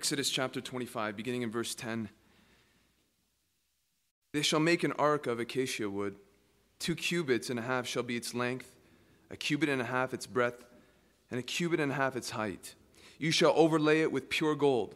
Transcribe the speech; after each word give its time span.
Exodus 0.00 0.30
chapter 0.30 0.62
25, 0.62 1.14
beginning 1.14 1.42
in 1.42 1.50
verse 1.50 1.74
10. 1.74 2.08
They 4.32 4.40
shall 4.40 4.58
make 4.58 4.82
an 4.82 4.92
ark 4.92 5.26
of 5.26 5.38
acacia 5.38 5.90
wood. 5.90 6.16
Two 6.78 6.94
cubits 6.94 7.50
and 7.50 7.58
a 7.58 7.62
half 7.62 7.86
shall 7.86 8.02
be 8.02 8.16
its 8.16 8.32
length, 8.32 8.74
a 9.30 9.36
cubit 9.36 9.68
and 9.68 9.82
a 9.82 9.84
half 9.84 10.14
its 10.14 10.26
breadth, 10.26 10.64
and 11.30 11.38
a 11.38 11.42
cubit 11.42 11.80
and 11.80 11.92
a 11.92 11.96
half 11.96 12.16
its 12.16 12.30
height. 12.30 12.74
You 13.18 13.30
shall 13.30 13.52
overlay 13.54 14.00
it 14.00 14.10
with 14.10 14.30
pure 14.30 14.54
gold. 14.54 14.94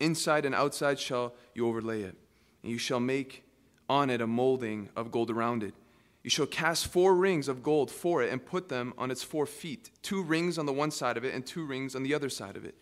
Inside 0.00 0.46
and 0.46 0.54
outside 0.54 0.98
shall 0.98 1.34
you 1.52 1.68
overlay 1.68 2.00
it. 2.00 2.16
And 2.62 2.72
you 2.72 2.78
shall 2.78 2.98
make 2.98 3.44
on 3.90 4.08
it 4.08 4.22
a 4.22 4.26
molding 4.26 4.88
of 4.96 5.10
gold 5.10 5.30
around 5.30 5.64
it. 5.64 5.74
You 6.22 6.30
shall 6.30 6.46
cast 6.46 6.86
four 6.86 7.14
rings 7.14 7.46
of 7.48 7.62
gold 7.62 7.90
for 7.90 8.22
it 8.22 8.32
and 8.32 8.42
put 8.42 8.70
them 8.70 8.94
on 8.96 9.10
its 9.10 9.22
four 9.22 9.44
feet, 9.44 9.90
two 10.00 10.22
rings 10.22 10.56
on 10.56 10.64
the 10.64 10.72
one 10.72 10.92
side 10.92 11.18
of 11.18 11.26
it 11.26 11.34
and 11.34 11.44
two 11.44 11.66
rings 11.66 11.94
on 11.94 12.04
the 12.04 12.14
other 12.14 12.30
side 12.30 12.56
of 12.56 12.64
it. 12.64 12.74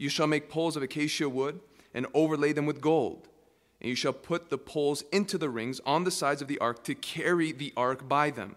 You 0.00 0.08
shall 0.08 0.26
make 0.26 0.48
poles 0.48 0.78
of 0.78 0.82
acacia 0.82 1.28
wood 1.28 1.60
and 1.92 2.06
overlay 2.14 2.54
them 2.54 2.64
with 2.64 2.80
gold. 2.80 3.28
And 3.82 3.90
you 3.90 3.94
shall 3.94 4.14
put 4.14 4.48
the 4.48 4.56
poles 4.56 5.04
into 5.12 5.36
the 5.36 5.50
rings 5.50 5.78
on 5.84 6.04
the 6.04 6.10
sides 6.10 6.40
of 6.40 6.48
the 6.48 6.58
ark 6.58 6.82
to 6.84 6.94
carry 6.94 7.52
the 7.52 7.74
ark 7.76 8.08
by 8.08 8.30
them. 8.30 8.56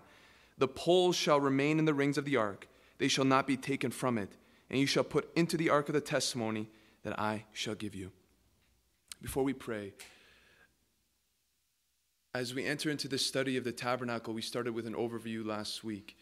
The 0.58 0.70
poles 0.70 1.18
shall 1.18 1.42
remain 1.42 1.80
in 1.80 1.86
the 1.86 1.94
rings 1.94 2.18
of 2.18 2.24
the 2.24 2.38
ark, 2.38 2.70
they 2.98 3.10
shall 3.10 3.26
not 3.26 3.46
be 3.46 3.58
taken 3.58 3.92
from 3.92 4.18
it. 4.18 4.38
And 4.70 4.80
you 4.80 4.86
shall 4.86 5.04
put 5.04 5.30
into 5.36 5.58
the 5.58 5.70
ark 5.70 5.90
of 5.90 5.94
the 5.94 6.02
testimony 6.02 6.70
that 7.04 7.20
I 7.20 7.44
shall 7.52 7.76
give 7.76 7.94
you. 7.94 8.14
Before 9.22 9.44
we 9.44 9.52
pray, 9.52 9.94
as 12.34 12.54
we 12.54 12.66
enter 12.66 12.90
into 12.90 13.10
the 13.10 13.18
study 13.18 13.58
of 13.58 13.66
the 13.66 13.74
tabernacle, 13.74 14.34
we 14.34 14.42
started 14.42 14.74
with 14.74 14.88
an 14.88 14.94
overview 14.94 15.46
last 15.46 15.84
week. 15.84 16.16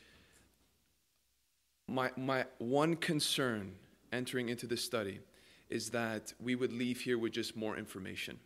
My, 1.87 2.09
my 2.17 2.45
one 2.57 2.95
concern 2.95 3.75
entering 4.11 4.49
into 4.49 4.67
this 4.67 4.83
study 4.83 5.19
is 5.69 5.89
that 5.91 6.33
we 6.39 6.55
would 6.55 6.73
leave 6.73 7.01
here 7.01 7.17
with 7.17 7.31
just 7.31 7.55
more 7.55 7.77
information. 7.77 8.39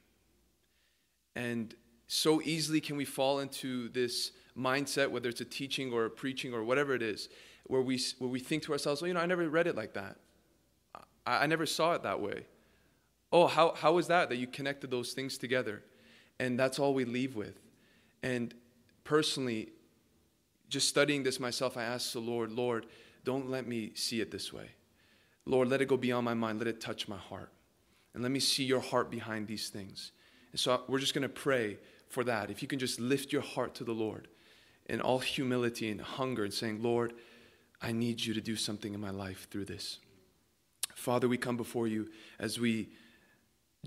And 1.36 1.74
so 2.08 2.42
easily 2.42 2.80
can 2.80 2.98
we 2.98 3.06
fall 3.06 3.40
into 3.40 3.90
this 3.90 4.32
mindset, 4.58 5.10
whether 5.10 5.30
it's 5.30 5.42
a 5.42 5.46
teaching 5.46 5.92
or 5.92 6.06
a 6.06 6.10
preaching 6.10 6.54
or 6.54 6.64
whatever 6.64 6.94
it 6.94 7.02
is, 7.02 7.30
where 7.66 7.82
we, 7.82 8.00
where 8.20 8.30
we 8.30 8.40
think 8.40 8.64
to 8.64 8.72
ourselves, 8.72 9.02
oh, 9.02 9.06
you 9.06 9.14
know, 9.14 9.20
I 9.20 9.26
never 9.26 9.50
read 9.50 9.68
it 9.68 9.76
like 9.76 9.94
that. 9.94 10.18
I, 11.26 11.44
I 11.44 11.46
never 11.48 11.66
saw 11.66 11.94
it 11.94 12.04
that 12.04 12.22
way. 12.22 12.46
Oh, 13.32 13.48
how, 13.48 13.74
how 13.76 13.98
is 13.98 14.08
that 14.08 14.30
that 14.30 14.38
you 14.38 14.48
connected 14.48 14.92
those 14.92 15.14
things 15.14 15.38
together? 15.38 15.84
And 16.40 16.60
that's 16.60 16.80
all 16.80 16.94
we 16.94 17.06
leave 17.06 17.36
with. 17.36 17.60
And 18.22 18.54
personally, 19.04 19.70
just 20.70 20.88
studying 20.88 21.24
this 21.24 21.40
myself, 21.40 21.76
I 21.76 21.84
asked 21.84 22.14
the 22.14 22.20
Lord, 22.20 22.52
Lord, 22.52 22.86
don't 23.24 23.50
let 23.50 23.68
me 23.68 23.92
see 23.96 24.22
it 24.22 24.32
this 24.32 24.54
way. 24.54 24.70
Lord, 25.46 25.68
let 25.68 25.82
it 25.82 25.88
go 25.88 25.98
beyond 25.98 26.26
my 26.26 26.34
mind. 26.34 26.60
Let 26.60 26.68
it 26.68 26.82
touch 26.82 27.08
my 27.08 27.18
heart. 27.18 27.52
And 28.14 28.24
let 28.24 28.32
me 28.32 28.40
see 28.40 28.64
your 28.64 28.80
heart 28.80 29.12
behind 29.12 29.48
these 29.48 29.70
things. 29.70 30.12
And 30.52 30.60
so 30.60 30.82
we're 30.88 31.00
just 31.00 31.14
going 31.14 31.24
to 31.24 31.30
pray 31.30 31.78
for 32.10 32.24
that. 32.24 32.50
If 32.50 32.62
you 32.62 32.68
can 32.68 32.80
just 32.80 33.00
lift 33.00 33.34
your 33.34 33.42
heart 33.42 33.76
to 33.76 33.84
the 33.84 33.92
Lord 33.92 34.28
in 34.88 35.02
all 35.02 35.20
humility 35.20 35.90
and 35.90 36.00
hunger 36.00 36.44
and 36.44 36.54
saying, 36.54 36.82
Lord, 36.82 37.14
I 37.82 37.92
need 37.92 38.24
you 38.24 38.34
to 38.34 38.42
do 38.42 38.56
something 38.56 38.94
in 38.94 39.00
my 39.00 39.10
life 39.10 39.48
through 39.52 39.66
this. 39.66 40.00
Father, 40.94 41.28
we 41.28 41.38
come 41.38 41.58
before 41.58 41.88
you 41.88 42.10
as 42.40 42.60
we 42.60 42.90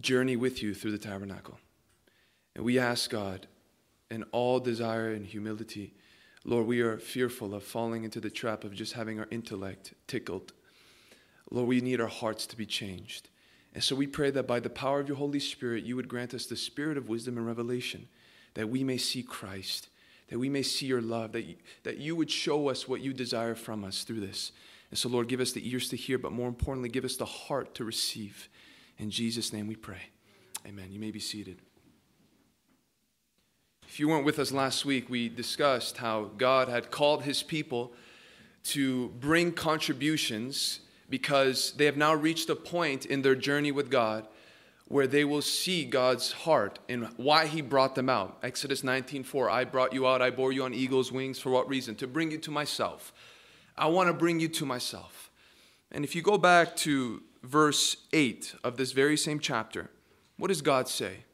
journey 0.01 0.36
with 0.36 0.62
you 0.62 0.75
through 0.75 0.92
the 0.92 0.98
tabernacle. 0.98 1.59
And 2.55 2.64
we 2.64 2.79
ask 2.79 3.11
God, 3.11 3.47
in 4.11 4.25
all 4.25 4.61
desire 4.61 5.12
and 5.12 5.25
humility, 5.25 5.95
Lord, 6.45 6.67
we 6.67 6.81
are 6.81 6.98
fearful 6.98 7.55
of 7.55 7.62
falling 7.62 8.05
into 8.05 8.20
the 8.20 8.31
trap 8.31 8.64
of 8.64 8.75
just 8.75 8.92
having 8.92 9.19
our 9.19 9.29
intellect 9.31 9.95
tickled. 10.06 10.53
Lord, 11.50 11.68
we 11.68 11.80
need 11.80 12.00
our 12.00 12.08
hearts 12.08 12.46
to 12.46 12.56
be 12.56 12.66
changed. 12.66 13.28
And 13.74 13.82
so 13.82 13.94
we 13.94 14.06
pray 14.06 14.30
that 14.30 14.46
by 14.46 14.60
the 14.60 14.70
power 14.70 15.00
of 15.00 15.08
your 15.08 15.17
Holy 15.17 15.40
Spirit, 15.40 15.84
you 15.84 15.96
would 15.96 16.08
grant 16.08 16.34
us 16.34 16.46
the 16.46 16.56
spirit 16.56 16.96
of 16.96 17.08
wisdom 17.08 17.36
and 17.36 17.46
revelation, 17.46 18.08
that 18.55 18.68
we 18.68 18.83
may 18.83 18.98
see 18.98 19.23
Christ, 19.23 19.89
that 20.28 20.39
we 20.39 20.48
may 20.48 20.62
see 20.62 20.86
your 20.86 21.00
love, 21.00 21.33
that 21.33 21.45
you, 21.45 21.56
that 21.84 21.98
you 21.98 22.17
would 22.17 22.30
show 22.30 22.68
us 22.68 22.89
what 22.89 23.00
you 23.00 23.12
desire 23.12 23.55
from 23.55 23.84
us 23.84 24.05
through 24.05 24.20
this. 24.20 24.52
And 24.90 24.98
so, 24.98 25.08
Lord, 25.08 25.28
give 25.28 25.40
us 25.40 25.52
the 25.52 25.68
ears 25.68 25.89
to 25.90 25.96
hear, 25.96 26.18
but 26.18 26.33
more 26.33 26.48
importantly, 26.48 26.89
give 26.89 27.05
us 27.05 27.17
the 27.17 27.24
heart 27.24 27.74
to 27.74 27.84
receive. 27.84 28.48
In 28.98 29.11
Jesus' 29.11 29.52
name 29.52 29.67
we 29.67 29.77
pray. 29.77 30.11
Amen. 30.67 30.89
You 30.90 30.98
may 30.98 31.11
be 31.11 31.20
seated. 31.20 31.58
If 33.86 34.00
you 34.00 34.08
weren't 34.08 34.24
with 34.24 34.39
us 34.39 34.52
last 34.52 34.84
week, 34.84 35.08
we 35.08 35.28
discussed 35.28 35.98
how 35.98 36.30
God 36.36 36.68
had 36.68 36.90
called 36.90 37.23
his 37.23 37.42
people 37.42 37.92
to 38.64 39.08
bring 39.20 39.52
contributions 39.52 40.80
because 41.08 41.73
they 41.73 41.85
have 41.86 41.96
now 41.96 42.14
reached 42.14 42.51
a 42.51 42.57
point 42.57 43.07
in 43.07 43.23
their 43.23 43.35
journey 43.35 43.73
with 43.73 43.91
God 43.91 44.27
where 44.86 45.07
they 45.07 45.24
will 45.24 45.42
see 45.42 45.85
God's 45.85 46.33
heart 46.33 46.79
and 46.89 47.08
why 47.17 47.46
he 47.46 47.61
brought 47.61 47.95
them 47.95 48.08
out. 48.08 48.39
Exodus 48.42 48.83
19:4 48.83 49.51
I 49.51 49.64
brought 49.64 49.92
you 49.92 50.07
out, 50.07 50.23
I 50.23 50.30
bore 50.30 50.51
you 50.51 50.64
on 50.64 50.73
eagle's 50.73 51.13
wings 51.13 51.39
for 51.39 51.51
what 51.51 51.68
reason? 51.68 51.95
To 51.97 52.07
bring 52.07 52.30
you 52.30 52.39
to 52.39 52.51
myself. 52.51 53.13
I 53.77 53.86
want 53.86 54.08
to 54.08 54.14
bring 54.14 54.41
you 54.41 54.48
to 54.48 54.67
myself. 54.67 55.30
And 55.91 56.05
if 56.05 56.14
you 56.14 56.23
go 56.23 56.39
back 56.39 56.74
to 56.77 57.23
verse 57.42 57.98
8 58.13 58.55
of 58.64 58.77
this 58.77 58.92
very 58.92 59.17
same 59.17 59.41
chapter, 59.41 59.91
what 60.36 60.48
does 60.48 60.63
God 60.63 60.89
say? 60.89 61.24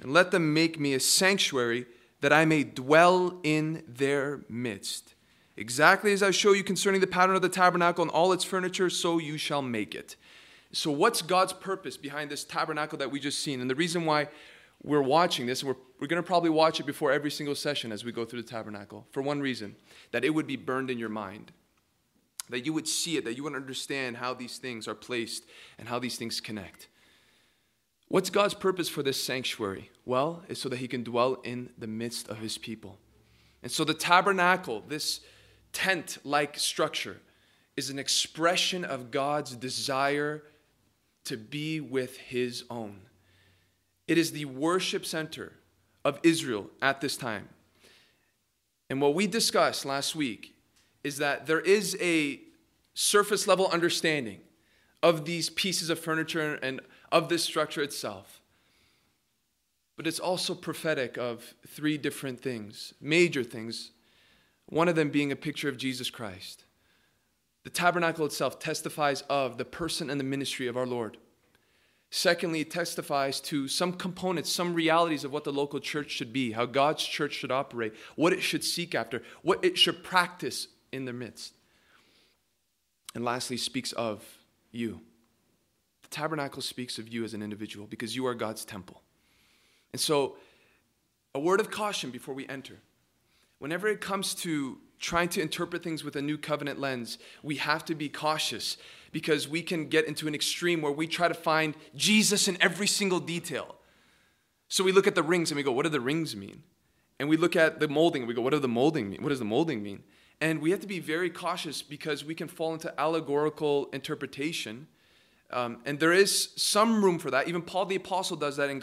And 0.00 0.12
let 0.12 0.30
them 0.30 0.52
make 0.52 0.78
me 0.78 0.92
a 0.92 1.00
sanctuary 1.00 1.86
that 2.20 2.32
I 2.32 2.44
may 2.44 2.64
dwell 2.64 3.40
in 3.42 3.82
their 3.86 4.44
midst. 4.48 5.14
Exactly 5.56 6.12
as 6.12 6.22
I 6.22 6.30
show 6.30 6.52
you 6.52 6.62
concerning 6.62 7.00
the 7.00 7.06
pattern 7.06 7.34
of 7.34 7.42
the 7.42 7.48
tabernacle 7.48 8.02
and 8.02 8.10
all 8.10 8.32
its 8.32 8.44
furniture, 8.44 8.90
so 8.90 9.18
you 9.18 9.38
shall 9.38 9.62
make 9.62 9.94
it. 9.94 10.16
So, 10.72 10.90
what's 10.90 11.22
God's 11.22 11.54
purpose 11.54 11.96
behind 11.96 12.30
this 12.30 12.44
tabernacle 12.44 12.98
that 12.98 13.10
we 13.10 13.20
just 13.20 13.40
seen? 13.40 13.60
And 13.60 13.70
the 13.70 13.74
reason 13.74 14.04
why 14.04 14.28
we're 14.82 15.02
watching 15.02 15.46
this, 15.46 15.64
we're, 15.64 15.76
we're 15.98 16.06
going 16.06 16.22
to 16.22 16.26
probably 16.26 16.50
watch 16.50 16.80
it 16.80 16.86
before 16.86 17.10
every 17.10 17.30
single 17.30 17.54
session 17.54 17.92
as 17.92 18.04
we 18.04 18.12
go 18.12 18.26
through 18.26 18.42
the 18.42 18.48
tabernacle, 18.48 19.06
for 19.10 19.22
one 19.22 19.40
reason 19.40 19.76
that 20.12 20.24
it 20.24 20.30
would 20.30 20.46
be 20.46 20.56
burned 20.56 20.90
in 20.90 20.98
your 20.98 21.08
mind. 21.08 21.52
That 22.50 22.64
you 22.64 22.72
would 22.74 22.86
see 22.86 23.16
it, 23.16 23.24
that 23.24 23.36
you 23.36 23.42
would 23.42 23.56
understand 23.56 24.18
how 24.18 24.34
these 24.34 24.58
things 24.58 24.86
are 24.86 24.94
placed 24.94 25.44
and 25.78 25.88
how 25.88 25.98
these 25.98 26.16
things 26.16 26.40
connect. 26.40 26.88
What's 28.08 28.30
God's 28.30 28.54
purpose 28.54 28.88
for 28.88 29.02
this 29.02 29.20
sanctuary? 29.22 29.90
Well, 30.04 30.44
it's 30.48 30.60
so 30.60 30.68
that 30.68 30.76
He 30.78 30.86
can 30.86 31.02
dwell 31.02 31.40
in 31.42 31.70
the 31.76 31.88
midst 31.88 32.28
of 32.28 32.38
His 32.38 32.56
people. 32.56 32.98
And 33.62 33.72
so 33.72 33.82
the 33.82 33.94
tabernacle, 33.94 34.84
this 34.86 35.20
tent 35.72 36.18
like 36.24 36.58
structure 36.58 37.20
is 37.76 37.90
an 37.90 37.98
expression 37.98 38.84
of 38.84 39.10
God's 39.10 39.54
desire 39.54 40.42
to 41.24 41.36
be 41.36 41.80
with 41.80 42.16
his 42.16 42.64
own. 42.70 43.00
It 44.08 44.18
is 44.18 44.32
the 44.32 44.44
worship 44.44 45.04
center 45.04 45.52
of 46.04 46.18
Israel 46.22 46.70
at 46.80 47.00
this 47.00 47.16
time. 47.16 47.48
And 48.88 49.00
what 49.00 49.14
we 49.14 49.26
discussed 49.26 49.84
last 49.84 50.14
week 50.14 50.54
is 51.02 51.18
that 51.18 51.46
there 51.46 51.60
is 51.60 51.96
a 52.00 52.40
surface 52.94 53.46
level 53.46 53.68
understanding 53.68 54.40
of 55.02 55.24
these 55.24 55.50
pieces 55.50 55.90
of 55.90 55.98
furniture 55.98 56.54
and 56.54 56.80
of 57.12 57.28
this 57.28 57.44
structure 57.44 57.82
itself. 57.82 58.40
But 59.96 60.06
it's 60.06 60.20
also 60.20 60.54
prophetic 60.54 61.16
of 61.16 61.54
three 61.66 61.98
different 61.98 62.40
things, 62.40 62.94
major 63.00 63.42
things 63.42 63.92
one 64.68 64.88
of 64.88 64.96
them 64.96 65.10
being 65.10 65.32
a 65.32 65.36
picture 65.36 65.68
of 65.68 65.76
Jesus 65.76 66.10
Christ. 66.10 66.64
The 67.64 67.70
tabernacle 67.70 68.26
itself 68.26 68.58
testifies 68.58 69.22
of 69.22 69.58
the 69.58 69.64
person 69.64 70.10
and 70.10 70.20
the 70.20 70.24
ministry 70.24 70.66
of 70.66 70.76
our 70.76 70.86
Lord. 70.86 71.16
Secondly, 72.10 72.60
it 72.60 72.70
testifies 72.70 73.40
to 73.40 73.66
some 73.66 73.92
components, 73.92 74.52
some 74.52 74.74
realities 74.74 75.24
of 75.24 75.32
what 75.32 75.44
the 75.44 75.52
local 75.52 75.80
church 75.80 76.10
should 76.10 76.32
be, 76.32 76.52
how 76.52 76.64
God's 76.64 77.04
church 77.04 77.32
should 77.32 77.50
operate, 77.50 77.94
what 78.14 78.32
it 78.32 78.40
should 78.40 78.62
seek 78.62 78.94
after, 78.94 79.22
what 79.42 79.64
it 79.64 79.76
should 79.76 80.04
practice 80.04 80.68
in 80.92 81.04
their 81.04 81.14
midst. 81.14 81.54
And 83.14 83.24
lastly, 83.24 83.56
speaks 83.56 83.92
of 83.92 84.24
you. 84.70 85.00
The 86.02 86.08
tabernacle 86.08 86.62
speaks 86.62 86.98
of 86.98 87.08
you 87.08 87.24
as 87.24 87.34
an 87.34 87.42
individual 87.42 87.86
because 87.86 88.14
you 88.14 88.26
are 88.26 88.34
God's 88.34 88.64
temple. 88.64 89.02
And 89.92 90.00
so, 90.00 90.36
a 91.34 91.40
word 91.40 91.60
of 91.60 91.70
caution 91.70 92.10
before 92.10 92.34
we 92.34 92.46
enter 92.46 92.78
whenever 93.58 93.88
it 93.88 94.00
comes 94.00 94.34
to 94.34 94.78
trying 94.98 95.28
to 95.28 95.40
interpret 95.40 95.82
things 95.82 96.02
with 96.04 96.16
a 96.16 96.22
new 96.22 96.38
covenant 96.38 96.80
lens, 96.80 97.18
we 97.42 97.56
have 97.56 97.84
to 97.84 97.94
be 97.94 98.08
cautious 98.08 98.76
because 99.12 99.48
we 99.48 99.62
can 99.62 99.88
get 99.88 100.06
into 100.06 100.26
an 100.26 100.34
extreme 100.34 100.82
where 100.82 100.92
we 100.92 101.06
try 101.06 101.28
to 101.28 101.34
find 101.34 101.74
Jesus 101.94 102.48
in 102.48 102.56
every 102.60 102.86
single 102.86 103.20
detail. 103.20 103.76
So 104.68 104.82
we 104.82 104.92
look 104.92 105.06
at 105.06 105.14
the 105.14 105.22
rings 105.22 105.50
and 105.50 105.56
we 105.56 105.62
go, 105.62 105.72
what 105.72 105.84
do 105.84 105.88
the 105.88 106.00
rings 106.00 106.34
mean? 106.34 106.62
And 107.18 107.28
we 107.28 107.36
look 107.36 107.56
at 107.56 107.80
the 107.80 107.88
molding 107.88 108.22
and 108.22 108.28
we 108.28 108.34
go, 108.34 108.42
what 108.42 108.52
do 108.52 108.58
the 108.58 108.68
molding 108.68 109.08
mean? 109.08 109.22
What 109.22 109.30
does 109.30 109.38
the 109.38 109.44
molding 109.44 109.82
mean? 109.82 110.02
And 110.40 110.60
we 110.60 110.70
have 110.70 110.80
to 110.80 110.86
be 110.86 110.98
very 110.98 111.30
cautious 111.30 111.80
because 111.80 112.24
we 112.24 112.34
can 112.34 112.48
fall 112.48 112.74
into 112.74 112.92
allegorical 113.00 113.86
interpretation. 113.92 114.86
Um, 115.50 115.78
and 115.86 115.98
there 115.98 116.12
is 116.12 116.50
some 116.56 117.02
room 117.02 117.18
for 117.18 117.30
that. 117.30 117.48
Even 117.48 117.62
Paul 117.62 117.86
the 117.86 117.96
Apostle 117.96 118.36
does 118.36 118.56
that 118.56 118.68
in, 118.68 118.82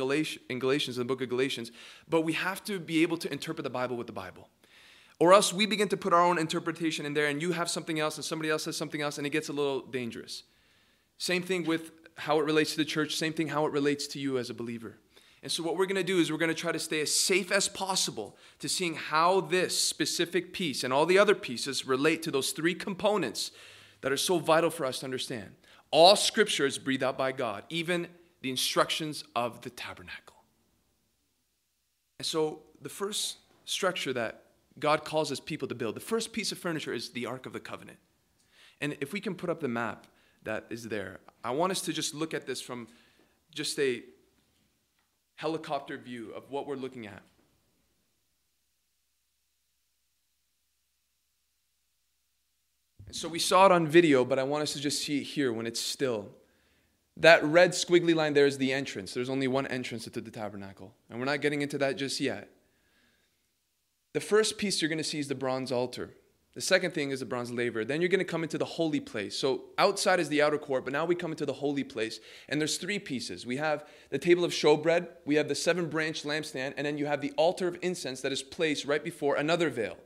in 0.50 0.60
Galatians, 0.60 0.98
in 0.98 1.02
the 1.02 1.06
book 1.06 1.22
of 1.22 1.30
Galatians. 1.30 1.72
But 2.10 2.22
we 2.22 2.34
have 2.34 2.64
to 2.64 2.80
be 2.80 3.04
able 3.04 3.18
to 3.18 3.32
interpret 3.32 3.64
the 3.64 3.70
Bible 3.70 3.98
with 3.98 4.08
the 4.08 4.14
Bible. 4.14 4.50
Or 5.20 5.34
else 5.34 5.54
we 5.54 5.66
begin 5.66 5.88
to 5.90 5.98
put 5.98 6.14
our 6.14 6.22
own 6.22 6.38
interpretation 6.38 7.06
in 7.06 7.14
there 7.14 7.28
and 7.28 7.42
you 7.42 7.52
have 7.52 7.70
something 7.70 8.00
else 8.00 8.18
and 8.18 8.26
somebody 8.26 8.50
else 8.50 8.66
has 8.66 8.76
something 8.76 9.02
else 9.02 9.18
and 9.18 9.28
it 9.28 9.30
gets 9.30 9.50
a 9.50 9.54
little 9.54 9.82
dangerous. 9.82 10.44
Same 11.18 11.44
thing 11.44 11.66
with 11.66 11.92
how 12.16 12.40
it 12.40 12.46
relates 12.46 12.72
to 12.72 12.78
the 12.78 12.86
church, 12.86 13.16
same 13.16 13.34
thing 13.34 13.48
how 13.48 13.66
it 13.66 13.72
relates 13.72 14.08
to 14.08 14.20
you 14.20 14.38
as 14.38 14.50
a 14.50 14.54
believer. 14.54 14.98
And 15.42 15.52
so, 15.52 15.62
what 15.62 15.78
we're 15.78 15.86
going 15.86 15.98
to 15.98 16.04
do 16.04 16.20
is 16.20 16.32
we're 16.32 16.38
going 16.38 16.48
to 16.48 16.56
try 16.56 16.72
to 16.72 16.80
stay 16.80 17.02
as 17.02 17.14
safe 17.14 17.52
as 17.52 17.68
possible 17.68 18.38
to 18.60 18.70
seeing 18.70 18.96
how 18.96 19.42
this 19.42 19.78
specific 19.78 20.54
piece 20.54 20.86
and 20.86 20.94
all 20.94 21.06
the 21.06 21.20
other 21.20 21.36
pieces 21.36 21.86
relate 21.86 22.24
to 22.24 22.32
those 22.32 22.52
three 22.52 22.74
components 22.74 23.52
that 24.02 24.12
are 24.12 24.18
so 24.18 24.40
vital 24.40 24.70
for 24.70 24.86
us 24.86 25.00
to 25.00 25.06
understand. 25.06 25.52
All 25.92 26.16
scripture 26.16 26.66
is 26.66 26.78
breathed 26.78 27.04
out 27.04 27.18
by 27.18 27.34
God, 27.34 27.66
even 27.70 28.08
the 28.42 28.50
instructions 28.50 29.26
of 29.36 29.62
the 29.62 29.70
tabernacle. 29.70 30.38
And 32.20 32.26
so, 32.26 32.62
the 32.82 32.90
first 32.90 33.38
structure 33.66 34.14
that 34.14 34.43
God 34.80 35.06
calls 35.06 35.30
his 35.30 35.40
people 35.40 35.68
to 35.68 35.76
build, 35.76 35.96
the 35.96 36.02
first 36.02 36.34
piece 36.34 36.52
of 36.52 36.58
furniture 36.58 36.94
is 36.94 37.10
the 37.10 37.26
Ark 37.26 37.46
of 37.46 37.54
the 37.54 37.60
Covenant. 37.60 38.00
And 38.82 38.98
if 39.02 39.14
we 39.14 39.20
can 39.20 39.36
put 39.36 39.50
up 39.50 39.60
the 39.60 39.68
map 39.68 40.08
that 40.44 40.66
is 40.70 40.90
there, 40.90 41.20
I 41.44 41.52
want 41.52 41.72
us 41.72 41.82
to 41.82 41.94
just 41.94 42.14
look 42.14 42.34
at 42.34 42.46
this 42.46 42.62
from 42.62 42.88
just 43.54 43.80
a 43.80 44.04
helicopter 45.36 45.98
view 45.98 46.32
of 46.36 46.50
what 46.50 46.68
we're 46.68 46.76
looking 46.76 47.08
at. 47.08 47.22
So 53.12 53.28
we 53.28 53.40
saw 53.40 53.68
it 53.68 53.72
on 53.72 53.88
video, 53.88 54.26
but 54.26 54.40
I 54.40 54.44
want 54.44 54.64
us 54.64 54.74
to 54.74 54.80
just 54.80 55.04
see 55.04 55.20
it 55.20 55.24
here 55.24 55.54
when 55.54 55.68
it's 55.68 55.80
still. 55.80 56.30
That 57.18 57.44
red 57.44 57.72
squiggly 57.72 58.16
line 58.16 58.34
there 58.34 58.48
is 58.48 58.58
the 58.58 58.74
entrance. 58.74 59.14
There's 59.14 59.30
only 59.30 59.48
one 59.48 59.68
entrance 59.68 60.06
to 60.06 60.22
the 60.22 60.32
tabernacle. 60.32 60.96
And 61.10 61.20
we're 61.20 61.26
not 61.26 61.42
getting 61.42 61.62
into 61.62 61.78
that 61.78 61.96
just 61.96 62.20
yet. 62.20 62.50
The 64.14 64.22
first 64.22 64.58
piece 64.58 64.82
you're 64.82 64.90
going 64.90 64.98
to 64.98 65.04
see 65.04 65.20
is 65.20 65.28
the 65.28 65.36
bronze 65.36 65.72
altar. 65.72 66.12
The 66.54 66.62
second 66.62 66.92
thing 66.92 67.10
is 67.10 67.20
the 67.20 67.26
bronze 67.26 67.52
laver. 67.52 67.84
Then 67.84 68.00
you're 68.00 68.10
going 68.10 68.20
to 68.20 68.26
come 68.26 68.44
into 68.44 68.60
the 68.60 68.66
holy 68.66 69.00
place. 69.00 69.36
So 69.36 69.64
outside 69.80 70.20
is 70.20 70.30
the 70.30 70.44
outer 70.44 70.60
court, 70.60 70.84
but 70.84 70.94
now 70.94 71.04
we 71.04 71.16
come 71.16 71.32
into 71.32 71.48
the 71.48 71.54
holy 71.54 71.84
place. 71.84 72.20
And 72.48 72.62
there's 72.62 72.78
three 72.78 73.00
pieces. 73.00 73.44
We 73.44 73.58
have 73.58 73.86
the 74.12 74.20
table 74.20 74.46
of 74.46 74.52
showbread, 74.52 75.08
we 75.26 75.36
have 75.36 75.48
the 75.48 75.56
seven 75.56 75.90
branch 75.90 76.24
lampstand, 76.24 76.76
and 76.78 76.86
then 76.86 77.00
you 77.00 77.08
have 77.08 77.22
the 77.22 77.34
altar 77.38 77.68
of 77.68 77.80
incense 77.82 78.22
that 78.22 78.32
is 78.32 78.44
placed 78.44 78.86
right 78.86 79.04
before 79.04 79.36
another 79.36 79.72
veil. 79.72 79.98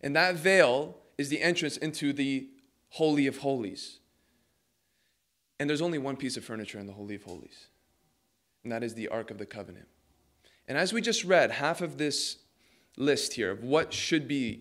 And 0.00 0.16
that 0.16 0.36
veil 0.36 0.96
is 1.18 1.28
the 1.28 1.42
entrance 1.42 1.76
into 1.76 2.14
the 2.14 2.48
holy 2.88 3.26
of 3.26 3.38
holies. 3.38 3.98
And 5.60 5.68
there's 5.68 5.82
only 5.82 5.98
one 5.98 6.16
piece 6.16 6.38
of 6.38 6.44
furniture 6.44 6.78
in 6.78 6.86
the 6.86 6.94
holy 6.94 7.16
of 7.16 7.22
holies. 7.24 7.66
And 8.64 8.72
that 8.72 8.82
is 8.82 8.94
the 8.94 9.08
ark 9.08 9.30
of 9.30 9.36
the 9.36 9.46
covenant. 9.46 9.88
And 10.66 10.78
as 10.78 10.92
we 10.92 11.02
just 11.02 11.24
read, 11.24 11.50
half 11.50 11.82
of 11.82 11.98
this 11.98 12.38
list 12.96 13.34
here 13.34 13.50
of 13.50 13.62
what 13.62 13.92
should 13.92 14.28
be 14.28 14.60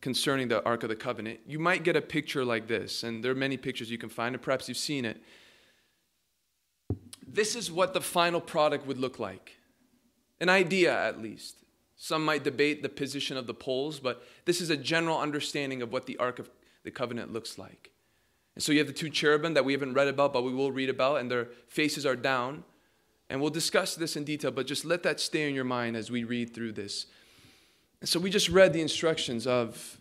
concerning 0.00 0.48
the 0.48 0.62
Ark 0.64 0.82
of 0.82 0.88
the 0.88 0.96
Covenant, 0.96 1.40
you 1.46 1.58
might 1.58 1.84
get 1.84 1.96
a 1.96 2.02
picture 2.02 2.44
like 2.44 2.66
this. 2.66 3.02
And 3.02 3.24
there 3.24 3.32
are 3.32 3.36
many 3.36 3.56
pictures 3.56 3.90
you 3.90 3.98
can 3.98 4.08
find, 4.08 4.34
and 4.34 4.42
perhaps 4.42 4.68
you've 4.68 4.76
seen 4.76 5.04
it. 5.04 5.22
This 7.26 7.56
is 7.56 7.72
what 7.72 7.94
the 7.94 8.00
final 8.00 8.40
product 8.40 8.86
would 8.86 8.98
look 8.98 9.18
like. 9.18 9.56
An 10.40 10.48
idea, 10.48 10.92
at 10.92 11.22
least. 11.22 11.56
Some 11.96 12.24
might 12.24 12.42
debate 12.42 12.82
the 12.82 12.88
position 12.88 13.36
of 13.36 13.46
the 13.46 13.54
poles, 13.54 14.00
but 14.00 14.26
this 14.44 14.60
is 14.60 14.70
a 14.70 14.76
general 14.76 15.18
understanding 15.18 15.82
of 15.82 15.92
what 15.92 16.06
the 16.06 16.16
Ark 16.18 16.40
of 16.40 16.50
the 16.82 16.90
Covenant 16.90 17.32
looks 17.32 17.58
like. 17.58 17.92
And 18.54 18.62
so 18.62 18.72
you 18.72 18.78
have 18.78 18.88
the 18.88 18.92
two 18.92 19.08
cherubim 19.08 19.54
that 19.54 19.64
we 19.64 19.72
haven't 19.72 19.94
read 19.94 20.08
about, 20.08 20.32
but 20.32 20.42
we 20.42 20.52
will 20.52 20.72
read 20.72 20.90
about, 20.90 21.20
and 21.20 21.30
their 21.30 21.48
faces 21.68 22.04
are 22.04 22.16
down. 22.16 22.64
And 23.30 23.40
we'll 23.40 23.50
discuss 23.50 23.94
this 23.94 24.16
in 24.16 24.24
detail, 24.24 24.50
but 24.50 24.66
just 24.66 24.84
let 24.84 25.04
that 25.04 25.20
stay 25.20 25.48
in 25.48 25.54
your 25.54 25.64
mind 25.64 25.96
as 25.96 26.10
we 26.10 26.24
read 26.24 26.52
through 26.52 26.72
this. 26.72 27.06
And 28.02 28.08
so 28.08 28.18
we 28.18 28.30
just 28.30 28.48
read 28.48 28.72
the 28.72 28.80
instructions 28.80 29.46
of 29.46 29.96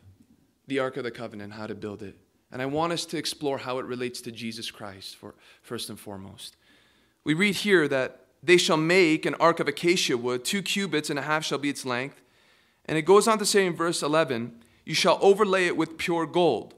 the 0.66 0.80
Ark 0.80 0.98
of 0.98 1.04
the 1.04 1.12
Covenant, 1.12 1.54
how 1.54 1.68
to 1.68 1.76
build 1.76 2.02
it. 2.02 2.18
And 2.52 2.60
I 2.60 2.66
want 2.66 2.92
us 2.94 3.06
to 3.06 3.18
explore 3.18 3.60
how 3.60 3.78
it 3.78 3.86
relates 3.86 4.22
to 4.22 4.32
Jesus 4.32 4.72
Christ 4.72 5.18
for, 5.18 5.36
first 5.62 5.88
and 5.88 6.00
foremost. 6.00 6.58
We 7.24 7.36
read 7.36 7.54
here 7.54 7.88
that 7.90 8.26
they 8.42 8.58
shall 8.58 8.76
make 8.76 9.28
an 9.28 9.36
ark 9.36 9.60
of 9.60 9.68
acacia 9.68 10.18
wood, 10.18 10.44
two 10.44 10.64
cubits 10.64 11.12
and 11.12 11.20
a 11.20 11.22
half 11.22 11.46
shall 11.46 11.60
be 11.60 11.70
its 11.70 11.86
length. 11.86 12.24
And 12.86 12.98
it 12.98 13.04
goes 13.04 13.28
on 13.28 13.38
to 13.38 13.46
say 13.46 13.68
in 13.68 13.76
verse 13.76 14.02
11, 14.02 14.64
You 14.84 14.96
shall 14.96 15.20
overlay 15.22 15.68
it 15.68 15.78
with 15.78 16.00
pure 16.00 16.26
gold. 16.26 16.74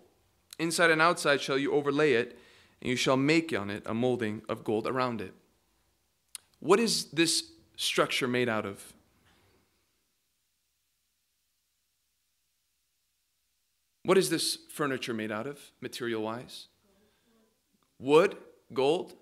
Inside 0.59 0.91
and 0.91 1.01
outside 1.01 1.39
shall 1.39 1.57
you 1.57 1.71
overlay 1.71 2.15
it, 2.15 2.37
and 2.81 2.89
you 2.89 2.97
shall 2.97 3.15
make 3.15 3.57
on 3.57 3.69
it 3.69 3.83
a 3.85 3.93
molding 3.93 4.41
of 4.49 4.65
gold 4.65 4.87
around 4.87 5.21
it. 5.21 5.33
What 6.59 6.81
is 6.81 7.05
this 7.11 7.49
structure 7.77 8.27
made 8.27 8.49
out 8.49 8.65
of? 8.65 8.91
What 14.05 14.17
is 14.17 14.29
this 14.29 14.57
furniture 14.69 15.13
made 15.13 15.31
out 15.31 15.47
of, 15.47 15.59
material 15.79 16.23
wise? 16.23 16.67
Wood, 17.99 18.35
gold, 18.73 19.13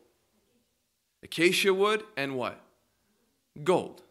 acacia 1.22 1.74
wood, 1.74 2.04
and 2.18 2.36
what? 2.36 2.60
Gold. 3.64 4.02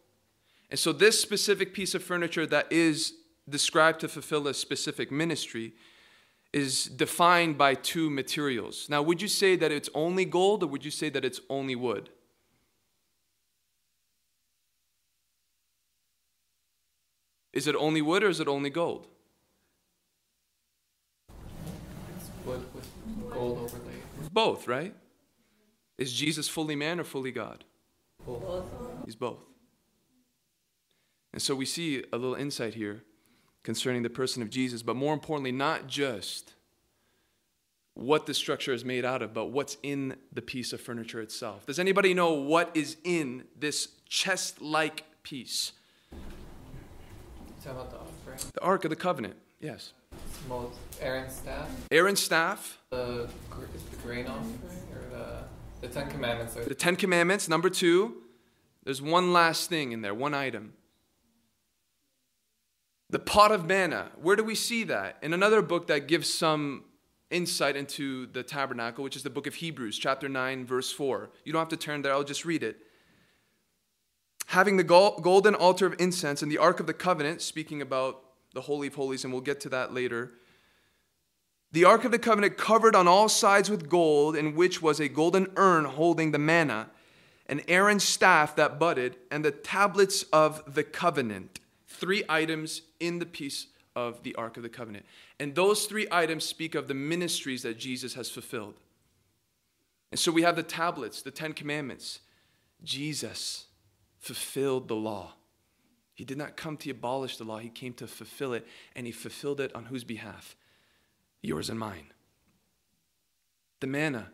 And 0.70 0.78
so, 0.78 0.92
this 0.92 1.20
specific 1.20 1.74
piece 1.74 1.94
of 1.94 2.04
furniture 2.04 2.46
that 2.46 2.70
is 2.70 3.14
described 3.48 4.00
to 4.00 4.08
fulfill 4.08 4.46
a 4.46 4.54
specific 4.54 5.10
ministry 5.10 5.72
is 6.52 6.84
defined 6.84 7.58
by 7.58 7.74
two 7.74 8.08
materials. 8.08 8.86
Now, 8.88 9.02
would 9.02 9.20
you 9.20 9.28
say 9.28 9.56
that 9.56 9.72
it's 9.72 9.88
only 9.92 10.24
gold 10.24 10.62
or 10.62 10.68
would 10.68 10.84
you 10.84 10.90
say 10.92 11.08
that 11.08 11.24
it's 11.24 11.40
only 11.48 11.74
wood? 11.74 12.10
Is 17.52 17.66
it 17.66 17.74
only 17.74 18.02
wood 18.02 18.22
or 18.22 18.28
is 18.28 18.38
it 18.38 18.46
only 18.46 18.70
gold? 18.70 19.08
wood 22.50 22.64
with 22.74 22.88
gold 23.40 23.58
overlay. 23.58 23.94
Both, 24.32 24.68
right? 24.68 24.94
Is 25.98 26.12
Jesus 26.12 26.48
fully 26.48 26.76
man 26.76 27.00
or 27.00 27.04
fully 27.04 27.32
God? 27.32 27.64
Both. 28.26 28.64
He's 29.04 29.16
both. 29.16 29.40
And 31.32 31.40
so 31.40 31.54
we 31.54 31.64
see 31.64 32.04
a 32.12 32.16
little 32.16 32.34
insight 32.34 32.74
here 32.74 33.02
concerning 33.62 34.02
the 34.02 34.10
person 34.10 34.42
of 34.42 34.50
Jesus, 34.50 34.82
but 34.82 34.96
more 34.96 35.14
importantly, 35.14 35.52
not 35.52 35.86
just 35.86 36.54
what 37.94 38.26
the 38.26 38.34
structure 38.34 38.72
is 38.72 38.84
made 38.84 39.04
out 39.04 39.22
of, 39.22 39.34
but 39.34 39.46
what's 39.46 39.76
in 39.82 40.16
the 40.32 40.42
piece 40.42 40.72
of 40.72 40.80
furniture 40.80 41.20
itself. 41.20 41.66
Does 41.66 41.78
anybody 41.78 42.14
know 42.14 42.32
what 42.32 42.70
is 42.74 42.96
in 43.04 43.44
this 43.58 43.88
chest 44.08 44.60
like 44.60 45.04
piece? 45.22 45.72
Talk 47.62 47.72
about 47.72 47.90
the 47.90 47.98
offering. 47.98 48.38
The 48.54 48.62
Ark 48.62 48.84
of 48.84 48.90
the 48.90 48.96
Covenant, 48.96 49.36
yes. 49.60 49.92
Most 50.48 50.76
Aaron's 51.00 51.34
staff. 51.34 51.68
Aaron's 51.90 52.20
staff, 52.20 52.78
The, 52.90 53.28
is 53.74 53.82
the 53.84 53.96
grain 54.02 54.26
offering 54.26 54.58
or 54.92 55.10
the 55.10 55.44
the 55.80 55.88
Ten 55.88 56.10
Commandments. 56.10 56.54
The 56.54 56.74
Ten 56.74 56.96
Commandments, 56.96 57.48
number 57.48 57.70
two. 57.70 58.16
There's 58.84 59.02
one 59.02 59.32
last 59.32 59.68
thing 59.68 59.92
in 59.92 60.02
there, 60.02 60.14
one 60.14 60.34
item. 60.34 60.74
The 63.08 63.18
pot 63.18 63.50
of 63.50 63.66
manna. 63.66 64.10
Where 64.20 64.36
do 64.36 64.44
we 64.44 64.54
see 64.54 64.84
that? 64.84 65.16
In 65.22 65.32
another 65.32 65.62
book 65.62 65.88
that 65.88 66.06
gives 66.06 66.32
some 66.32 66.84
insight 67.30 67.76
into 67.76 68.26
the 68.26 68.42
tabernacle, 68.42 69.04
which 69.04 69.16
is 69.16 69.22
the 69.22 69.30
book 69.30 69.46
of 69.46 69.54
Hebrews, 69.54 69.98
chapter 69.98 70.28
9, 70.28 70.66
verse 70.66 70.92
4. 70.92 71.30
You 71.44 71.52
don't 71.52 71.60
have 71.60 71.68
to 71.68 71.76
turn 71.76 72.02
there, 72.02 72.12
I'll 72.12 72.24
just 72.24 72.44
read 72.44 72.62
it. 72.62 72.78
Having 74.46 74.78
the 74.78 74.84
golden 74.84 75.54
altar 75.54 75.86
of 75.86 75.94
incense 75.98 76.42
and 76.42 76.50
the 76.50 76.58
Ark 76.58 76.80
of 76.80 76.86
the 76.86 76.94
Covenant, 76.94 77.40
speaking 77.40 77.80
about 77.82 78.22
the 78.54 78.62
Holy 78.62 78.88
of 78.88 78.94
Holies, 78.94 79.24
and 79.24 79.32
we'll 79.32 79.42
get 79.42 79.60
to 79.60 79.68
that 79.70 79.94
later. 79.94 80.32
The 81.72 81.84
Ark 81.84 82.04
of 82.04 82.10
the 82.10 82.18
Covenant 82.18 82.56
covered 82.56 82.96
on 82.96 83.06
all 83.06 83.28
sides 83.28 83.70
with 83.70 83.88
gold, 83.88 84.34
in 84.34 84.56
which 84.56 84.82
was 84.82 84.98
a 84.98 85.08
golden 85.08 85.48
urn 85.56 85.84
holding 85.84 86.32
the 86.32 86.38
manna, 86.38 86.90
and 87.46 87.62
Aaron's 87.68 88.04
staff 88.04 88.56
that 88.56 88.78
budded, 88.78 89.16
and 89.30 89.44
the 89.44 89.50
tablets 89.50 90.24
of 90.32 90.74
the 90.74 90.84
covenant. 90.84 91.60
Three 91.86 92.24
items 92.28 92.82
in 92.98 93.18
the 93.18 93.26
piece 93.26 93.66
of 93.96 94.22
the 94.22 94.34
Ark 94.36 94.56
of 94.56 94.62
the 94.62 94.68
Covenant. 94.68 95.04
And 95.38 95.54
those 95.54 95.86
three 95.86 96.06
items 96.10 96.44
speak 96.44 96.74
of 96.74 96.88
the 96.88 96.94
ministries 96.94 97.62
that 97.62 97.78
Jesus 97.78 98.14
has 98.14 98.30
fulfilled. 98.30 98.74
And 100.10 100.18
so 100.18 100.32
we 100.32 100.42
have 100.42 100.56
the 100.56 100.62
tablets, 100.62 101.22
the 101.22 101.30
Ten 101.30 101.52
Commandments. 101.52 102.20
Jesus 102.82 103.66
fulfilled 104.18 104.88
the 104.88 104.96
law. 104.96 105.34
He 106.20 106.26
did 106.26 106.36
not 106.36 106.54
come 106.54 106.76
to 106.76 106.90
abolish 106.90 107.38
the 107.38 107.44
law, 107.44 107.56
he 107.56 107.70
came 107.70 107.94
to 107.94 108.06
fulfill 108.06 108.52
it, 108.52 108.66
and 108.94 109.06
he 109.06 109.10
fulfilled 109.10 109.58
it 109.58 109.74
on 109.74 109.86
whose 109.86 110.04
behalf? 110.04 110.54
Yours 111.40 111.70
and 111.70 111.78
mine. 111.78 112.12
The 113.80 113.86
manna. 113.86 114.28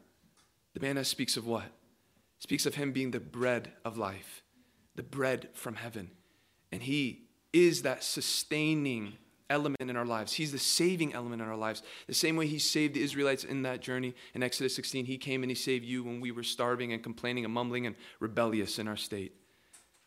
The 0.74 0.80
manna 0.80 1.04
speaks 1.04 1.36
of 1.36 1.46
what? 1.46 1.66
Speaks 2.40 2.66
of 2.66 2.74
him 2.74 2.90
being 2.90 3.12
the 3.12 3.20
bread 3.20 3.70
of 3.84 3.96
life, 3.96 4.42
the 4.96 5.04
bread 5.04 5.50
from 5.52 5.76
heaven. 5.76 6.10
And 6.72 6.82
he 6.82 7.28
is 7.52 7.82
that 7.82 8.02
sustaining 8.02 9.12
element 9.48 9.80
in 9.80 9.96
our 9.96 10.04
lives. 10.04 10.32
He's 10.32 10.50
the 10.50 10.58
saving 10.58 11.14
element 11.14 11.40
in 11.40 11.46
our 11.46 11.56
lives. 11.56 11.84
The 12.08 12.14
same 12.14 12.34
way 12.34 12.48
he 12.48 12.58
saved 12.58 12.94
the 12.94 13.04
Israelites 13.04 13.44
in 13.44 13.62
that 13.62 13.80
journey 13.80 14.16
in 14.34 14.42
Exodus 14.42 14.74
16, 14.74 15.04
he 15.04 15.18
came 15.18 15.44
and 15.44 15.52
he 15.52 15.54
saved 15.54 15.84
you 15.84 16.02
when 16.02 16.20
we 16.20 16.32
were 16.32 16.42
starving 16.42 16.92
and 16.92 17.00
complaining 17.00 17.44
and 17.44 17.54
mumbling 17.54 17.86
and 17.86 17.94
rebellious 18.18 18.80
in 18.80 18.88
our 18.88 18.96
state. 18.96 19.36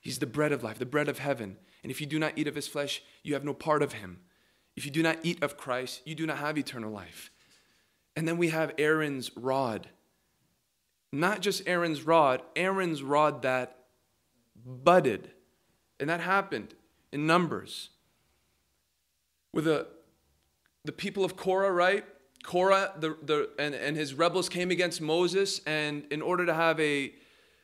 He's 0.02 0.20
the 0.20 0.26
bread 0.26 0.52
of 0.52 0.62
life, 0.62 0.78
the 0.78 0.86
bread 0.86 1.08
of 1.08 1.20
heaven. 1.20 1.56
And 1.82 1.92
if 1.92 2.02
you 2.02 2.08
do 2.08 2.20
not 2.20 2.34
eat 2.36 2.48
of 2.48 2.56
his 2.56 2.68
flesh, 2.68 3.02
you 3.24 3.34
have 3.34 3.44
no 3.44 3.54
part 3.54 3.82
of 3.82 3.94
him. 3.94 4.20
If 4.76 4.86
you 4.86 4.92
do 4.92 5.04
not 5.04 5.18
eat 5.24 5.42
of 5.44 5.58
Christ, 5.58 6.02
you 6.06 6.16
do 6.16 6.26
not 6.26 6.38
have 6.38 6.58
eternal 6.58 6.92
life. 6.92 7.32
And 8.16 8.28
then 8.28 8.38
we 8.38 8.50
have 8.50 8.74
Aaron's 8.78 9.36
rod. 9.38 9.90
not 11.12 11.42
just 11.42 11.68
Aaron's 11.68 12.04
rod, 12.04 12.42
Aaron's 12.56 13.02
rod 13.02 13.42
that 13.42 13.86
budded. 14.66 15.32
And 16.00 16.10
that 16.10 16.22
happened 16.22 16.76
in 17.12 17.26
Numbers. 17.26 17.90
With 19.54 19.66
the, 19.66 19.88
the 20.86 20.92
people 20.92 21.26
of 21.26 21.36
Korah, 21.36 21.72
right? 21.72 22.06
Korah 22.44 22.94
the, 23.00 23.18
the, 23.24 23.50
and, 23.58 23.74
and 23.74 23.98
his 23.98 24.14
rebels 24.14 24.48
came 24.48 24.72
against 24.72 25.02
Moses, 25.02 25.62
and 25.66 26.06
in 26.12 26.22
order 26.22 26.46
to 26.46 26.54
have 26.54 26.80
a 26.80 27.14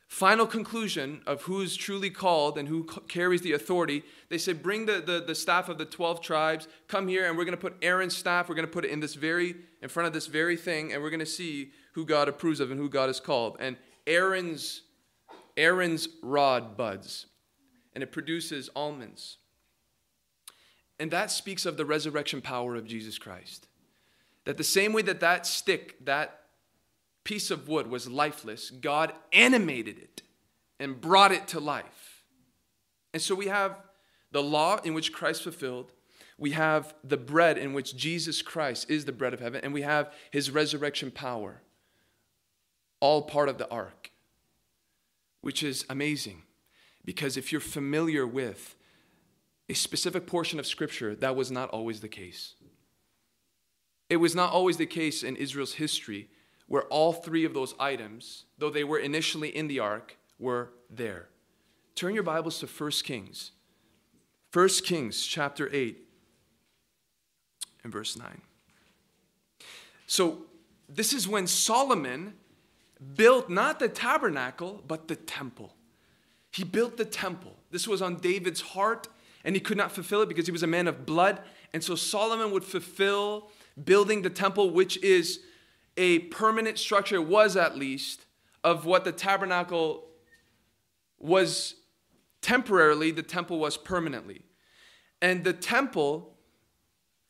final 0.07 0.45
conclusion 0.45 1.21
of 1.25 1.43
who's 1.43 1.75
truly 1.75 2.09
called 2.09 2.57
and 2.57 2.67
who 2.67 2.83
carries 3.07 3.41
the 3.41 3.53
authority, 3.53 4.03
they 4.29 4.37
said, 4.37 4.61
Bring 4.61 4.85
the, 4.85 5.01
the, 5.01 5.23
the 5.25 5.35
staff 5.35 5.69
of 5.69 5.77
the 5.77 5.85
12 5.85 6.21
tribes, 6.21 6.67
come 6.87 7.07
here, 7.07 7.27
and 7.27 7.37
we're 7.37 7.45
going 7.45 7.57
to 7.57 7.61
put 7.61 7.75
Aaron's 7.81 8.15
staff, 8.15 8.47
we're 8.47 8.55
going 8.55 8.67
to 8.67 8.71
put 8.71 8.85
it 8.85 8.91
in 8.91 8.99
this 8.99 9.15
very, 9.15 9.55
in 9.81 9.89
front 9.89 10.07
of 10.07 10.13
this 10.13 10.27
very 10.27 10.57
thing, 10.57 10.93
and 10.93 11.01
we're 11.01 11.09
going 11.09 11.19
to 11.19 11.25
see 11.25 11.71
who 11.93 12.05
God 12.05 12.27
approves 12.27 12.59
of 12.59 12.71
and 12.71 12.79
who 12.79 12.89
God 12.89 13.07
has 13.07 13.19
called. 13.19 13.57
And 13.59 13.77
Aaron's, 14.05 14.83
Aaron's 15.57 16.07
rod 16.21 16.77
buds, 16.77 17.25
and 17.93 18.03
it 18.03 18.11
produces 18.11 18.69
almonds. 18.75 19.37
And 20.99 21.11
that 21.11 21.31
speaks 21.31 21.65
of 21.65 21.77
the 21.77 21.85
resurrection 21.85 22.41
power 22.41 22.75
of 22.75 22.85
Jesus 22.85 23.17
Christ. 23.17 23.67
That 24.45 24.57
the 24.57 24.63
same 24.63 24.93
way 24.93 25.01
that 25.01 25.19
that 25.21 25.45
stick, 25.45 26.05
that 26.05 26.41
piece 27.25 27.51
of 27.51 27.67
wood 27.67 27.87
was 27.87 28.07
lifeless, 28.07 28.69
God 28.69 29.11
animated 29.33 29.97
it 29.97 30.21
and 30.79 31.01
brought 31.01 31.33
it 31.33 31.49
to 31.49 31.59
life. 31.59 32.23
And 33.13 33.21
so 33.21 33.35
we 33.35 33.47
have 33.47 33.81
the 34.31 34.41
law 34.41 34.79
in 34.83 34.93
which 34.93 35.11
Christ 35.11 35.43
fulfilled, 35.43 35.91
we 36.37 36.51
have 36.51 36.93
the 37.03 37.17
bread 37.17 37.57
in 37.57 37.73
which 37.73 37.95
Jesus 37.95 38.41
Christ 38.41 38.89
is 38.89 39.05
the 39.05 39.11
bread 39.11 39.33
of 39.33 39.39
heaven, 39.39 39.61
and 39.63 39.73
we 39.73 39.81
have 39.81 40.13
his 40.31 40.51
resurrection 40.51 41.11
power, 41.11 41.61
all 42.99 43.23
part 43.23 43.49
of 43.49 43.57
the 43.57 43.69
ark, 43.69 44.11
which 45.41 45.63
is 45.63 45.85
amazing. 45.89 46.43
Because 47.03 47.37
if 47.37 47.51
you're 47.51 47.61
familiar 47.61 48.27
with 48.27 48.75
a 49.69 49.73
specific 49.73 50.27
portion 50.27 50.59
of 50.59 50.67
Scripture, 50.67 51.15
that 51.15 51.35
was 51.35 51.51
not 51.51 51.69
always 51.69 52.01
the 52.01 52.07
case. 52.09 52.55
It 54.09 54.17
was 54.17 54.35
not 54.35 54.51
always 54.51 54.77
the 54.77 54.85
case 54.85 55.23
in 55.23 55.35
Israel's 55.37 55.73
history 55.75 56.29
where 56.67 56.83
all 56.83 57.13
three 57.13 57.45
of 57.45 57.53
those 57.53 57.73
items, 57.79 58.45
though 58.57 58.69
they 58.69 58.83
were 58.83 58.99
initially 58.99 59.55
in 59.55 59.67
the 59.67 59.79
ark, 59.79 60.17
were 60.39 60.71
there. 60.89 61.29
Turn 61.95 62.13
your 62.13 62.23
Bibles 62.23 62.59
to 62.59 62.67
1 62.67 62.91
Kings. 63.03 63.51
1 64.51 64.69
Kings 64.83 65.25
chapter 65.25 65.69
8 65.71 65.97
and 67.83 67.91
verse 67.91 68.17
9. 68.17 68.41
So, 70.07 70.45
this 70.87 71.13
is 71.13 71.27
when 71.27 71.47
Solomon 71.47 72.33
built 73.15 73.49
not 73.49 73.79
the 73.79 73.89
tabernacle, 73.89 74.83
but 74.87 75.07
the 75.07 75.15
temple. 75.15 75.75
He 76.51 76.63
built 76.63 76.97
the 76.97 77.05
temple. 77.05 77.55
This 77.71 77.87
was 77.87 78.01
on 78.01 78.17
David's 78.17 78.61
heart, 78.61 79.07
and 79.43 79.55
he 79.55 79.59
could 79.59 79.77
not 79.77 79.91
fulfill 79.91 80.21
it 80.21 80.29
because 80.29 80.45
he 80.45 80.51
was 80.51 80.63
a 80.63 80.67
man 80.67 80.87
of 80.87 81.05
blood. 81.05 81.41
And 81.73 81.83
so 81.83 81.95
Solomon 81.95 82.51
would 82.51 82.63
fulfill 82.63 83.49
building 83.83 84.21
the 84.21 84.29
temple, 84.29 84.69
which 84.69 84.97
is 85.03 85.39
a 85.97 86.19
permanent 86.19 86.77
structure, 86.77 87.21
was 87.21 87.55
at 87.55 87.77
least, 87.77 88.25
of 88.63 88.85
what 88.85 89.03
the 89.05 89.11
tabernacle 89.11 90.05
was 91.19 91.75
temporarily, 92.41 93.11
the 93.11 93.23
temple 93.23 93.59
was 93.59 93.77
permanently. 93.77 94.41
And 95.21 95.43
the 95.43 95.53
temple, 95.53 96.35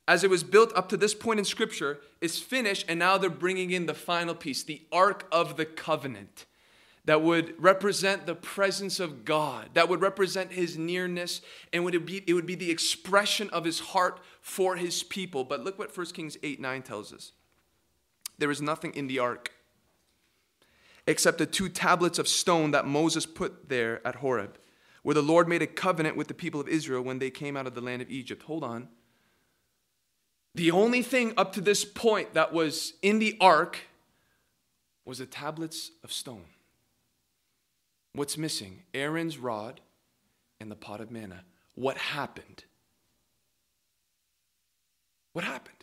as 0.08 0.24
it 0.24 0.30
was 0.30 0.44
built 0.44 0.74
up 0.76 0.90
to 0.90 0.98
this 0.98 1.14
point 1.14 1.40
in 1.40 1.46
Scripture, 1.46 2.00
is 2.22 2.40
finished, 2.40 2.86
and 2.90 3.00
now 3.00 3.18
they're 3.18 3.30
bringing 3.30 3.72
in 3.72 3.86
the 3.86 3.94
final 3.94 4.36
piece, 4.36 4.64
the 4.64 4.82
Ark 4.92 5.28
of 5.32 5.58
the 5.58 5.66
Covenant, 5.66 6.46
that 7.06 7.22
would 7.22 7.54
represent 7.62 8.26
the 8.26 8.34
presence 8.34 9.00
of 9.00 9.26
God, 9.26 9.70
that 9.76 9.88
would 9.88 10.02
represent 10.02 10.52
His 10.52 10.78
nearness, 10.78 11.42
and 11.72 11.84
would 11.86 11.96
it, 11.96 12.06
be, 12.06 12.24
it 12.26 12.34
would 12.34 12.48
be 12.48 12.56
the 12.56 12.72
expression 12.72 13.50
of 13.52 13.64
His 13.64 13.80
heart 13.80 14.20
for 14.42 14.76
His 14.76 15.04
people. 15.04 15.44
But 15.44 15.64
look 15.64 15.78
what 15.78 15.96
1 15.96 16.08
Kings 16.08 16.38
8 16.42 16.60
9 16.60 16.82
tells 16.82 17.14
us. 17.14 17.32
There 18.38 18.52
is 18.52 18.62
nothing 18.62 18.94
in 18.96 19.08
the 19.08 19.20
ark 19.20 19.52
except 21.08 21.38
the 21.38 21.46
two 21.46 21.70
tablets 21.70 22.20
of 22.20 22.28
stone 22.28 22.72
that 22.72 22.88
Moses 22.88 23.26
put 23.26 23.70
there 23.70 24.06
at 24.06 24.16
Horeb, 24.16 24.58
where 25.04 25.14
the 25.14 25.22
Lord 25.22 25.48
made 25.48 25.62
a 25.62 25.68
covenant 25.68 26.18
with 26.18 26.28
the 26.28 26.34
people 26.34 26.60
of 26.60 26.68
Israel 26.68 27.02
when 27.02 27.20
they 27.20 27.30
came 27.30 27.56
out 27.56 27.68
of 27.68 27.76
the 27.76 27.82
land 27.82 28.02
of 28.02 28.10
Egypt. 28.10 28.44
Hold 28.44 28.64
on. 28.64 28.88
The 30.56 30.72
only 30.72 31.02
thing 31.02 31.34
up 31.38 31.54
to 31.54 31.62
this 31.62 31.86
point 31.86 32.34
that 32.34 32.54
was 32.54 32.94
in 33.02 33.20
the 33.20 33.38
ark 33.40 33.82
was 35.04 35.20
the 35.20 35.26
tablets 35.26 35.92
of 36.04 36.12
stone. 36.12 36.46
What's 38.14 38.38
missing? 38.38 38.84
Aaron's 38.94 39.38
rod 39.38 39.82
and 40.60 40.72
the 40.72 40.76
pot 40.76 41.02
of 41.02 41.12
manna. 41.12 41.44
What 41.76 41.98
happened? 41.98 42.64
What 45.34 45.44
happened? 45.44 45.75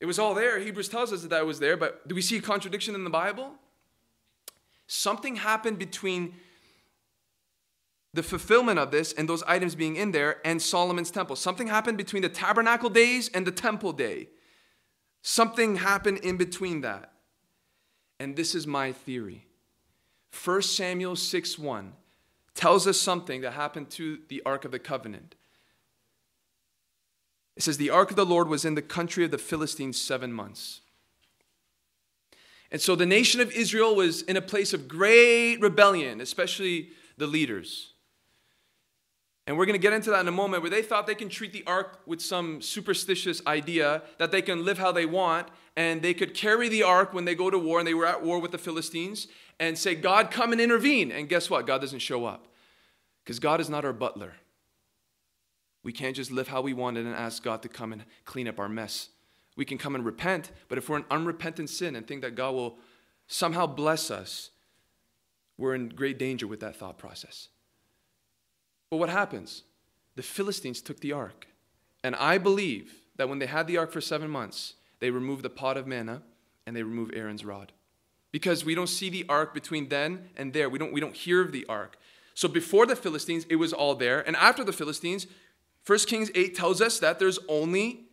It 0.00 0.06
was 0.06 0.18
all 0.18 0.34
there. 0.34 0.58
Hebrews 0.58 0.88
tells 0.88 1.12
us 1.12 1.22
that 1.22 1.30
that 1.30 1.46
was 1.46 1.58
there, 1.58 1.76
but 1.76 2.06
do 2.06 2.14
we 2.14 2.22
see 2.22 2.36
a 2.36 2.42
contradiction 2.42 2.94
in 2.94 3.04
the 3.04 3.10
Bible? 3.10 3.52
Something 4.86 5.36
happened 5.36 5.78
between 5.78 6.34
the 8.12 8.22
fulfillment 8.22 8.78
of 8.78 8.90
this 8.90 9.12
and 9.12 9.28
those 9.28 9.42
items 9.44 9.74
being 9.74 9.96
in 9.96 10.12
there 10.12 10.40
and 10.44 10.60
Solomon's 10.60 11.10
temple. 11.10 11.36
Something 11.36 11.66
happened 11.66 11.98
between 11.98 12.22
the 12.22 12.28
tabernacle 12.28 12.90
days 12.90 13.28
and 13.28 13.46
the 13.46 13.50
temple 13.52 13.92
day. 13.92 14.28
Something 15.22 15.76
happened 15.76 16.18
in 16.18 16.36
between 16.36 16.80
that. 16.82 17.12
And 18.18 18.36
this 18.36 18.54
is 18.54 18.66
my 18.66 18.92
theory. 18.92 19.46
1 20.44 20.62
Samuel 20.62 21.16
6 21.16 21.58
1 21.58 21.92
tells 22.54 22.86
us 22.86 23.00
something 23.00 23.42
that 23.42 23.52
happened 23.52 23.90
to 23.90 24.18
the 24.28 24.42
Ark 24.46 24.64
of 24.64 24.70
the 24.70 24.78
Covenant. 24.78 25.34
It 27.56 27.62
says, 27.62 27.78
The 27.78 27.90
ark 27.90 28.10
of 28.10 28.16
the 28.16 28.26
Lord 28.26 28.48
was 28.48 28.64
in 28.64 28.74
the 28.74 28.82
country 28.82 29.24
of 29.24 29.30
the 29.30 29.38
Philistines 29.38 30.00
seven 30.00 30.32
months. 30.32 30.80
And 32.70 32.80
so 32.80 32.96
the 32.96 33.06
nation 33.06 33.40
of 33.40 33.52
Israel 33.52 33.94
was 33.94 34.22
in 34.22 34.36
a 34.36 34.42
place 34.42 34.72
of 34.72 34.88
great 34.88 35.56
rebellion, 35.60 36.20
especially 36.20 36.90
the 37.16 37.26
leaders. 37.26 37.92
And 39.46 39.56
we're 39.56 39.66
going 39.66 39.78
to 39.78 39.82
get 39.82 39.92
into 39.92 40.10
that 40.10 40.20
in 40.20 40.28
a 40.28 40.32
moment 40.32 40.62
where 40.62 40.70
they 40.70 40.82
thought 40.82 41.06
they 41.06 41.14
can 41.14 41.28
treat 41.28 41.52
the 41.52 41.62
ark 41.66 42.00
with 42.04 42.20
some 42.20 42.60
superstitious 42.60 43.40
idea 43.46 44.02
that 44.18 44.32
they 44.32 44.42
can 44.42 44.64
live 44.64 44.78
how 44.78 44.90
they 44.90 45.06
want 45.06 45.48
and 45.76 46.02
they 46.02 46.14
could 46.14 46.34
carry 46.34 46.68
the 46.68 46.82
ark 46.82 47.12
when 47.12 47.24
they 47.24 47.36
go 47.36 47.48
to 47.48 47.58
war 47.58 47.78
and 47.78 47.86
they 47.86 47.94
were 47.94 48.06
at 48.06 48.24
war 48.24 48.40
with 48.40 48.50
the 48.50 48.58
Philistines 48.58 49.28
and 49.60 49.78
say, 49.78 49.94
God, 49.94 50.32
come 50.32 50.50
and 50.50 50.60
intervene. 50.60 51.12
And 51.12 51.28
guess 51.28 51.48
what? 51.48 51.66
God 51.66 51.80
doesn't 51.80 52.00
show 52.00 52.24
up 52.24 52.48
because 53.24 53.38
God 53.38 53.60
is 53.60 53.70
not 53.70 53.84
our 53.84 53.92
butler. 53.92 54.34
We 55.86 55.92
can't 55.92 56.16
just 56.16 56.32
live 56.32 56.48
how 56.48 56.62
we 56.62 56.74
want 56.74 56.98
and 56.98 57.06
ask 57.14 57.44
God 57.44 57.62
to 57.62 57.68
come 57.68 57.92
and 57.92 58.02
clean 58.24 58.48
up 58.48 58.58
our 58.58 58.68
mess. 58.68 59.10
We 59.54 59.64
can 59.64 59.78
come 59.78 59.94
and 59.94 60.04
repent, 60.04 60.50
but 60.68 60.78
if 60.78 60.88
we're 60.88 60.96
in 60.96 61.04
unrepentant 61.12 61.70
sin 61.70 61.94
and 61.94 62.04
think 62.04 62.22
that 62.22 62.34
God 62.34 62.56
will 62.56 62.78
somehow 63.28 63.68
bless 63.68 64.10
us, 64.10 64.50
we're 65.56 65.76
in 65.76 65.90
great 65.90 66.18
danger 66.18 66.48
with 66.48 66.58
that 66.58 66.74
thought 66.74 66.98
process. 66.98 67.50
But 68.90 68.96
what 68.96 69.10
happens? 69.10 69.62
The 70.16 70.24
Philistines 70.24 70.80
took 70.80 70.98
the 70.98 71.12
ark. 71.12 71.46
And 72.02 72.16
I 72.16 72.38
believe 72.38 72.92
that 73.14 73.28
when 73.28 73.38
they 73.38 73.46
had 73.46 73.68
the 73.68 73.76
ark 73.76 73.92
for 73.92 74.00
seven 74.00 74.28
months, 74.28 74.74
they 74.98 75.10
removed 75.10 75.44
the 75.44 75.50
pot 75.50 75.76
of 75.76 75.86
manna 75.86 76.22
and 76.66 76.74
they 76.74 76.82
removed 76.82 77.14
Aaron's 77.14 77.44
rod. 77.44 77.70
Because 78.32 78.64
we 78.64 78.74
don't 78.74 78.88
see 78.88 79.08
the 79.08 79.24
ark 79.28 79.54
between 79.54 79.88
then 79.88 80.30
and 80.36 80.52
there. 80.52 80.68
We 80.68 80.80
don't, 80.80 80.92
we 80.92 81.00
don't 81.00 81.14
hear 81.14 81.40
of 81.40 81.52
the 81.52 81.64
ark. 81.68 81.96
So 82.34 82.48
before 82.48 82.86
the 82.86 82.96
Philistines, 82.96 83.46
it 83.48 83.56
was 83.56 83.72
all 83.72 83.94
there. 83.94 84.20
And 84.20 84.34
after 84.34 84.64
the 84.64 84.72
Philistines, 84.72 85.28
1 85.86 85.98
Kings 86.00 86.30
8 86.34 86.54
tells 86.54 86.80
us 86.80 86.98
that 86.98 87.18
there's 87.18 87.38
only 87.48 88.06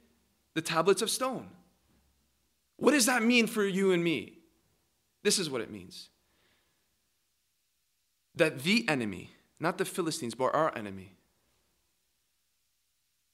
the 0.53 0.61
tablets 0.61 1.01
of 1.01 1.09
stone. 1.09 1.47
What 2.77 2.91
does 2.91 3.07
that 3.07 3.23
mean 3.23 3.47
for 3.47 3.65
you 3.65 3.91
and 3.91 4.03
me? 4.03 4.39
This 5.23 5.39
is 5.39 5.49
what 5.49 5.61
it 5.61 5.71
means 5.71 6.09
that 8.35 8.63
the 8.63 8.87
enemy, 8.89 9.29
not 9.59 9.77
the 9.77 9.85
Philistines, 9.85 10.33
but 10.33 10.55
our 10.55 10.75
enemy, 10.75 11.13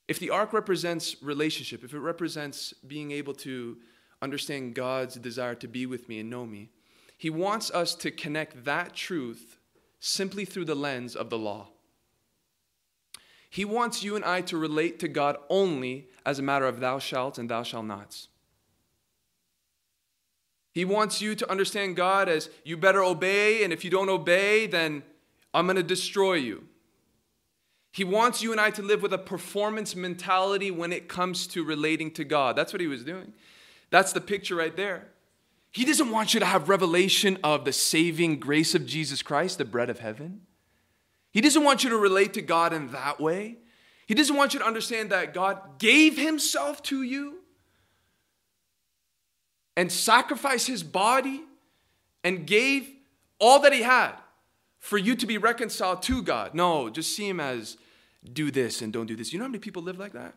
if 0.09 0.19
the 0.19 0.29
ark 0.29 0.51
represents 0.53 1.15
relationship, 1.21 1.83
if 1.83 1.93
it 1.93 1.99
represents 1.99 2.73
being 2.85 3.11
able 3.11 3.33
to 3.35 3.77
understand 4.21 4.75
God's 4.75 5.15
desire 5.15 5.55
to 5.55 5.67
be 5.67 5.85
with 5.85 6.09
me 6.09 6.19
and 6.19 6.29
know 6.29 6.45
me, 6.45 6.69
he 7.17 7.29
wants 7.29 7.71
us 7.71 7.95
to 7.95 8.11
connect 8.11 8.65
that 8.65 8.93
truth 8.93 9.57
simply 9.99 10.45
through 10.45 10.65
the 10.65 10.75
lens 10.75 11.15
of 11.15 11.29
the 11.29 11.37
law. 11.37 11.69
He 13.49 13.65
wants 13.65 14.03
you 14.03 14.15
and 14.15 14.23
I 14.23 14.41
to 14.41 14.57
relate 14.57 14.99
to 14.99 15.07
God 15.07 15.37
only 15.49 16.07
as 16.25 16.37
a 16.37 16.43
matter 16.43 16.65
of 16.65 16.79
thou 16.79 16.99
shalt 16.99 17.37
and 17.37 17.49
thou 17.49 17.63
shalt 17.63 17.85
nots. 17.85 18.27
He 20.71 20.85
wants 20.85 21.19
you 21.19 21.33
to 21.35 21.49
understand 21.49 21.95
God 21.95 22.29
as 22.29 22.49
you 22.63 22.77
better 22.77 23.03
obey, 23.03 23.63
and 23.63 23.73
if 23.73 23.83
you 23.83 23.89
don't 23.89 24.07
obey, 24.07 24.67
then 24.67 25.01
I'm 25.53 25.65
going 25.65 25.77
to 25.77 25.83
destroy 25.83 26.35
you. 26.35 26.65
He 27.91 28.03
wants 28.03 28.43
you 28.43 28.51
and 28.51 28.61
I 28.61 28.69
to 28.71 28.83
live 28.83 29.01
with 29.01 29.13
a 29.13 29.17
performance 29.17 29.95
mentality 29.95 30.69
when 30.69 30.93
it 30.93 31.07
comes 31.07 31.47
to 31.47 31.63
relating 31.63 32.11
to 32.11 32.23
God. 32.23 32.55
That's 32.55 32.71
what 32.71 32.81
he 32.81 32.87
was 32.87 33.03
doing. 33.03 33.33
That's 33.89 34.13
the 34.13 34.21
picture 34.21 34.55
right 34.55 34.75
there. 34.75 35.07
He 35.71 35.85
doesn't 35.85 36.11
want 36.11 36.35
you 36.35 36.39
to 36.39 36.45
have 36.45 36.69
revelation 36.69 37.39
of 37.43 37.65
the 37.65 37.73
saving 37.73 38.39
grace 38.39 38.75
of 38.75 38.85
Jesus 38.85 39.23
Christ, 39.23 39.57
the 39.57 39.65
bread 39.65 39.89
of 39.89 39.99
heaven. 39.99 40.41
He 41.31 41.41
doesn't 41.41 41.63
want 41.63 41.83
you 41.83 41.89
to 41.91 41.97
relate 41.97 42.33
to 42.33 42.41
God 42.41 42.73
in 42.73 42.91
that 42.91 43.19
way. 43.19 43.57
He 44.07 44.15
doesn't 44.15 44.35
want 44.35 44.53
you 44.53 44.59
to 44.59 44.65
understand 44.65 45.11
that 45.11 45.33
God 45.33 45.77
gave 45.77 46.17
himself 46.17 46.81
to 46.83 47.03
you 47.03 47.39
and 49.77 49.91
sacrificed 49.91 50.67
his 50.67 50.81
body 50.81 51.43
and 52.23 52.47
gave 52.47 52.89
all 53.39 53.59
that 53.61 53.71
he 53.71 53.81
had 53.81 54.13
for 54.79 54.97
you 54.97 55.15
to 55.15 55.27
be 55.27 55.37
reconciled 55.37 56.01
to 56.03 56.23
God. 56.23 56.55
No, 56.55 56.89
just 56.89 57.15
see 57.15 57.29
him 57.29 57.39
as 57.39 57.77
do 58.33 58.51
this 58.51 58.81
and 58.81 58.91
don't 58.91 59.05
do 59.05 59.15
this. 59.15 59.31
You 59.31 59.39
know 59.39 59.45
how 59.45 59.49
many 59.49 59.59
people 59.59 59.83
live 59.83 59.99
like 59.99 60.13
that? 60.13 60.33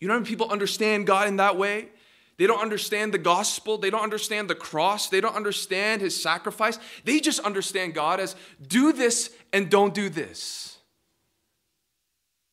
You 0.00 0.08
know 0.08 0.14
how 0.14 0.20
many 0.20 0.30
people 0.30 0.50
understand 0.50 1.06
God 1.06 1.28
in 1.28 1.36
that 1.36 1.56
way? 1.56 1.90
They 2.38 2.46
don't 2.46 2.60
understand 2.60 3.12
the 3.12 3.18
gospel. 3.18 3.78
They 3.78 3.90
don't 3.90 4.02
understand 4.02 4.48
the 4.48 4.54
cross. 4.54 5.08
They 5.08 5.20
don't 5.20 5.34
understand 5.34 6.00
his 6.00 6.20
sacrifice. 6.20 6.78
They 7.04 7.20
just 7.20 7.40
understand 7.40 7.94
God 7.94 8.20
as 8.20 8.36
do 8.66 8.92
this 8.92 9.30
and 9.52 9.68
don't 9.68 9.92
do 9.92 10.08
this. 10.08 10.78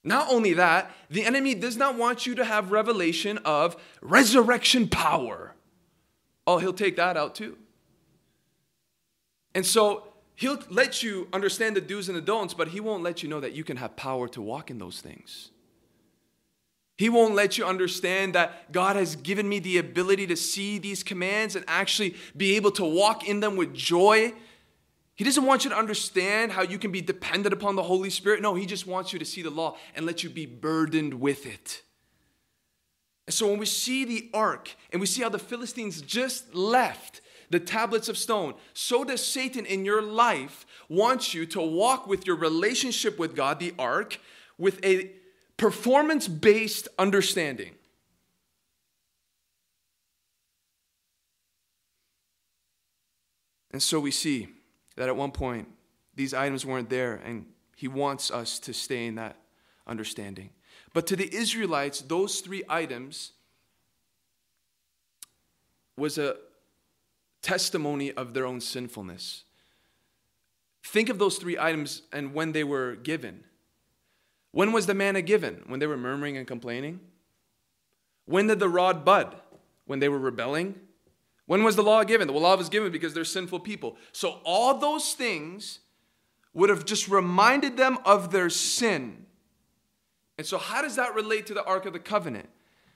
Not 0.03 0.31
only 0.31 0.53
that, 0.53 0.91
the 1.09 1.23
enemy 1.23 1.55
does 1.55 1.77
not 1.77 1.97
want 1.97 2.25
you 2.25 2.35
to 2.35 2.45
have 2.45 2.71
revelation 2.71 3.39
of 3.39 3.75
resurrection 4.01 4.87
power. 4.87 5.55
Oh, 6.47 6.57
he'll 6.57 6.73
take 6.73 6.95
that 6.97 7.15
out 7.15 7.35
too. 7.35 7.57
And 9.53 9.65
so 9.65 10.03
he'll 10.35 10.59
let 10.69 11.01
you 11.01 11.27
understand 11.31 11.75
the 11.75 11.81
do's 11.81 12.09
and 12.09 12.17
the 12.17 12.21
don'ts, 12.21 12.53
but 12.53 12.69
he 12.69 12.79
won't 12.79 13.03
let 13.03 13.23
you 13.23 13.29
know 13.29 13.39
that 13.39 13.53
you 13.53 13.63
can 13.63 13.77
have 13.77 13.95
power 13.95 14.27
to 14.29 14.41
walk 14.41 14.69
in 14.69 14.77
those 14.79 14.99
things. 14.99 15.51
He 16.97 17.09
won't 17.09 17.35
let 17.35 17.57
you 17.57 17.65
understand 17.65 18.35
that 18.35 18.71
God 18.71 18.95
has 18.95 19.17
given 19.17 19.49
me 19.49 19.59
the 19.59 19.77
ability 19.77 20.27
to 20.27 20.37
see 20.37 20.77
these 20.77 21.03
commands 21.03 21.55
and 21.55 21.65
actually 21.67 22.15
be 22.35 22.55
able 22.55 22.71
to 22.71 22.85
walk 22.85 23.27
in 23.27 23.41
them 23.41 23.57
with 23.57 23.73
joy. 23.73 24.33
He 25.15 25.25
doesn't 25.25 25.45
want 25.45 25.65
you 25.65 25.69
to 25.71 25.77
understand 25.77 26.53
how 26.53 26.61
you 26.61 26.77
can 26.77 26.91
be 26.91 27.01
dependent 27.01 27.53
upon 27.53 27.75
the 27.75 27.83
Holy 27.83 28.09
Spirit. 28.09 28.41
No, 28.41 28.55
He 28.55 28.65
just 28.65 28.87
wants 28.87 29.11
you 29.11 29.19
to 29.19 29.25
see 29.25 29.41
the 29.41 29.49
law 29.49 29.77
and 29.93 30.05
let 30.05 30.23
you 30.23 30.29
be 30.29 30.45
burdened 30.45 31.15
with 31.15 31.45
it. 31.45 31.81
And 33.27 33.33
so 33.33 33.47
when 33.47 33.59
we 33.59 33.65
see 33.65 34.05
the 34.05 34.29
ark 34.33 34.75
and 34.91 35.01
we 35.01 35.07
see 35.07 35.21
how 35.21 35.29
the 35.29 35.39
Philistines 35.39 36.01
just 36.01 36.53
left 36.55 37.21
the 37.49 37.59
tablets 37.59 38.07
of 38.07 38.17
stone, 38.17 38.53
so 38.73 39.03
does 39.03 39.25
Satan 39.25 39.65
in 39.65 39.83
your 39.83 40.01
life 40.01 40.65
want 40.87 41.33
you 41.33 41.45
to 41.47 41.61
walk 41.61 42.07
with 42.07 42.25
your 42.25 42.35
relationship 42.37 43.19
with 43.19 43.35
God, 43.35 43.59
the 43.59 43.73
ark, 43.77 44.19
with 44.57 44.83
a 44.85 45.11
performance 45.57 46.27
based 46.27 46.87
understanding. 46.97 47.75
And 53.71 53.83
so 53.83 53.99
we 53.99 54.11
see 54.11 54.47
that 54.95 55.09
at 55.09 55.15
one 55.15 55.31
point 55.31 55.67
these 56.15 56.33
items 56.33 56.65
weren't 56.65 56.89
there, 56.89 57.15
and 57.15 57.45
he 57.75 57.89
wants 57.89 58.31
us 58.31 58.57
to 58.59 58.73
stay 58.73 59.05
in 59.05 59.15
that 59.15 59.35
understanding. 59.85 60.49
But 60.93 61.07
to 61.07 61.17
the 61.17 61.33
Israelites, 61.33 61.99
those 61.99 62.39
three 62.39 62.63
items 62.69 63.33
was 65.97 66.17
a 66.17 66.37
testimony 67.41 68.11
of 68.13 68.33
their 68.33 68.45
own 68.45 68.61
sinfulness. 68.61 69.43
Think 70.83 71.09
of 71.09 71.19
those 71.19 71.37
three 71.37 71.57
items 71.59 72.03
and 72.13 72.33
when 72.33 72.53
they 72.53 72.63
were 72.63 72.95
given. 72.95 73.43
When 74.55 74.71
was 74.71 74.85
the 74.85 74.93
manna 74.93 75.21
given? 75.21 75.63
When 75.67 75.81
they 75.81 75.85
were 75.85 75.97
murmuring 75.97 76.37
and 76.37 76.47
complaining? 76.47 77.01
When 78.23 78.47
did 78.47 78.59
the 78.59 78.69
rod 78.69 79.03
bud? 79.03 79.35
When 79.83 79.99
they 79.99 80.07
were 80.07 80.17
rebelling? 80.17 80.75
When 81.45 81.65
was 81.65 81.75
the 81.75 81.83
law 81.83 82.05
given? 82.05 82.27
The 82.27 82.33
law 82.33 82.55
was 82.55 82.69
given 82.69 82.89
because 82.89 83.13
they're 83.13 83.25
sinful 83.25 83.59
people. 83.59 83.97
So 84.13 84.39
all 84.45 84.77
those 84.77 85.11
things 85.11 85.79
would 86.53 86.69
have 86.69 86.85
just 86.85 87.09
reminded 87.09 87.75
them 87.75 87.97
of 88.05 88.31
their 88.31 88.49
sin. 88.49 89.25
And 90.37 90.47
so, 90.47 90.57
how 90.57 90.81
does 90.81 90.95
that 90.95 91.13
relate 91.13 91.47
to 91.47 91.53
the 91.53 91.65
Ark 91.65 91.85
of 91.85 91.91
the 91.91 91.99
Covenant? 91.99 92.47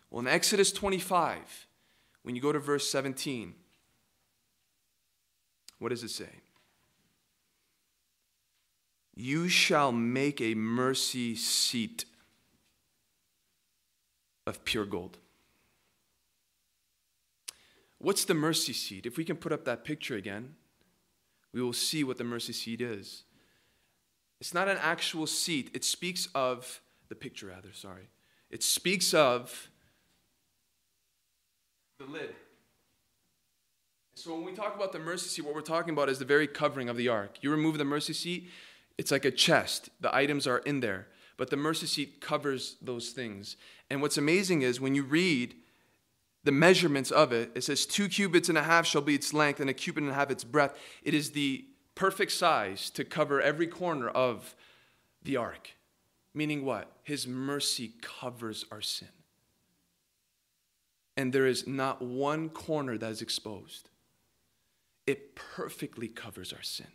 Well, 0.09 0.21
in 0.21 0.27
Exodus 0.27 0.71
25, 0.71 1.67
when 2.23 2.37
you 2.37 2.41
go 2.41 2.53
to 2.53 2.59
verse 2.59 2.89
17, 2.89 3.53
what 5.77 5.89
does 5.89 6.05
it 6.05 6.11
say? 6.11 6.29
You 9.21 9.49
shall 9.49 9.91
make 9.91 10.39
a 10.39 10.55
mercy 10.55 11.35
seat 11.35 12.05
of 14.47 14.63
pure 14.63 14.85
gold. 14.85 15.17
What's 17.97 18.23
the 18.23 18.33
mercy 18.33 18.71
seat? 18.71 19.05
If 19.05 19.17
we 19.17 19.25
can 19.25 19.35
put 19.35 19.51
up 19.51 19.65
that 19.65 19.83
picture 19.83 20.15
again, 20.15 20.55
we 21.51 21.61
will 21.61 21.73
see 21.73 22.01
what 22.01 22.17
the 22.17 22.23
mercy 22.23 22.53
seat 22.53 22.79
is. 22.79 23.23
It's 24.39 24.53
not 24.53 24.69
an 24.69 24.77
actual 24.79 25.27
seat, 25.27 25.69
it 25.73 25.83
speaks 25.83 26.29
of 26.33 26.79
the 27.09 27.15
picture, 27.15 27.47
rather, 27.47 27.73
sorry. 27.73 28.07
It 28.49 28.63
speaks 28.63 29.13
of 29.13 29.69
the 31.99 32.05
lid. 32.05 32.33
So 34.13 34.33
when 34.33 34.45
we 34.45 34.53
talk 34.53 34.77
about 34.77 34.93
the 34.93 34.99
mercy 34.99 35.27
seat, 35.27 35.41
what 35.41 35.53
we're 35.53 35.59
talking 35.59 35.91
about 35.91 36.07
is 36.07 36.19
the 36.19 36.25
very 36.25 36.47
covering 36.47 36.87
of 36.87 36.95
the 36.95 37.09
ark. 37.09 37.39
You 37.41 37.51
remove 37.51 37.77
the 37.77 37.83
mercy 37.83 38.13
seat, 38.13 38.49
it's 38.99 39.11
like 39.11 39.23
a 39.23 39.31
chest. 39.31 39.89
The 40.01 40.13
items 40.13 40.45
are 40.45 40.57
in 40.57 40.81
there, 40.81 41.07
but 41.37 41.49
the 41.49 41.55
mercy 41.55 41.87
seat 41.87 42.19
covers 42.19 42.75
those 42.81 43.11
things. 43.11 43.55
And 43.89 44.01
what's 44.01 44.17
amazing 44.17 44.61
is 44.61 44.81
when 44.81 44.93
you 44.93 45.03
read 45.03 45.55
the 46.43 46.51
measurements 46.51 47.09
of 47.09 47.31
it, 47.31 47.49
it 47.55 47.63
says 47.63 47.85
two 47.85 48.09
cubits 48.09 48.49
and 48.49 48.57
a 48.57 48.63
half 48.63 48.85
shall 48.85 49.01
be 49.01 49.15
its 49.15 49.33
length, 49.33 49.61
and 49.61 49.69
a 49.69 49.73
cubit 49.73 50.03
and 50.03 50.11
a 50.11 50.15
half 50.15 50.29
its 50.29 50.43
breadth. 50.43 50.77
It 51.01 51.13
is 51.13 51.31
the 51.31 51.63
perfect 51.95 52.33
size 52.33 52.89
to 52.89 53.05
cover 53.05 53.41
every 53.41 53.67
corner 53.67 54.09
of 54.09 54.53
the 55.23 55.37
ark. 55.37 55.71
Meaning 56.33 56.65
what? 56.65 56.91
His 57.01 57.25
mercy 57.25 57.93
covers 58.01 58.65
our 58.69 58.81
sin. 58.81 59.07
And 61.15 61.31
there 61.31 61.47
is 61.47 61.65
not 61.65 62.01
one 62.01 62.49
corner 62.49 62.97
that 62.97 63.11
is 63.11 63.21
exposed. 63.21 63.89
It 65.07 65.37
perfectly 65.37 66.09
covers 66.09 66.51
our 66.51 66.63
sin. 66.63 66.87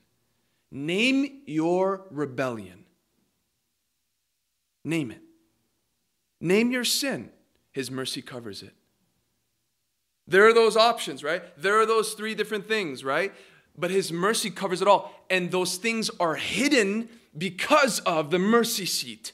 Name 0.77 1.43
your 1.47 2.05
rebellion. 2.11 2.85
Name 4.85 5.13
it. 5.13 5.23
Name 6.41 6.73
your 6.73 6.83
sin. 6.83 7.31
His 7.71 7.93
mercy 7.93 8.21
covers 8.21 8.61
it. 8.61 8.75
There 10.27 10.49
are 10.49 10.53
those 10.53 10.77
options, 10.77 11.23
right? 11.23 11.43
There 11.57 11.79
are 11.79 11.87
those 11.87 12.15
three 12.15 12.35
different 12.35 12.67
things, 12.67 13.05
right? 13.05 13.33
But 13.79 13.93
His 13.93 14.11
mercy 14.11 14.51
covers 14.51 14.83
it 14.83 14.89
all. 14.89 15.15
And 15.31 15.53
those 15.53 15.77
things 15.77 16.11
are 16.19 16.35
hidden 16.35 17.09
because 17.39 18.01
of 18.01 18.33
the 18.33 18.41
mercy 18.41 18.85
seat. 18.85 19.33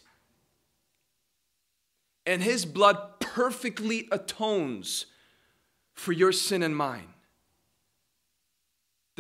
And 2.27 2.43
His 2.43 2.67
blood 2.67 3.19
perfectly 3.19 4.09
atones 4.13 5.07
for 5.95 6.13
your 6.13 6.33
sin 6.33 6.63
and 6.63 6.77
mine. 6.77 7.15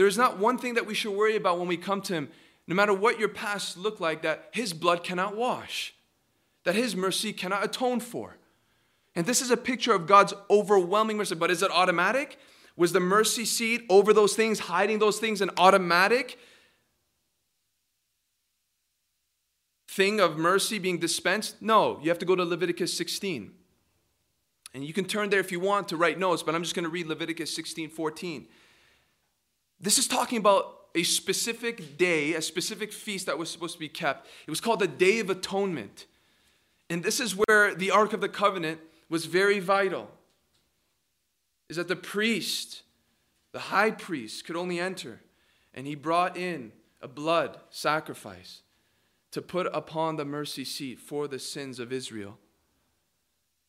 There's 0.00 0.16
not 0.16 0.38
one 0.38 0.56
thing 0.56 0.74
that 0.74 0.86
we 0.86 0.94
should 0.94 1.12
worry 1.12 1.36
about 1.36 1.58
when 1.58 1.68
we 1.68 1.76
come 1.76 2.00
to 2.02 2.14
Him, 2.14 2.30
no 2.66 2.74
matter 2.74 2.94
what 2.94 3.20
your 3.20 3.28
past 3.28 3.76
looked 3.76 4.00
like, 4.00 4.22
that 4.22 4.48
His 4.50 4.72
blood 4.72 5.04
cannot 5.04 5.36
wash, 5.36 5.92
that 6.64 6.74
His 6.74 6.96
mercy 6.96 7.34
cannot 7.34 7.62
atone 7.62 8.00
for. 8.00 8.38
And 9.14 9.26
this 9.26 9.42
is 9.42 9.50
a 9.50 9.58
picture 9.58 9.92
of 9.92 10.06
God's 10.06 10.32
overwhelming 10.48 11.18
mercy. 11.18 11.34
But 11.34 11.50
is 11.50 11.62
it 11.62 11.70
automatic? 11.70 12.38
Was 12.78 12.94
the 12.94 13.00
mercy 13.00 13.44
seat 13.44 13.84
over 13.90 14.14
those 14.14 14.32
things, 14.32 14.60
hiding 14.60 15.00
those 15.00 15.18
things, 15.18 15.42
an 15.42 15.50
automatic 15.58 16.38
thing 19.86 20.18
of 20.18 20.38
mercy 20.38 20.78
being 20.78 20.96
dispensed? 20.96 21.60
No, 21.60 22.00
you 22.02 22.08
have 22.08 22.18
to 22.20 22.24
go 22.24 22.34
to 22.34 22.44
Leviticus 22.44 22.96
16. 22.96 23.52
And 24.72 24.82
you 24.82 24.94
can 24.94 25.04
turn 25.04 25.28
there 25.28 25.40
if 25.40 25.52
you 25.52 25.60
want 25.60 25.88
to 25.88 25.98
write 25.98 26.18
notes, 26.18 26.42
but 26.42 26.54
I'm 26.54 26.62
just 26.62 26.74
going 26.74 26.84
to 26.84 26.90
read 26.90 27.06
Leviticus 27.06 27.54
16 27.54 27.90
14. 27.90 28.48
This 29.80 29.98
is 29.98 30.06
talking 30.06 30.38
about 30.38 30.76
a 30.94 31.02
specific 31.02 31.96
day, 31.96 32.34
a 32.34 32.42
specific 32.42 32.92
feast 32.92 33.26
that 33.26 33.38
was 33.38 33.48
supposed 33.48 33.74
to 33.74 33.80
be 33.80 33.88
kept. 33.88 34.26
It 34.46 34.50
was 34.50 34.60
called 34.60 34.80
the 34.80 34.88
Day 34.88 35.20
of 35.20 35.30
Atonement. 35.30 36.06
And 36.90 37.02
this 37.02 37.20
is 37.20 37.36
where 37.36 37.74
the 37.74 37.90
Ark 37.90 38.12
of 38.12 38.20
the 38.20 38.28
Covenant 38.28 38.80
was 39.08 39.26
very 39.26 39.60
vital. 39.60 40.10
Is 41.68 41.76
that 41.76 41.88
the 41.88 41.96
priest, 41.96 42.82
the 43.52 43.58
high 43.60 43.92
priest, 43.92 44.44
could 44.44 44.56
only 44.56 44.80
enter, 44.80 45.20
and 45.72 45.86
he 45.86 45.94
brought 45.94 46.36
in 46.36 46.72
a 47.00 47.08
blood 47.08 47.58
sacrifice 47.70 48.62
to 49.30 49.40
put 49.40 49.68
upon 49.72 50.16
the 50.16 50.24
mercy 50.24 50.64
seat 50.64 50.98
for 50.98 51.28
the 51.28 51.38
sins 51.38 51.78
of 51.78 51.92
Israel. 51.92 52.38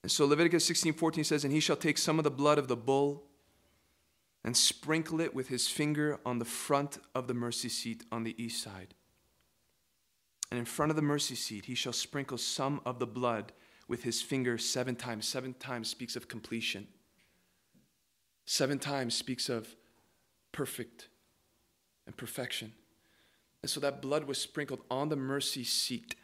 And 0.01 0.11
so 0.11 0.25
Leviticus 0.25 0.65
16 0.65 0.93
14 0.93 1.23
says, 1.23 1.43
And 1.43 1.53
he 1.53 1.59
shall 1.59 1.75
take 1.75 1.99
some 1.99 2.17
of 2.17 2.23
the 2.23 2.31
blood 2.31 2.57
of 2.57 2.67
the 2.67 2.75
bull 2.75 3.23
and 4.43 4.57
sprinkle 4.57 5.21
it 5.21 5.35
with 5.35 5.49
his 5.49 5.67
finger 5.67 6.19
on 6.25 6.39
the 6.39 6.45
front 6.45 6.97
of 7.13 7.27
the 7.27 7.33
mercy 7.33 7.69
seat 7.69 8.03
on 8.11 8.23
the 8.23 8.41
east 8.43 8.63
side. 8.63 8.93
And 10.49 10.59
in 10.59 10.65
front 10.65 10.89
of 10.89 10.95
the 10.95 11.01
mercy 11.01 11.35
seat, 11.35 11.65
he 11.65 11.75
shall 11.75 11.93
sprinkle 11.93 12.37
some 12.37 12.81
of 12.85 12.99
the 12.99 13.07
blood 13.07 13.53
with 13.87 14.03
his 14.03 14.21
finger 14.21 14.57
seven 14.57 14.95
times. 14.95 15.27
Seven 15.27 15.53
times 15.53 15.89
speaks 15.89 16.15
of 16.15 16.27
completion. 16.27 16.87
seven 18.45 18.79
times 18.79 19.13
speaks 19.13 19.47
of 19.47 19.75
perfect 20.51 21.07
and 22.05 22.17
perfection. 22.17 22.73
And 23.61 23.69
so 23.69 23.79
that 23.79 24.01
blood 24.01 24.25
was 24.25 24.39
sprinkled 24.39 24.81
on 24.89 25.09
the 25.09 25.15
mercy 25.15 25.63
seat. 25.63 26.15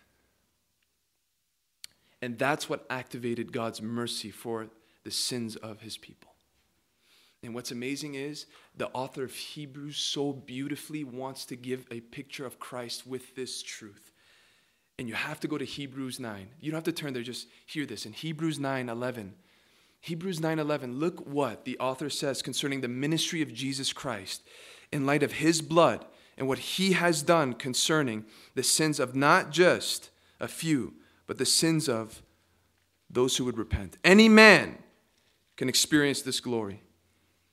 And 2.22 2.38
that's 2.38 2.68
what 2.68 2.86
activated 2.90 3.54
God's 3.54 3.82
mercy 3.82 4.32
for 4.32 4.68
the 5.04 5.12
sins 5.12 5.56
of 5.56 5.82
his 5.82 5.98
people. 5.98 6.27
And 7.48 7.56
what's 7.56 7.72
amazing 7.72 8.16
is 8.16 8.46
the 8.76 8.90
author 8.90 9.24
of 9.24 9.34
Hebrews 9.34 9.96
so 9.96 10.34
beautifully 10.34 11.06
wants 11.06 11.46
to 11.46 11.56
give 11.56 11.88
a 11.90 12.02
picture 12.02 12.46
of 12.46 12.60
Christ 12.60 13.08
with 13.08 13.38
this 13.38 13.64
truth. 13.64 14.12
And 15.00 15.08
you 15.08 15.14
have 15.14 15.40
to 15.40 15.48
go 15.48 15.58
to 15.58 15.64
Hebrews 15.64 16.20
9. 16.20 16.50
You 16.60 16.72
don't 16.72 16.78
have 16.78 16.94
to 16.94 17.02
turn 17.02 17.14
there, 17.14 17.24
just 17.24 17.48
hear 17.66 17.86
this. 17.86 18.06
In 18.06 18.12
Hebrews 18.12 18.60
9 18.60 18.90
11, 18.90 19.34
Hebrews 20.02 20.42
9 20.42 20.60
11, 20.60 21.00
look 21.00 21.26
what 21.26 21.64
the 21.64 21.80
author 21.80 22.10
says 22.10 22.42
concerning 22.42 22.82
the 22.82 22.90
ministry 22.90 23.42
of 23.42 23.54
Jesus 23.54 23.94
Christ 23.94 24.44
in 24.92 25.06
light 25.06 25.24
of 25.24 25.32
his 25.32 25.62
blood 25.62 26.06
and 26.38 26.50
what 26.50 26.60
he 26.60 26.92
has 26.92 27.22
done 27.22 27.54
concerning 27.54 28.26
the 28.56 28.64
sins 28.64 29.00
of 29.00 29.16
not 29.16 29.52
just 29.52 30.10
a 30.42 30.50
few, 30.50 30.96
but 31.28 31.38
the 31.38 31.46
sins 31.46 31.88
of 31.88 32.22
those 33.10 33.38
who 33.38 33.46
would 33.46 33.58
repent. 33.58 33.98
Any 34.04 34.28
man 34.28 34.80
can 35.56 35.70
experience 35.70 36.22
this 36.22 36.42
glory. 36.42 36.82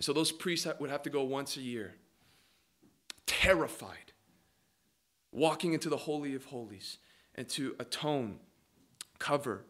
So 0.00 0.12
those 0.12 0.32
priests 0.32 0.66
would 0.78 0.90
have 0.90 1.02
to 1.04 1.10
go 1.10 1.22
once 1.22 1.56
a 1.56 1.62
year, 1.62 1.94
terrified, 3.26 4.12
walking 5.32 5.72
into 5.72 5.88
the 5.88 5.96
Holy 5.96 6.34
of 6.34 6.46
Holies 6.46 6.98
and 7.34 7.48
to 7.50 7.74
atone, 7.78 8.38
cover 9.18 9.64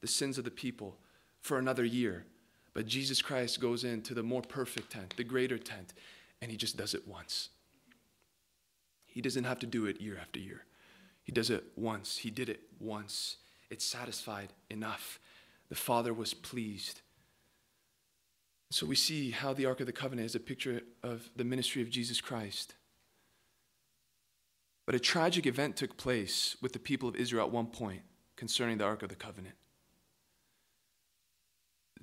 the 0.00 0.06
sins 0.06 0.38
of 0.38 0.44
the 0.44 0.50
people 0.50 0.98
for 1.40 1.58
another 1.58 1.84
year. 1.84 2.26
But 2.74 2.86
Jesus 2.86 3.20
Christ 3.20 3.60
goes 3.60 3.84
into 3.84 4.14
the 4.14 4.22
more 4.22 4.42
perfect 4.42 4.92
tent, 4.92 5.14
the 5.16 5.24
greater 5.24 5.58
tent, 5.58 5.94
and 6.40 6.50
he 6.50 6.56
just 6.56 6.76
does 6.76 6.94
it 6.94 7.08
once. 7.08 7.48
He 9.06 9.20
doesn't 9.20 9.44
have 9.44 9.58
to 9.60 9.66
do 9.66 9.86
it 9.86 10.00
year 10.00 10.18
after 10.20 10.38
year. 10.38 10.64
He 11.22 11.32
does 11.32 11.50
it 11.50 11.64
once. 11.76 12.18
He 12.18 12.30
did 12.30 12.48
it 12.48 12.60
once. 12.78 13.36
It's 13.70 13.84
satisfied 13.84 14.52
enough. 14.70 15.18
The 15.68 15.74
Father 15.74 16.12
was 16.14 16.32
pleased. 16.32 17.00
So 18.70 18.86
we 18.86 18.94
see 18.94 19.30
how 19.30 19.52
the 19.52 19.66
Ark 19.66 19.80
of 19.80 19.86
the 19.86 19.92
Covenant 19.92 20.26
is 20.26 20.34
a 20.34 20.40
picture 20.40 20.82
of 21.02 21.28
the 21.34 21.44
ministry 21.44 21.82
of 21.82 21.90
Jesus 21.90 22.20
Christ. 22.20 22.74
But 24.86 24.94
a 24.94 25.00
tragic 25.00 25.46
event 25.46 25.76
took 25.76 25.96
place 25.96 26.56
with 26.60 26.72
the 26.72 26.78
people 26.78 27.08
of 27.08 27.16
Israel 27.16 27.46
at 27.46 27.52
one 27.52 27.66
point 27.66 28.02
concerning 28.36 28.78
the 28.78 28.84
Ark 28.84 29.02
of 29.02 29.08
the 29.08 29.16
Covenant. 29.16 29.54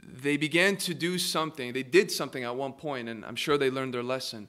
They 0.04 0.38
began 0.38 0.78
to 0.78 0.94
do 0.94 1.18
something, 1.18 1.74
they 1.74 1.84
did 1.84 2.12
something 2.12 2.44
at 2.44 2.56
one 2.56 2.74
point, 2.74 3.10
and 3.10 3.26
I'm 3.26 3.36
sure 3.36 3.58
they 3.58 3.72
learned 3.72 3.94
their 3.94 4.04
lesson 4.04 4.48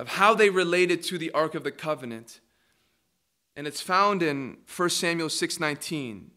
of 0.00 0.08
how 0.08 0.34
they 0.34 0.50
related 0.50 1.02
to 1.04 1.18
the 1.18 1.30
Ark 1.32 1.54
of 1.54 1.64
the 1.64 1.70
Covenant. 1.70 2.40
And 3.56 3.66
it's 3.66 3.80
found 3.80 4.22
in 4.22 4.58
1 4.66 4.98
Samuel 4.98 5.28
6:19. 5.28 6.30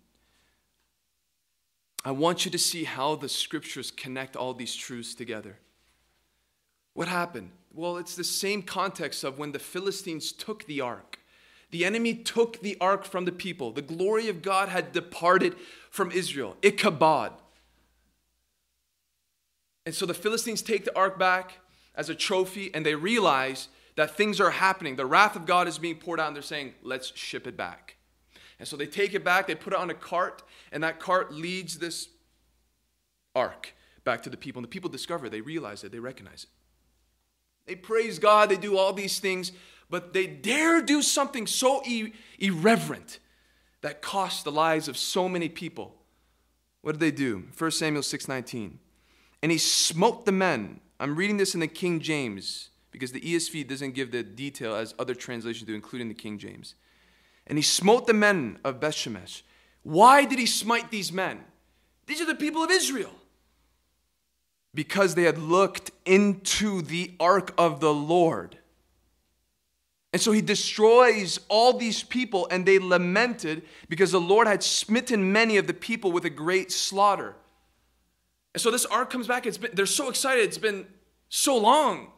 I 2.07 2.11
want 2.11 2.45
you 2.45 2.51
to 2.51 2.57
see 2.57 2.85
how 2.85 3.15
the 3.15 3.27
scriptures 3.27 3.91
connect 3.91 4.37
all 4.37 4.53
these 4.53 4.73
truths 4.73 5.13
together. 5.13 5.57
What 6.93 7.09
happened? 7.09 7.51
Well, 7.73 7.97
it's 7.97 8.15
the 8.15 8.23
same 8.23 8.61
context 8.61 9.25
of 9.25 9.37
when 9.37 9.51
the 9.51 9.59
Philistines 9.59 10.31
took 10.31 10.65
the 10.67 10.79
ark. 10.79 11.19
The 11.69 11.83
enemy 11.83 12.13
took 12.13 12.61
the 12.61 12.77
ark 12.79 13.03
from 13.03 13.25
the 13.25 13.33
people. 13.33 13.73
The 13.73 13.81
glory 13.81 14.29
of 14.29 14.41
God 14.41 14.69
had 14.69 14.93
departed 14.93 15.57
from 15.89 16.09
Israel. 16.11 16.55
Ichabod. 16.61 17.33
And 19.85 19.93
so 19.93 20.05
the 20.05 20.13
Philistines 20.13 20.61
take 20.61 20.85
the 20.85 20.95
ark 20.95 21.19
back 21.19 21.59
as 21.93 22.09
a 22.09 22.15
trophy 22.15 22.73
and 22.73 22.85
they 22.85 22.95
realize 22.95 23.67
that 23.97 24.15
things 24.15 24.39
are 24.39 24.51
happening. 24.51 24.95
The 24.95 25.05
wrath 25.05 25.35
of 25.35 25.45
God 25.45 25.67
is 25.67 25.77
being 25.77 25.97
poured 25.97 26.21
out 26.21 26.27
and 26.27 26.37
they're 26.37 26.41
saying, 26.41 26.73
let's 26.83 27.13
ship 27.17 27.47
it 27.47 27.57
back. 27.57 27.96
And 28.59 28.67
so 28.67 28.75
they 28.75 28.87
take 28.87 29.13
it 29.13 29.23
back, 29.23 29.47
they 29.47 29.55
put 29.55 29.73
it 29.73 29.79
on 29.79 29.89
a 29.89 29.93
cart, 29.93 30.43
and 30.71 30.83
that 30.83 30.99
cart 30.99 31.33
leads 31.33 31.77
this 31.77 32.09
ark 33.35 33.73
back 34.03 34.23
to 34.23 34.29
the 34.29 34.37
people. 34.37 34.59
And 34.59 34.63
the 34.63 34.69
people 34.69 34.89
discover, 34.89 35.29
they 35.29 35.41
realize 35.41 35.83
it, 35.83 35.91
they 35.91 35.99
recognize 35.99 36.45
it. 36.45 36.49
They 37.67 37.75
praise 37.75 38.17
God, 38.17 38.49
they 38.49 38.57
do 38.57 38.77
all 38.77 38.93
these 38.93 39.19
things, 39.19 39.51
but 39.89 40.13
they 40.13 40.25
dare 40.25 40.81
do 40.81 41.01
something 41.01 41.45
so 41.45 41.83
irreverent 42.39 43.19
that 43.81 44.01
cost 44.01 44.43
the 44.43 44.51
lives 44.51 44.87
of 44.87 44.97
so 44.97 45.29
many 45.29 45.49
people. 45.49 45.95
What 46.81 46.93
did 46.93 47.01
they 47.01 47.11
do? 47.11 47.47
1 47.55 47.71
Samuel 47.71 48.01
6:19. 48.01 48.79
And 49.43 49.51
he 49.51 49.57
smote 49.57 50.25
the 50.25 50.31
men. 50.31 50.79
I'm 50.99 51.15
reading 51.15 51.37
this 51.37 51.53
in 51.53 51.59
the 51.59 51.67
King 51.67 51.99
James 51.99 52.69
because 52.91 53.11
the 53.11 53.21
ESV 53.21 53.67
doesn't 53.67 53.91
give 53.91 54.11
the 54.11 54.23
detail 54.23 54.73
as 54.73 54.95
other 54.97 55.13
translations 55.13 55.67
do, 55.67 55.75
including 55.75 56.07
the 56.07 56.15
King 56.15 56.39
James. 56.39 56.75
And 57.47 57.57
he 57.57 57.63
smote 57.63 58.07
the 58.07 58.13
men 58.13 58.59
of 58.63 58.79
Bethshemesh. 58.79 59.41
Why 59.83 60.25
did 60.25 60.37
he 60.37 60.45
smite 60.45 60.91
these 60.91 61.11
men? 61.11 61.39
These 62.05 62.21
are 62.21 62.25
the 62.25 62.35
people 62.35 62.63
of 62.63 62.69
Israel. 62.69 63.13
Because 64.73 65.15
they 65.15 65.23
had 65.23 65.37
looked 65.37 65.91
into 66.05 66.81
the 66.81 67.13
ark 67.19 67.53
of 67.57 67.79
the 67.79 67.93
Lord. 67.93 68.57
And 70.13 70.21
so 70.21 70.31
he 70.31 70.41
destroys 70.41 71.39
all 71.47 71.73
these 71.73 72.03
people, 72.03 72.47
and 72.51 72.65
they 72.65 72.79
lamented 72.79 73.63
because 73.89 74.11
the 74.11 74.21
Lord 74.21 74.47
had 74.47 74.63
smitten 74.63 75.31
many 75.31 75.57
of 75.57 75.67
the 75.67 75.73
people 75.73 76.11
with 76.11 76.25
a 76.25 76.29
great 76.29 76.71
slaughter. 76.71 77.35
And 78.53 78.61
so 78.61 78.71
this 78.71 78.85
ark 78.85 79.09
comes 79.09 79.27
back. 79.27 79.45
It's 79.45 79.57
been, 79.57 79.71
they're 79.73 79.85
so 79.85 80.09
excited. 80.09 80.43
It's 80.43 80.57
been 80.57 80.87
so 81.29 81.57
long. 81.57 82.11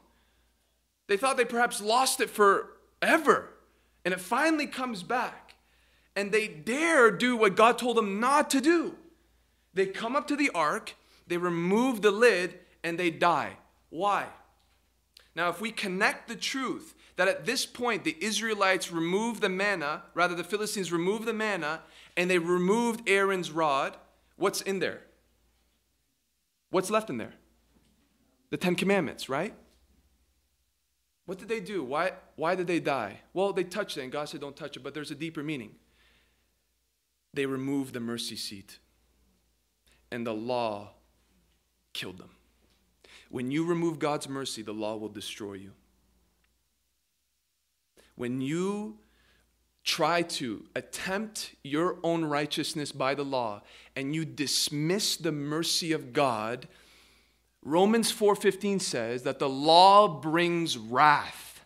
They 1.08 1.18
thought 1.18 1.38
they 1.38 1.46
perhaps 1.46 1.82
lost 1.82 2.22
it 2.22 2.30
forever. 2.30 3.49
And 4.06 4.14
it 4.14 4.20
finally 4.20 4.68
comes 4.68 5.04
back. 5.04 5.56
And 6.16 6.32
they 6.32 6.48
dare 6.48 7.12
do 7.12 7.36
what 7.36 7.56
God 7.56 7.78
told 7.78 7.98
them 7.98 8.20
not 8.20 8.50
to 8.52 8.62
do. 8.62 8.96
They 9.74 9.86
come 9.86 10.16
up 10.16 10.28
to 10.28 10.36
the 10.36 10.50
ark, 10.54 10.96
they 11.28 11.38
remove 11.38 12.02
the 12.02 12.12
lid, 12.12 12.60
and 12.84 13.00
they 13.00 13.12
die. 13.12 13.58
Why? 13.90 14.28
Now, 15.36 15.50
if 15.50 15.62
we 15.62 15.72
connect 15.72 16.28
the 16.28 16.36
truth 16.36 16.96
that 17.16 17.28
at 17.28 17.46
this 17.46 17.66
point 17.66 18.04
the 18.04 18.18
Israelites 18.20 18.92
removed 18.92 19.42
the 19.42 19.50
manna, 19.50 20.04
rather, 20.14 20.36
the 20.36 20.44
Philistines 20.44 20.92
removed 20.92 21.26
the 21.26 21.34
manna, 21.34 21.82
and 22.18 22.30
they 22.30 22.40
removed 22.40 23.08
Aaron's 23.08 23.52
rod, 23.52 23.96
what's 24.36 24.62
in 24.62 24.80
there? 24.80 25.02
What's 26.72 26.90
left 26.90 27.10
in 27.10 27.18
there? 27.18 27.34
The 28.50 28.58
Ten 28.58 28.76
Commandments, 28.76 29.30
right? 29.30 29.54
What 31.30 31.38
did 31.38 31.48
they 31.48 31.60
do? 31.60 31.84
Why, 31.84 32.13
why 32.38 32.56
did 32.56 32.65
they 32.65 32.80
die? 32.80 33.20
Well, 33.36 33.54
they 33.54 33.63
touched 33.63 34.00
it, 34.00 34.02
and 34.02 34.12
God 34.12 34.28
said, 34.28 34.42
Don't 34.42 34.56
touch 34.56 34.78
it, 34.78 34.80
but 34.80 34.96
there's 34.96 35.12
a 35.12 35.15
deeper 35.15 35.44
meaning. 35.44 35.76
They 37.36 37.46
removed 37.46 37.94
the 37.94 38.00
mercy 38.00 38.36
seat, 38.36 38.80
and 40.12 40.26
the 40.26 40.34
law 40.34 40.94
killed 41.94 42.18
them. 42.18 42.32
When 43.30 43.52
you 43.52 43.63
remove 43.63 44.00
God's 44.00 44.28
mercy, 44.28 44.63
the 44.63 44.74
law 44.74 44.98
will 44.98 45.10
destroy 45.10 45.54
you. 45.54 45.74
When 48.15 48.42
you 48.42 48.98
try 49.84 50.24
to 50.24 50.65
attempt 50.76 51.54
your 51.63 51.98
own 52.02 52.26
righteousness 52.26 52.92
by 52.92 53.13
the 53.13 53.24
law 53.24 53.62
and 53.96 54.15
you 54.15 54.26
dismiss 54.26 55.15
the 55.15 55.32
mercy 55.32 55.92
of 55.92 56.12
God, 56.12 56.68
Romans 57.63 58.12
4:15 58.12 58.80
says 58.80 59.24
that 59.24 59.39
the 59.39 59.50
law 59.50 60.08
brings 60.08 60.78
wrath. 60.78 61.65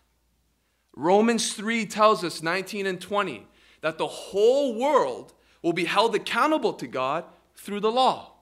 Romans 0.96 1.54
3 1.54 1.86
tells 1.86 2.22
us 2.22 2.42
19 2.42 2.86
and 2.86 3.00
20 3.00 3.46
that 3.80 3.98
the 3.98 4.06
whole 4.06 4.78
world 4.78 5.32
will 5.62 5.72
be 5.72 5.84
held 5.84 6.14
accountable 6.14 6.72
to 6.74 6.86
God 6.86 7.24
through 7.56 7.80
the 7.80 7.90
law. 7.90 8.32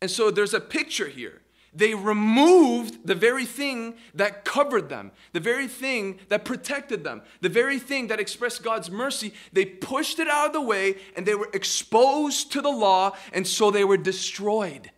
And 0.00 0.10
so 0.10 0.30
there's 0.30 0.54
a 0.54 0.60
picture 0.60 1.08
here. 1.08 1.42
They 1.74 1.94
removed 1.94 3.06
the 3.06 3.14
very 3.14 3.46
thing 3.46 3.94
that 4.14 4.44
covered 4.44 4.90
them, 4.90 5.12
the 5.32 5.40
very 5.40 5.66
thing 5.66 6.20
that 6.28 6.44
protected 6.44 7.02
them, 7.02 7.22
the 7.40 7.48
very 7.48 7.78
thing 7.78 8.08
that 8.08 8.20
expressed 8.20 8.62
God's 8.62 8.90
mercy. 8.90 9.32
They 9.52 9.64
pushed 9.64 10.18
it 10.18 10.28
out 10.28 10.48
of 10.48 10.52
the 10.52 10.60
way 10.60 10.96
and 11.16 11.24
they 11.24 11.34
were 11.34 11.48
exposed 11.54 12.52
to 12.52 12.60
the 12.60 12.70
law, 12.70 13.16
and 13.32 13.46
so 13.46 13.70
they 13.70 13.84
were 13.84 13.96
destroyed. 13.96 14.90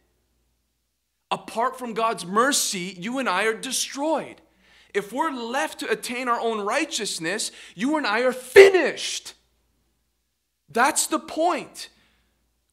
Apart 1.35 1.77
from 1.77 1.95
God's 1.95 2.25
mercy, 2.25 2.95
you 2.97 3.19
and 3.19 3.29
I 3.29 3.47
are 3.47 3.55
destroyed. 3.55 4.41
If 4.95 5.13
we're 5.13 5.33
left 5.33 5.81
to 5.81 5.91
attain 5.91 6.29
our 6.29 6.39
own 6.39 6.61
righteousness, 6.61 7.51
you 7.75 7.97
and 7.97 8.07
I 8.07 8.21
are 8.21 8.33
finished. 8.33 9.35
That's 10.69 11.09
the 11.09 11.19
point. 11.19 11.89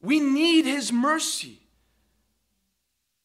We 0.00 0.20
need 0.20 0.64
His 0.64 0.92
mercy. 0.92 1.61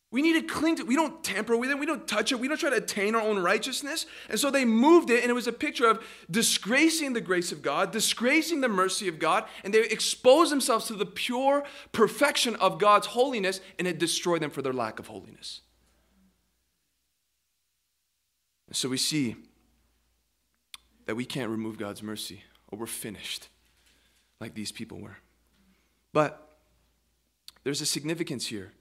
We 0.10 0.22
need 0.22 0.34
to 0.34 0.41
cling 0.41 0.78
to 0.78 0.84
it. 0.84 0.88
We 0.88 0.96
don't 0.96 1.22
tamper 1.22 1.58
with 1.58 1.70
it. 1.70 1.78
We 1.78 1.86
don't 1.86 2.08
touch 2.08 2.32
it. 2.32 2.39
We 2.39 2.48
don't 2.48 2.58
try 2.58 2.70
to 2.70 2.78
attain 2.78 3.13
our 3.13 3.22
own 3.22 3.39
righteousness. 3.39 4.06
And 4.30 4.39
so 4.39 4.50
they 4.50 4.63
moved 4.63 5.10
it, 5.10 5.22
and 5.22 5.30
it 5.30 5.34
was 5.34 5.48
a 5.48 5.52
picture 5.54 5.86
of 5.86 6.02
disgracing 6.32 7.12
the 7.12 7.20
grace 7.20 7.52
of 7.52 7.62
God, 7.62 7.91
disgracing 7.91 8.62
the 8.62 8.70
mercy 8.70 9.10
of 9.10 9.20
God, 9.20 9.43
and 9.65 9.74
they 9.74 9.82
exposed 9.84 10.50
themselves 10.50 10.86
to 10.88 10.93
the 10.93 11.06
pure 11.06 11.65
perfection 11.91 12.56
of 12.56 12.80
God's 12.80 13.08
holiness, 13.08 13.60
and 13.78 13.86
it 13.86 14.00
destroyed 14.00 14.41
them 14.41 14.50
for 14.50 14.62
their 14.62 14.72
lack 14.72 14.98
of 14.98 15.08
holiness. 15.08 15.60
And 18.67 18.76
so 18.78 18.88
we 18.88 18.98
see 18.98 19.36
that 21.06 21.15
we 21.15 21.26
can't 21.26 21.50
remove 21.50 21.78
God's 21.78 22.02
mercy, 22.02 22.43
or 22.70 22.80
we're 22.80 22.86
finished 22.86 23.50
like 24.39 24.54
these 24.54 24.72
people 24.72 25.00
were. 25.00 25.17
But 26.13 26.60
there's 27.65 27.82
a 27.82 27.86
significance 27.86 28.48
here 28.48 28.72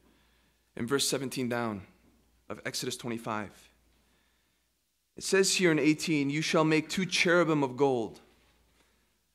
in 0.76 0.86
verse 0.86 1.08
17 1.08 1.48
down 1.48 1.82
of 2.48 2.60
Exodus 2.64 2.96
25. 2.96 3.50
It 5.16 5.22
says 5.22 5.54
here 5.54 5.70
in 5.70 5.78
18, 5.78 6.30
You 6.30 6.42
shall 6.42 6.64
make 6.64 6.88
two 6.88 7.06
cherubim 7.06 7.62
of 7.62 7.76
gold. 7.76 8.20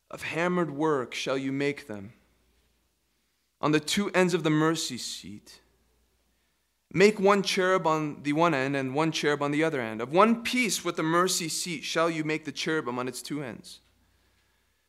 Of 0.09 0.23
hammered 0.23 0.71
work 0.71 1.13
shall 1.13 1.37
you 1.37 1.51
make 1.51 1.87
them. 1.87 2.13
On 3.59 3.71
the 3.71 3.79
two 3.79 4.09
ends 4.11 4.33
of 4.33 4.43
the 4.43 4.49
mercy 4.49 4.97
seat, 4.97 5.61
make 6.93 7.19
one 7.19 7.41
cherub 7.41 7.87
on 7.87 8.21
the 8.23 8.33
one 8.33 8.53
end 8.53 8.75
and 8.75 8.93
one 8.93 9.11
cherub 9.11 9.41
on 9.41 9.51
the 9.51 9.63
other 9.63 9.79
end. 9.79 10.01
Of 10.01 10.11
one 10.11 10.43
piece 10.43 10.83
with 10.83 10.95
the 10.95 11.03
mercy 11.03 11.47
seat 11.47 11.83
shall 11.83 12.09
you 12.09 12.23
make 12.23 12.45
the 12.45 12.51
cherubim 12.51 12.99
on 12.99 13.07
its 13.07 13.21
two 13.21 13.41
ends. 13.41 13.79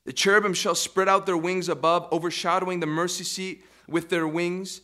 The 0.04 0.12
cherubim 0.12 0.54
shall 0.54 0.74
spread 0.74 1.08
out 1.08 1.26
their 1.26 1.36
wings 1.36 1.68
above, 1.68 2.08
overshadowing 2.10 2.80
the 2.80 2.86
mercy 2.86 3.24
seat 3.24 3.64
with 3.86 4.08
their 4.08 4.26
wings 4.26 4.80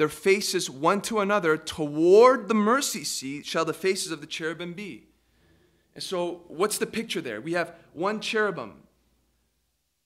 their 0.00 0.08
faces 0.08 0.70
one 0.70 1.02
to 1.02 1.20
another 1.20 1.58
toward 1.58 2.48
the 2.48 2.54
mercy 2.54 3.04
seat 3.04 3.44
shall 3.44 3.66
the 3.66 3.74
faces 3.74 4.10
of 4.10 4.22
the 4.22 4.26
cherubim 4.26 4.72
be. 4.72 5.04
And 5.94 6.02
so, 6.02 6.40
what's 6.48 6.78
the 6.78 6.86
picture 6.86 7.20
there? 7.20 7.38
We 7.38 7.52
have 7.52 7.74
one 7.92 8.20
cherubim, 8.20 8.76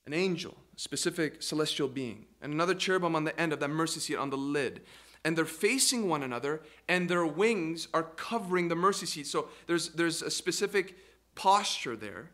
an 0.05 0.13
angel, 0.13 0.57
a 0.77 0.81
specific 0.81 1.45
celestial 1.45 1.87
being, 1.87 2.27
and 2.43 2.53
another 2.53 2.75
cherubim 2.75 3.15
on 3.15 3.23
the 3.23 3.41
end 3.41 3.53
of 3.53 3.61
that 3.61 3.69
mercy 3.69 4.01
seat 4.01 4.17
on 4.17 4.31
the 4.31 4.37
lid. 4.37 4.81
And 5.25 5.39
they're 5.39 5.45
facing 5.45 6.09
one 6.09 6.25
another, 6.25 6.63
and 6.89 7.09
their 7.09 7.25
wings 7.25 7.87
are 7.95 8.03
covering 8.03 8.67
the 8.67 8.75
mercy 8.75 9.07
seat. 9.07 9.29
So, 9.29 9.47
there's, 9.69 9.91
there's 9.91 10.23
a 10.23 10.31
specific 10.31 10.97
posture 11.37 11.95
there. 11.95 12.31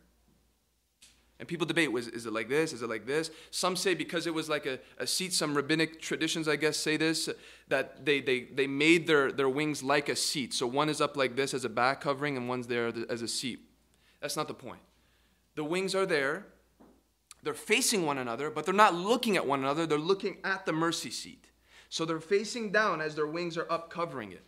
And 1.41 1.49
people 1.49 1.67
debate 1.67 1.91
was, 1.91 2.07
is 2.07 2.27
it 2.27 2.35
like 2.35 2.51
this? 2.51 2.75
Is 2.75 2.83
it 2.83 2.91
like 2.91 3.07
this? 3.07 3.31
Some 3.51 3.75
say 3.75 3.95
because 3.95 4.27
it 4.27 4.35
was 4.35 4.51
like 4.51 4.67
a, 4.67 4.79
a 4.99 5.07
seat, 5.07 5.33
some 5.33 5.55
rabbinic 5.55 5.99
traditions, 5.99 6.47
I 6.47 6.57
guess, 6.57 6.77
say 6.77 6.99
this, 6.99 7.31
that 7.69 8.05
they, 8.05 8.21
they, 8.21 8.41
they 8.43 8.67
made 8.67 9.07
their, 9.07 9.33
their 9.33 9.49
wings 9.49 9.83
like 9.83 10.11
a 10.11 10.17
seat. 10.17 10.53
So 10.53 10.67
one 10.67 10.91
is 10.91 11.01
up 11.01 11.17
like 11.17 11.37
this 11.37 11.55
as 11.55 11.65
a 11.65 11.71
back 11.71 12.03
covering, 12.03 12.37
and 12.37 12.47
one's 12.47 12.67
there 12.67 12.93
as 13.09 13.23
a 13.23 13.29
seat. 13.29 13.61
That's 14.21 14.37
not 14.37 14.49
the 14.49 14.55
point. 14.55 14.81
The 15.55 15.65
wings 15.65 15.95
are 15.95 16.05
there, 16.05 16.47
they're 17.43 17.55
facing 17.55 18.05
one 18.05 18.19
another, 18.19 18.51
but 18.51 18.67
they're 18.67 18.75
not 18.75 18.95
looking 18.95 19.39
at 19.39 19.47
one 19.47 19.61
another, 19.61 19.87
they're 19.87 19.97
looking 19.97 20.37
at 20.45 20.67
the 20.67 20.75
mercy 20.75 21.11
seat. 21.11 21.47
So 21.89 22.05
they're 22.05 22.21
facing 22.21 22.71
down 22.71 23.01
as 23.01 23.15
their 23.15 23.27
wings 23.27 23.57
are 23.57 23.67
up 23.73 23.89
covering 23.89 24.33
it. 24.33 24.45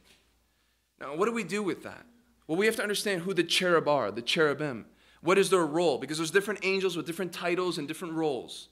Now, 1.01 1.17
what 1.17 1.25
do 1.25 1.33
we 1.33 1.43
do 1.43 1.63
with 1.63 1.85
that? 1.85 2.05
Well, 2.47 2.59
we 2.59 2.67
have 2.67 2.77
to 2.77 2.83
understand 2.83 3.23
who 3.23 3.33
the 3.33 3.45
cherub 3.45 3.89
are, 3.89 4.11
the 4.11 4.21
cherubim. 4.21 4.85
What 5.23 5.39
is 5.39 5.51
their 5.51 5.65
role? 5.65 5.99
Because 5.99 6.19
there's 6.19 6.33
different 6.33 6.61
angels 6.65 6.97
with 6.97 7.07
different 7.07 7.33
titles 7.33 7.79
and 7.79 7.89
different 7.89 8.15
roles. 8.15 8.69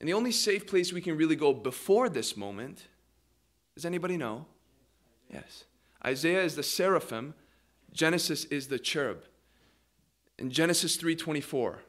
And 0.00 0.08
the 0.08 0.14
only 0.14 0.32
safe 0.32 0.66
place 0.66 0.92
we 0.92 1.02
can 1.02 1.16
really 1.16 1.36
go 1.36 1.52
before 1.52 2.08
this 2.08 2.36
moment, 2.36 2.86
does 3.74 3.84
anybody 3.84 4.16
know? 4.16 4.46
Yes. 5.32 5.64
Isaiah 6.04 6.42
is 6.42 6.56
the 6.56 6.62
seraphim, 6.62 7.34
Genesis 7.92 8.44
is 8.46 8.68
the 8.68 8.78
cherub. 8.78 9.24
In 10.38 10.50
Genesis 10.50 10.96
3:24, 10.96 11.80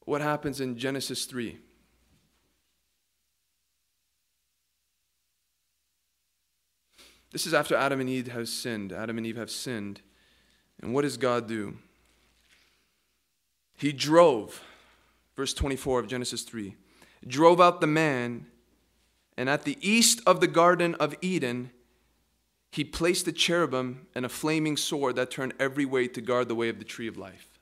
what 0.00 0.20
happens 0.20 0.60
in 0.60 0.76
Genesis 0.76 1.24
3? 1.24 1.58
This 7.32 7.46
is 7.46 7.54
after 7.54 7.74
Adam 7.74 8.00
and 8.00 8.08
Eve 8.08 8.28
have 8.28 8.48
sinned. 8.48 8.92
Adam 8.92 9.16
and 9.16 9.26
Eve 9.26 9.36
have 9.36 9.50
sinned. 9.50 10.02
And 10.82 10.94
what 10.94 11.02
does 11.02 11.16
God 11.16 11.46
do? 11.46 11.76
He 13.76 13.92
drove, 13.92 14.62
verse 15.36 15.54
24 15.54 16.00
of 16.00 16.08
Genesis 16.08 16.42
3, 16.42 16.74
drove 17.26 17.60
out 17.60 17.80
the 17.80 17.86
man, 17.86 18.46
and 19.36 19.48
at 19.48 19.64
the 19.64 19.78
east 19.80 20.20
of 20.26 20.40
the 20.40 20.46
Garden 20.46 20.94
of 20.96 21.14
Eden, 21.22 21.70
he 22.70 22.84
placed 22.84 23.26
a 23.26 23.32
cherubim 23.32 24.06
and 24.14 24.24
a 24.24 24.28
flaming 24.28 24.76
sword 24.76 25.16
that 25.16 25.30
turned 25.30 25.54
every 25.58 25.84
way 25.84 26.08
to 26.08 26.20
guard 26.20 26.48
the 26.48 26.54
way 26.54 26.68
of 26.68 26.78
the 26.78 26.84
tree 26.84 27.08
of 27.08 27.16
life. 27.16 27.58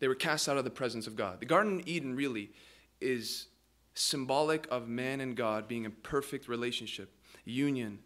They 0.00 0.08
were 0.08 0.14
cast 0.14 0.48
out 0.48 0.56
of 0.56 0.64
the 0.64 0.70
presence 0.70 1.06
of 1.06 1.16
God. 1.16 1.40
The 1.40 1.46
Garden 1.46 1.80
of 1.80 1.88
Eden 1.88 2.14
really 2.16 2.50
is 3.00 3.46
symbolic 3.94 4.66
of 4.70 4.88
man 4.88 5.20
and 5.20 5.36
God 5.36 5.68
being 5.68 5.84
in 5.84 5.92
perfect 6.02 6.48
relationship, 6.48 7.12
union, 7.44 7.98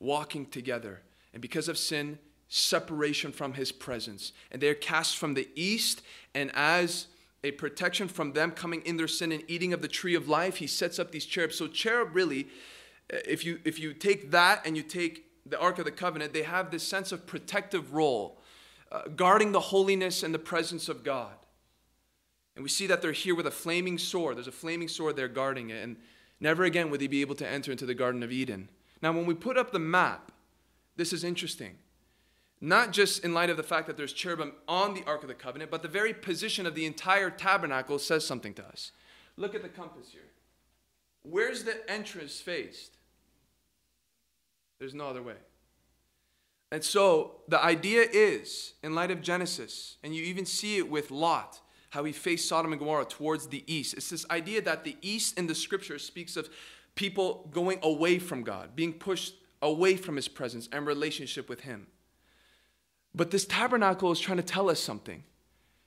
walking 0.00 0.46
together. 0.46 1.02
And 1.36 1.42
because 1.42 1.68
of 1.68 1.76
sin, 1.76 2.18
separation 2.48 3.30
from 3.30 3.52
his 3.52 3.70
presence. 3.70 4.32
And 4.50 4.62
they're 4.62 4.74
cast 4.74 5.18
from 5.18 5.34
the 5.34 5.46
east, 5.54 6.00
and 6.34 6.50
as 6.54 7.08
a 7.44 7.50
protection 7.50 8.08
from 8.08 8.32
them 8.32 8.52
coming 8.52 8.80
in 8.86 8.96
their 8.96 9.06
sin 9.06 9.32
and 9.32 9.42
eating 9.46 9.74
of 9.74 9.82
the 9.82 9.86
tree 9.86 10.14
of 10.14 10.30
life, 10.30 10.56
he 10.56 10.66
sets 10.66 10.98
up 10.98 11.10
these 11.10 11.26
cherubs. 11.26 11.54
So 11.54 11.66
cherub 11.66 12.16
really, 12.16 12.48
uh, 13.12 13.18
if 13.28 13.44
you 13.44 13.60
if 13.66 13.78
you 13.78 13.92
take 13.92 14.30
that 14.30 14.66
and 14.66 14.78
you 14.78 14.82
take 14.82 15.26
the 15.44 15.60
Ark 15.60 15.78
of 15.78 15.84
the 15.84 15.90
Covenant, 15.90 16.32
they 16.32 16.42
have 16.42 16.70
this 16.70 16.82
sense 16.82 17.12
of 17.12 17.26
protective 17.26 17.92
role, 17.92 18.40
uh, 18.90 19.02
guarding 19.14 19.52
the 19.52 19.60
holiness 19.60 20.22
and 20.22 20.32
the 20.32 20.38
presence 20.38 20.88
of 20.88 21.04
God. 21.04 21.36
And 22.54 22.62
we 22.62 22.70
see 22.70 22.86
that 22.86 23.02
they're 23.02 23.12
here 23.12 23.34
with 23.34 23.46
a 23.46 23.50
flaming 23.50 23.98
sword. 23.98 24.38
There's 24.38 24.48
a 24.48 24.52
flaming 24.52 24.88
sword 24.88 25.16
there 25.16 25.28
guarding 25.28 25.68
it. 25.68 25.84
And 25.84 25.98
never 26.40 26.64
again 26.64 26.88
would 26.88 27.02
they 27.02 27.08
be 27.08 27.20
able 27.20 27.34
to 27.34 27.46
enter 27.46 27.72
into 27.72 27.84
the 27.84 27.94
Garden 27.94 28.22
of 28.22 28.32
Eden. 28.32 28.70
Now, 29.02 29.12
when 29.12 29.26
we 29.26 29.34
put 29.34 29.58
up 29.58 29.70
the 29.70 29.78
map, 29.78 30.32
this 30.96 31.12
is 31.12 31.24
interesting. 31.24 31.76
Not 32.60 32.92
just 32.92 33.24
in 33.24 33.34
light 33.34 33.50
of 33.50 33.56
the 33.56 33.62
fact 33.62 33.86
that 33.86 33.96
there's 33.96 34.14
cherubim 34.14 34.52
on 34.66 34.94
the 34.94 35.04
Ark 35.06 35.22
of 35.22 35.28
the 35.28 35.34
Covenant, 35.34 35.70
but 35.70 35.82
the 35.82 35.88
very 35.88 36.14
position 36.14 36.66
of 36.66 36.74
the 36.74 36.86
entire 36.86 37.30
tabernacle 37.30 37.98
says 37.98 38.26
something 38.26 38.54
to 38.54 38.66
us. 38.66 38.92
Look 39.36 39.54
at 39.54 39.62
the 39.62 39.68
compass 39.68 40.10
here. 40.10 40.22
Where's 41.22 41.64
the 41.64 41.90
entrance 41.90 42.40
faced? 42.40 42.96
There's 44.78 44.94
no 44.94 45.08
other 45.08 45.22
way. 45.22 45.34
And 46.72 46.82
so 46.82 47.42
the 47.48 47.62
idea 47.62 48.06
is, 48.10 48.74
in 48.82 48.94
light 48.94 49.10
of 49.10 49.22
Genesis, 49.22 49.96
and 50.02 50.14
you 50.14 50.24
even 50.24 50.46
see 50.46 50.78
it 50.78 50.90
with 50.90 51.10
Lot, 51.10 51.60
how 51.90 52.04
he 52.04 52.12
faced 52.12 52.48
Sodom 52.48 52.72
and 52.72 52.78
Gomorrah 52.78 53.04
towards 53.04 53.48
the 53.48 53.64
east. 53.66 53.94
It's 53.94 54.10
this 54.10 54.28
idea 54.30 54.60
that 54.62 54.84
the 54.84 54.96
east 55.00 55.38
in 55.38 55.46
the 55.46 55.54
scripture 55.54 55.98
speaks 55.98 56.36
of 56.36 56.48
people 56.94 57.48
going 57.52 57.78
away 57.82 58.18
from 58.18 58.42
God, 58.42 58.74
being 58.74 58.92
pushed 58.92 59.34
away 59.62 59.96
from 59.96 60.16
his 60.16 60.28
presence 60.28 60.68
and 60.72 60.86
relationship 60.86 61.48
with 61.48 61.60
him. 61.60 61.86
But 63.14 63.30
this 63.30 63.44
tabernacle 63.44 64.12
is 64.12 64.20
trying 64.20 64.36
to 64.36 64.42
tell 64.42 64.68
us 64.68 64.80
something. 64.80 65.24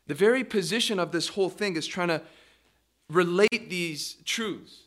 The 0.07 0.15
very 0.15 0.43
position 0.43 0.99
of 0.99 1.11
this 1.11 1.29
whole 1.29 1.49
thing 1.49 1.75
is 1.75 1.85
trying 1.85 2.07
to 2.07 2.21
relate 3.09 3.69
these 3.69 4.15
truths. 4.25 4.81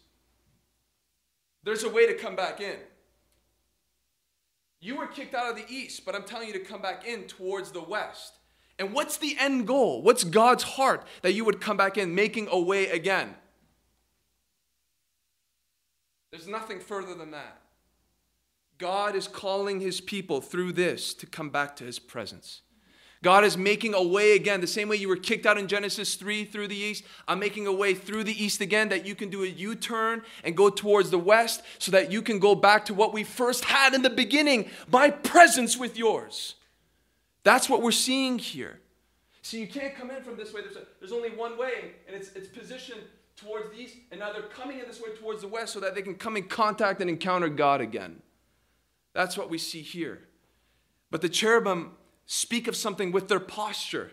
There's 1.62 1.84
a 1.84 1.88
way 1.88 2.06
to 2.06 2.14
come 2.14 2.34
back 2.34 2.60
in. 2.60 2.76
You 4.80 4.96
were 4.96 5.06
kicked 5.06 5.34
out 5.34 5.48
of 5.48 5.56
the 5.56 5.72
east, 5.72 6.04
but 6.04 6.16
I'm 6.16 6.24
telling 6.24 6.48
you 6.48 6.54
to 6.54 6.58
come 6.58 6.82
back 6.82 7.06
in 7.06 7.28
towards 7.28 7.70
the 7.70 7.80
west. 7.80 8.34
And 8.80 8.92
what's 8.92 9.16
the 9.16 9.36
end 9.38 9.68
goal? 9.68 10.02
What's 10.02 10.24
God's 10.24 10.64
heart 10.64 11.06
that 11.22 11.34
you 11.34 11.44
would 11.44 11.60
come 11.60 11.76
back 11.76 11.96
in, 11.96 12.16
making 12.16 12.48
a 12.50 12.58
way 12.58 12.88
again? 12.88 13.36
There's 16.32 16.48
nothing 16.48 16.80
further 16.80 17.14
than 17.14 17.30
that. 17.30 17.61
God 18.82 19.14
is 19.14 19.28
calling 19.28 19.78
his 19.78 20.00
people 20.00 20.40
through 20.40 20.72
this 20.72 21.14
to 21.14 21.26
come 21.26 21.50
back 21.50 21.76
to 21.76 21.84
his 21.84 22.00
presence. 22.00 22.62
God 23.22 23.44
is 23.44 23.56
making 23.56 23.94
a 23.94 24.02
way 24.02 24.34
again, 24.34 24.60
the 24.60 24.66
same 24.66 24.88
way 24.88 24.96
you 24.96 25.08
were 25.08 25.14
kicked 25.14 25.46
out 25.46 25.56
in 25.56 25.68
Genesis 25.68 26.16
3 26.16 26.46
through 26.46 26.66
the 26.66 26.76
east. 26.76 27.04
I'm 27.28 27.38
making 27.38 27.68
a 27.68 27.72
way 27.72 27.94
through 27.94 28.24
the 28.24 28.44
east 28.44 28.60
again 28.60 28.88
that 28.88 29.06
you 29.06 29.14
can 29.14 29.30
do 29.30 29.44
a 29.44 29.46
U 29.46 29.76
turn 29.76 30.22
and 30.42 30.56
go 30.56 30.68
towards 30.68 31.10
the 31.10 31.18
west 31.18 31.62
so 31.78 31.92
that 31.92 32.10
you 32.10 32.22
can 32.22 32.40
go 32.40 32.56
back 32.56 32.84
to 32.86 32.94
what 32.94 33.12
we 33.12 33.22
first 33.22 33.66
had 33.66 33.94
in 33.94 34.02
the 34.02 34.10
beginning 34.10 34.68
my 34.90 35.10
presence 35.10 35.78
with 35.78 35.96
yours. 35.96 36.56
That's 37.44 37.68
what 37.68 37.82
we're 37.82 37.92
seeing 37.92 38.40
here. 38.40 38.80
See, 39.42 39.60
you 39.60 39.68
can't 39.68 39.94
come 39.94 40.10
in 40.10 40.24
from 40.24 40.36
this 40.36 40.52
way. 40.52 40.62
There's, 40.62 40.74
a, 40.74 40.82
there's 40.98 41.12
only 41.12 41.30
one 41.30 41.56
way, 41.56 41.92
and 42.08 42.16
it's, 42.16 42.32
it's 42.32 42.48
positioned 42.48 43.02
towards 43.36 43.70
the 43.70 43.76
east, 43.76 43.94
and 44.10 44.18
now 44.18 44.32
they're 44.32 44.42
coming 44.42 44.80
in 44.80 44.88
this 44.88 45.00
way 45.00 45.14
towards 45.20 45.42
the 45.42 45.48
west 45.48 45.72
so 45.72 45.78
that 45.78 45.94
they 45.94 46.02
can 46.02 46.16
come 46.16 46.36
in 46.36 46.48
contact 46.48 47.00
and 47.00 47.08
encounter 47.08 47.48
God 47.48 47.80
again. 47.80 48.20
That's 49.14 49.36
what 49.36 49.50
we 49.50 49.58
see 49.58 49.82
here. 49.82 50.20
But 51.10 51.20
the 51.20 51.28
cherubim 51.28 51.92
speak 52.26 52.68
of 52.68 52.76
something 52.76 53.12
with 53.12 53.28
their 53.28 53.40
posture. 53.40 54.12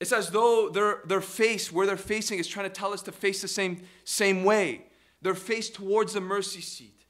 It's 0.00 0.12
as 0.12 0.30
though 0.30 0.68
their, 0.68 0.98
their 1.06 1.20
face, 1.20 1.70
where 1.70 1.86
they're 1.86 1.96
facing, 1.96 2.38
is 2.38 2.48
trying 2.48 2.68
to 2.68 2.74
tell 2.74 2.92
us 2.92 3.02
to 3.02 3.12
face 3.12 3.40
the 3.40 3.48
same, 3.48 3.82
same 4.04 4.44
way. 4.44 4.86
They're 5.22 5.34
faced 5.34 5.74
towards 5.74 6.12
the 6.12 6.20
mercy 6.20 6.60
seat. 6.60 7.06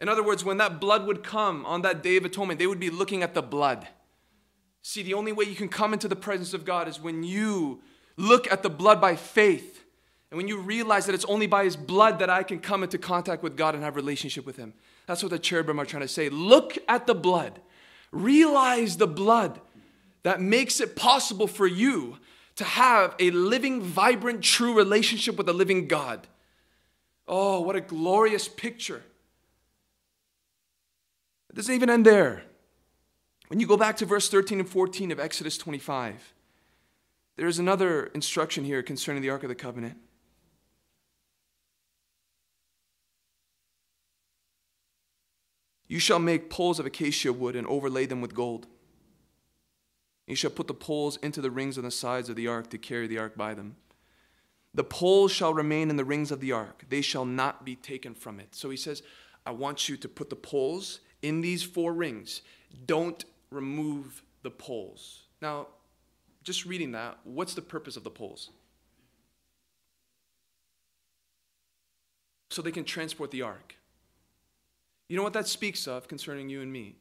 In 0.00 0.08
other 0.08 0.22
words, 0.22 0.44
when 0.44 0.56
that 0.56 0.80
blood 0.80 1.06
would 1.06 1.22
come 1.22 1.64
on 1.66 1.82
that 1.82 2.02
day 2.02 2.16
of 2.16 2.24
atonement, 2.24 2.58
they 2.58 2.66
would 2.66 2.80
be 2.80 2.90
looking 2.90 3.22
at 3.22 3.34
the 3.34 3.42
blood. 3.42 3.86
See, 4.82 5.02
the 5.02 5.14
only 5.14 5.32
way 5.32 5.44
you 5.44 5.54
can 5.54 5.68
come 5.68 5.92
into 5.92 6.08
the 6.08 6.16
presence 6.16 6.52
of 6.52 6.64
God 6.64 6.88
is 6.88 7.00
when 7.00 7.22
you 7.22 7.80
look 8.16 8.50
at 8.50 8.62
the 8.62 8.70
blood 8.70 9.00
by 9.00 9.16
faith. 9.16 9.84
And 10.30 10.36
when 10.36 10.48
you 10.48 10.58
realize 10.58 11.06
that 11.06 11.14
it's 11.14 11.24
only 11.26 11.46
by 11.46 11.64
his 11.64 11.76
blood 11.76 12.18
that 12.18 12.28
I 12.28 12.42
can 12.42 12.58
come 12.58 12.82
into 12.82 12.98
contact 12.98 13.42
with 13.42 13.56
God 13.56 13.74
and 13.74 13.84
have 13.84 13.96
relationship 13.96 14.44
with 14.44 14.56
him. 14.56 14.74
That's 15.06 15.22
what 15.22 15.30
the 15.30 15.38
cherubim 15.38 15.78
are 15.78 15.84
trying 15.84 16.02
to 16.02 16.08
say. 16.08 16.28
Look 16.28 16.78
at 16.88 17.06
the 17.06 17.14
blood. 17.14 17.60
Realize 18.10 18.96
the 18.96 19.06
blood 19.06 19.60
that 20.22 20.40
makes 20.40 20.80
it 20.80 20.96
possible 20.96 21.46
for 21.46 21.66
you 21.66 22.18
to 22.56 22.64
have 22.64 23.14
a 23.18 23.30
living, 23.30 23.82
vibrant, 23.82 24.42
true 24.42 24.76
relationship 24.76 25.36
with 25.36 25.46
the 25.46 25.52
living 25.52 25.88
God. 25.88 26.26
Oh, 27.26 27.60
what 27.60 27.76
a 27.76 27.80
glorious 27.80 28.48
picture. 28.48 29.02
It 31.50 31.56
doesn't 31.56 31.74
even 31.74 31.90
end 31.90 32.06
there. 32.06 32.44
When 33.48 33.60
you 33.60 33.66
go 33.66 33.76
back 33.76 33.96
to 33.98 34.06
verse 34.06 34.28
13 34.28 34.60
and 34.60 34.68
14 34.68 35.10
of 35.10 35.20
Exodus 35.20 35.58
25, 35.58 36.32
there 37.36 37.46
is 37.46 37.58
another 37.58 38.06
instruction 38.06 38.64
here 38.64 38.82
concerning 38.82 39.22
the 39.22 39.30
Ark 39.30 39.42
of 39.42 39.48
the 39.48 39.54
Covenant. 39.54 39.98
You 45.94 46.00
shall 46.00 46.18
make 46.18 46.50
poles 46.50 46.80
of 46.80 46.86
acacia 46.86 47.32
wood 47.32 47.54
and 47.54 47.68
overlay 47.68 48.04
them 48.04 48.20
with 48.20 48.34
gold. 48.34 48.66
You 50.26 50.34
shall 50.34 50.50
put 50.50 50.66
the 50.66 50.74
poles 50.74 51.18
into 51.18 51.40
the 51.40 51.52
rings 51.52 51.78
on 51.78 51.84
the 51.84 51.92
sides 51.92 52.28
of 52.28 52.34
the 52.34 52.48
ark 52.48 52.68
to 52.70 52.78
carry 52.78 53.06
the 53.06 53.18
ark 53.18 53.36
by 53.36 53.54
them. 53.54 53.76
The 54.74 54.82
poles 54.82 55.30
shall 55.30 55.54
remain 55.54 55.90
in 55.90 55.96
the 55.96 56.04
rings 56.04 56.32
of 56.32 56.40
the 56.40 56.50
ark, 56.50 56.84
they 56.88 57.00
shall 57.00 57.24
not 57.24 57.64
be 57.64 57.76
taken 57.76 58.12
from 58.12 58.40
it. 58.40 58.56
So 58.56 58.70
he 58.70 58.76
says, 58.76 59.04
I 59.46 59.52
want 59.52 59.88
you 59.88 59.96
to 59.98 60.08
put 60.08 60.30
the 60.30 60.34
poles 60.34 60.98
in 61.22 61.42
these 61.42 61.62
four 61.62 61.94
rings. 61.94 62.42
Don't 62.86 63.24
remove 63.52 64.24
the 64.42 64.50
poles. 64.50 65.26
Now, 65.40 65.68
just 66.42 66.66
reading 66.66 66.90
that, 66.90 67.20
what's 67.22 67.54
the 67.54 67.62
purpose 67.62 67.96
of 67.96 68.02
the 68.02 68.10
poles? 68.10 68.50
So 72.50 72.62
they 72.62 72.72
can 72.72 72.82
transport 72.82 73.30
the 73.30 73.42
ark. 73.42 73.76
You 75.08 75.16
know 75.16 75.22
what 75.22 75.32
that 75.34 75.48
speaks 75.48 75.86
of 75.86 76.08
concerning 76.08 76.48
you 76.48 76.62
and 76.62 76.72
me? 76.72 76.96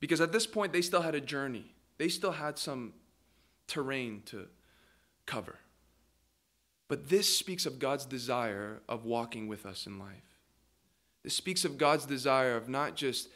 Because 0.00 0.20
at 0.20 0.32
this 0.32 0.46
point, 0.46 0.72
they 0.72 0.82
still 0.82 1.02
had 1.02 1.14
a 1.14 1.20
journey, 1.20 1.74
they 1.98 2.08
still 2.08 2.32
had 2.32 2.58
some 2.58 2.92
terrain 3.66 4.22
to 4.26 4.46
cover. 5.26 5.58
But 6.88 7.10
this 7.10 7.36
speaks 7.36 7.66
of 7.66 7.78
God's 7.78 8.06
desire 8.06 8.80
of 8.88 9.04
walking 9.04 9.46
with 9.46 9.66
us 9.66 9.86
in 9.86 9.98
life. 9.98 10.38
This 11.22 11.34
speaks 11.34 11.66
of 11.66 11.76
God's 11.76 12.06
desire 12.06 12.56
of 12.56 12.68
not 12.68 12.96
just 12.96 13.28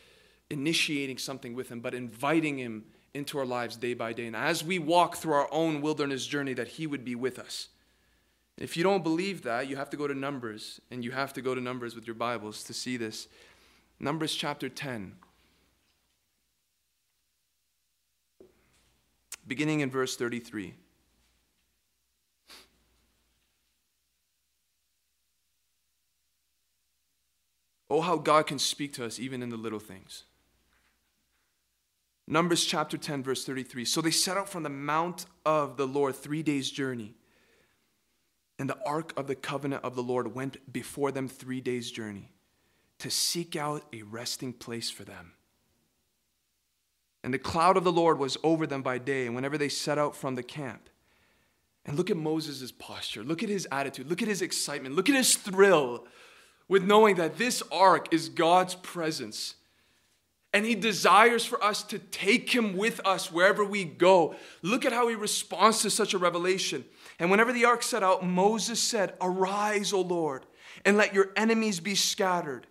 initiating 0.48 1.18
something 1.18 1.54
with 1.54 1.70
Him, 1.70 1.80
but 1.80 1.92
inviting 1.92 2.58
Him 2.58 2.84
into 3.12 3.38
our 3.38 3.44
lives 3.44 3.76
day 3.76 3.92
by 3.92 4.14
day. 4.14 4.26
And 4.26 4.36
as 4.36 4.64
we 4.64 4.78
walk 4.78 5.16
through 5.16 5.34
our 5.34 5.48
own 5.52 5.82
wilderness 5.82 6.26
journey, 6.26 6.54
that 6.54 6.68
He 6.68 6.86
would 6.86 7.04
be 7.04 7.14
with 7.14 7.38
us. 7.38 7.68
If 8.56 8.76
you 8.76 8.82
don't 8.82 9.02
believe 9.02 9.42
that, 9.42 9.68
you 9.68 9.76
have 9.76 9.90
to 9.90 9.96
go 9.96 10.06
to 10.06 10.14
Numbers, 10.14 10.80
and 10.90 11.04
you 11.04 11.10
have 11.10 11.32
to 11.34 11.42
go 11.42 11.54
to 11.54 11.60
Numbers 11.60 11.94
with 11.94 12.06
your 12.06 12.14
Bibles 12.14 12.62
to 12.64 12.72
see 12.72 12.96
this. 12.96 13.28
Numbers 14.04 14.34
chapter 14.34 14.68
10. 14.68 15.12
Beginning 19.46 19.78
in 19.78 19.90
verse 19.90 20.16
33. 20.16 20.74
Oh, 27.88 28.00
how 28.00 28.16
God 28.16 28.48
can 28.48 28.58
speak 28.58 28.92
to 28.94 29.04
us 29.04 29.20
even 29.20 29.40
in 29.40 29.50
the 29.50 29.56
little 29.56 29.78
things. 29.78 30.24
Numbers 32.26 32.64
chapter 32.64 32.98
10, 32.98 33.22
verse 33.22 33.44
33. 33.44 33.84
So 33.84 34.00
they 34.00 34.10
set 34.10 34.36
out 34.36 34.48
from 34.48 34.64
the 34.64 34.68
mount 34.68 35.26
of 35.46 35.76
the 35.76 35.86
Lord, 35.86 36.16
three 36.16 36.42
days' 36.42 36.70
journey. 36.70 37.14
And 38.58 38.68
the 38.68 38.78
ark 38.84 39.12
of 39.16 39.28
the 39.28 39.36
covenant 39.36 39.84
of 39.84 39.94
the 39.94 40.02
Lord 40.02 40.34
went 40.34 40.72
before 40.72 41.12
them 41.12 41.28
three 41.28 41.60
days' 41.60 41.92
journey 41.92 42.31
to 43.02 43.10
seek 43.10 43.54
out 43.54 43.84
a 43.92 44.02
resting 44.02 44.52
place 44.52 44.90
for 44.90 45.04
them. 45.04 45.32
And 47.22 47.32
the 47.32 47.38
cloud 47.38 47.76
of 47.76 47.84
the 47.84 47.92
Lord 47.92 48.18
was 48.18 48.36
over 48.42 48.66
them 48.66 48.82
by 48.82 48.98
day, 48.98 49.26
and 49.26 49.34
whenever 49.34 49.56
they 49.56 49.68
set 49.68 49.98
out 49.98 50.16
from 50.16 50.34
the 50.34 50.42
camp. 50.42 50.88
And 51.84 51.96
look 51.96 52.10
at 52.10 52.16
Moses' 52.16 52.72
posture. 52.72 53.22
Look 53.22 53.42
at 53.42 53.48
his 53.48 53.68
attitude. 53.70 54.08
Look 54.08 54.22
at 54.22 54.28
his 54.28 54.42
excitement. 54.42 54.94
Look 54.94 55.08
at 55.08 55.14
his 55.14 55.34
thrill 55.34 56.06
with 56.68 56.84
knowing 56.84 57.16
that 57.16 57.38
this 57.38 57.62
ark 57.70 58.12
is 58.12 58.28
God's 58.28 58.74
presence 58.76 59.54
and 60.52 60.66
he 60.66 60.74
desires 60.74 61.44
for 61.44 61.62
us 61.64 61.82
to 61.84 61.98
take 61.98 62.50
him 62.50 62.76
with 62.76 63.00
us 63.06 63.32
wherever 63.32 63.64
we 63.64 63.84
go. 63.84 64.34
Look 64.60 64.84
at 64.84 64.92
how 64.92 65.08
he 65.08 65.14
responds 65.14 65.80
to 65.82 65.90
such 65.90 66.12
a 66.12 66.18
revelation. 66.18 66.84
And 67.18 67.30
whenever 67.30 67.52
the 67.52 67.64
ark 67.64 67.82
set 67.82 68.02
out, 68.02 68.24
Moses 68.24 68.80
said, 68.80 69.14
Arise, 69.20 69.92
O 69.92 70.02
Lord, 70.02 70.44
and 70.84 70.96
let 70.96 71.14
your 71.14 71.30
enemies 71.36 71.80
be 71.80 71.94
scattered, 71.94 72.66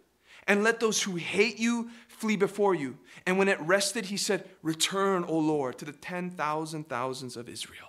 and 0.47 0.63
let 0.63 0.79
those 0.79 1.01
who 1.01 1.15
hate 1.15 1.59
you 1.59 1.89
flee 2.07 2.35
before 2.35 2.75
you. 2.75 2.97
And 3.25 3.37
when 3.37 3.47
it 3.47 3.59
rested, 3.61 4.05
he 4.05 4.17
said, 4.17 4.47
Return, 4.61 5.23
O 5.27 5.37
Lord, 5.37 5.77
to 5.79 5.85
the 5.85 5.91
10,000 5.91 6.89
thousands 6.89 7.37
of 7.37 7.47
Israel. 7.49 7.87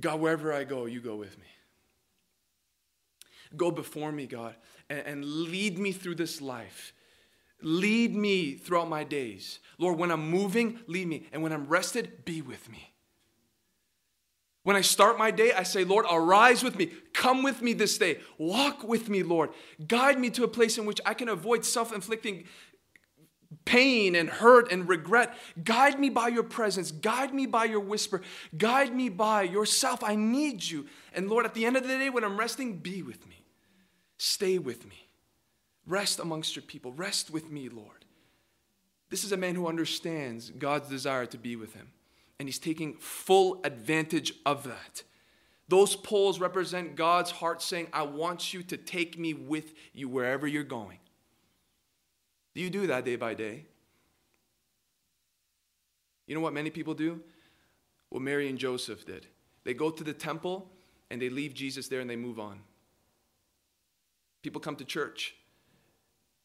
God, 0.00 0.20
wherever 0.20 0.52
I 0.52 0.64
go, 0.64 0.86
you 0.86 1.00
go 1.00 1.16
with 1.16 1.38
me. 1.38 1.46
Go 3.56 3.70
before 3.70 4.10
me, 4.10 4.26
God 4.26 4.54
and, 4.92 5.06
and 5.06 5.24
lead 5.24 5.78
me 5.78 5.92
through 5.92 6.16
this 6.16 6.40
life. 6.40 6.92
Lead 7.62 8.14
me 8.14 8.54
throughout 8.54 8.88
my 8.88 9.04
days. 9.04 9.60
Lord, 9.78 9.98
when 9.98 10.10
I'm 10.10 10.28
moving, 10.28 10.80
lead 10.86 11.06
me. 11.06 11.26
And 11.32 11.42
when 11.42 11.52
I'm 11.52 11.66
rested, 11.66 12.24
be 12.24 12.42
with 12.42 12.70
me. 12.70 12.91
When 14.64 14.76
I 14.76 14.80
start 14.80 15.18
my 15.18 15.30
day, 15.30 15.52
I 15.52 15.64
say, 15.64 15.84
Lord, 15.84 16.06
arise 16.08 16.62
with 16.62 16.76
me. 16.76 16.92
Come 17.12 17.42
with 17.42 17.62
me 17.62 17.72
this 17.72 17.98
day. 17.98 18.20
Walk 18.38 18.84
with 18.84 19.08
me, 19.08 19.22
Lord. 19.22 19.50
Guide 19.88 20.20
me 20.20 20.30
to 20.30 20.44
a 20.44 20.48
place 20.48 20.78
in 20.78 20.86
which 20.86 21.00
I 21.04 21.14
can 21.14 21.28
avoid 21.28 21.64
self 21.64 21.92
inflicting 21.92 22.44
pain 23.64 24.14
and 24.14 24.28
hurt 24.28 24.70
and 24.72 24.88
regret. 24.88 25.34
Guide 25.62 25.98
me 25.98 26.10
by 26.10 26.28
your 26.28 26.42
presence. 26.42 26.90
Guide 26.90 27.34
me 27.34 27.46
by 27.46 27.64
your 27.64 27.80
whisper. 27.80 28.22
Guide 28.56 28.94
me 28.94 29.08
by 29.08 29.42
yourself. 29.42 30.02
I 30.02 30.14
need 30.14 30.64
you. 30.64 30.86
And 31.12 31.28
Lord, 31.28 31.44
at 31.44 31.54
the 31.54 31.64
end 31.64 31.76
of 31.76 31.82
the 31.82 31.88
day, 31.88 32.10
when 32.10 32.24
I'm 32.24 32.38
resting, 32.38 32.78
be 32.78 33.02
with 33.02 33.26
me. 33.28 33.44
Stay 34.18 34.58
with 34.58 34.86
me. 34.86 35.08
Rest 35.86 36.20
amongst 36.20 36.54
your 36.54 36.62
people. 36.62 36.92
Rest 36.92 37.30
with 37.30 37.50
me, 37.50 37.68
Lord. 37.68 38.04
This 39.10 39.24
is 39.24 39.32
a 39.32 39.36
man 39.36 39.54
who 39.54 39.66
understands 39.66 40.50
God's 40.50 40.88
desire 40.88 41.26
to 41.26 41.38
be 41.38 41.56
with 41.56 41.74
him, 41.74 41.88
and 42.42 42.48
he's 42.48 42.58
taking 42.58 42.94
full 42.94 43.60
advantage 43.62 44.32
of 44.44 44.64
that. 44.64 45.04
Those 45.68 45.94
poles 45.94 46.40
represent 46.40 46.96
God's 46.96 47.30
heart 47.30 47.62
saying, 47.62 47.86
I 47.92 48.02
want 48.02 48.52
you 48.52 48.64
to 48.64 48.76
take 48.76 49.16
me 49.16 49.32
with 49.32 49.74
you 49.92 50.08
wherever 50.08 50.48
you're 50.48 50.64
going. 50.64 50.98
Do 52.56 52.60
you 52.60 52.68
do 52.68 52.88
that 52.88 53.04
day 53.04 53.14
by 53.14 53.34
day? 53.34 53.66
You 56.26 56.34
know 56.34 56.40
what 56.40 56.52
many 56.52 56.68
people 56.68 56.94
do? 56.94 57.20
What 58.08 58.22
Mary 58.22 58.48
and 58.48 58.58
Joseph 58.58 59.06
did. 59.06 59.28
They 59.62 59.72
go 59.72 59.90
to 59.92 60.02
the 60.02 60.12
temple 60.12 60.68
and 61.12 61.22
they 61.22 61.28
leave 61.28 61.54
Jesus 61.54 61.86
there 61.86 62.00
and 62.00 62.10
they 62.10 62.16
move 62.16 62.40
on. 62.40 62.58
People 64.42 64.60
come 64.60 64.74
to 64.74 64.84
church 64.84 65.36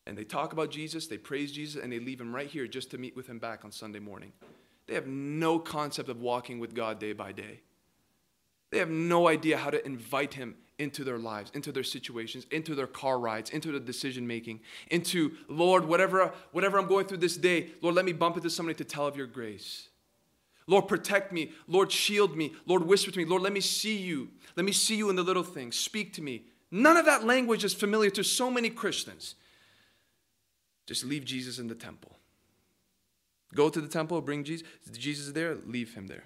and 0.06 0.16
they 0.16 0.26
talk 0.26 0.54
about 0.54 0.70
Jesus, 0.70 1.08
they 1.08 1.18
praise 1.18 1.52
Jesus, 1.52 1.82
and 1.82 1.92
they 1.92 2.00
leave 2.00 2.22
him 2.22 2.36
right 2.36 2.48
here 2.48 2.68
just 2.68 2.92
to 2.92 3.00
meet 3.00 3.16
with 3.16 3.26
him 3.26 3.40
back 3.40 3.66
on 3.66 3.72
Sunday 3.72 3.98
morning. 3.98 4.32
They 4.88 4.96
have 4.96 5.08
no 5.08 5.60
concept 5.60 6.10
of 6.10 6.22
walking 6.22 6.60
with 6.60 6.74
God 6.74 7.00
day 7.00 7.14
by 7.14 7.32
day. 7.32 7.62
They 8.72 8.80
have 8.80 8.90
no 8.90 9.28
idea 9.28 9.58
how 9.58 9.70
to 9.70 9.86
invite 9.86 10.34
him 10.34 10.56
into 10.80 11.04
their 11.04 11.18
lives, 11.18 11.52
into 11.54 11.72
their 11.72 11.84
situations, 11.84 12.46
into 12.52 12.76
their 12.76 12.88
car 12.88 13.20
rides, 13.20 13.50
into 13.50 13.72
the 13.72 13.80
decision 13.80 14.28
making, 14.28 14.60
into, 14.92 15.36
Lord, 15.48 15.86
whatever, 15.86 16.34
whatever 16.52 16.78
I'm 16.78 16.88
going 16.88 17.08
through 17.08 17.18
this 17.18 17.38
day, 17.38 17.70
Lord, 17.82 17.96
let 17.96 18.06
me 18.06 18.14
bump 18.14 18.38
into 18.38 18.50
somebody 18.50 18.76
to 18.78 18.84
tell 18.84 19.08
of 19.08 19.18
your 19.18 19.28
grace. 19.28 19.90
Lord, 20.68 20.88
protect 20.88 21.32
me. 21.32 21.54
Lord, 21.68 21.92
shield 21.92 22.36
me. 22.36 22.54
Lord, 22.66 22.84
whisper 22.84 23.10
to 23.10 23.18
me. 23.18 23.26
Lord, 23.26 23.42
let 23.42 23.54
me 23.54 23.62
see 23.62 23.98
you. 23.98 24.30
Let 24.56 24.66
me 24.66 24.74
see 24.74 24.96
you 24.96 25.10
in 25.10 25.16
the 25.16 25.24
little 25.24 25.44
things. 25.44 25.78
Speak 25.78 26.14
to 26.14 26.22
me. 26.22 26.44
None 26.70 26.98
of 26.98 27.06
that 27.06 27.26
language 27.26 27.64
is 27.64 27.74
familiar 27.74 28.10
to 28.12 28.24
so 28.24 28.52
many 28.52 28.70
Christians. 28.70 29.36
Just 30.86 31.06
leave 31.06 31.24
Jesus 31.24 31.58
in 31.58 31.68
the 31.68 31.76
temple. 31.76 32.18
Go 33.56 33.70
to 33.70 33.82
the 33.82 33.88
temple, 33.88 34.20
bring 34.22 34.44
Jesus. 34.44 34.68
Jesus 34.92 35.28
is 35.28 35.34
there, 35.34 35.56
leave 35.66 35.94
him 35.94 36.08
there. 36.08 36.26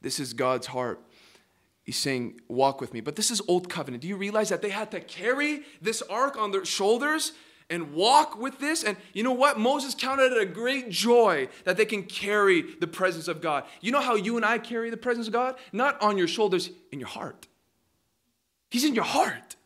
This 0.00 0.18
is 0.20 0.32
God's 0.32 0.66
heart. 0.66 1.00
He's 1.84 1.96
saying, 1.96 2.40
Walk 2.48 2.80
with 2.80 2.92
me. 2.92 3.00
But 3.00 3.16
this 3.16 3.30
is 3.30 3.40
Old 3.48 3.68
Covenant. 3.68 4.02
Do 4.02 4.08
you 4.08 4.16
realize 4.16 4.50
that 4.50 4.62
they 4.62 4.70
had 4.70 4.90
to 4.90 5.00
carry 5.00 5.62
this 5.80 6.02
ark 6.02 6.36
on 6.36 6.50
their 6.50 6.64
shoulders 6.64 7.32
and 7.70 7.94
walk 7.94 8.38
with 8.38 8.58
this? 8.58 8.84
And 8.84 8.96
you 9.12 9.22
know 9.22 9.32
what? 9.32 9.58
Moses 9.58 9.94
counted 9.94 10.32
it 10.32 10.42
a 10.42 10.46
great 10.46 10.90
joy 10.90 11.48
that 11.64 11.76
they 11.76 11.86
can 11.86 12.02
carry 12.02 12.62
the 12.62 12.86
presence 12.86 13.28
of 13.28 13.40
God. 13.40 13.64
You 13.80 13.92
know 13.92 14.00
how 14.00 14.14
you 14.14 14.36
and 14.36 14.44
I 14.44 14.58
carry 14.58 14.90
the 14.90 14.96
presence 14.96 15.26
of 15.26 15.32
God? 15.32 15.56
Not 15.72 16.00
on 16.02 16.18
your 16.18 16.28
shoulders, 16.28 16.70
in 16.90 17.00
your 17.00 17.08
heart. 17.08 17.46
He's 18.70 18.84
in 18.84 18.94
your 18.94 19.04
heart. 19.04 19.56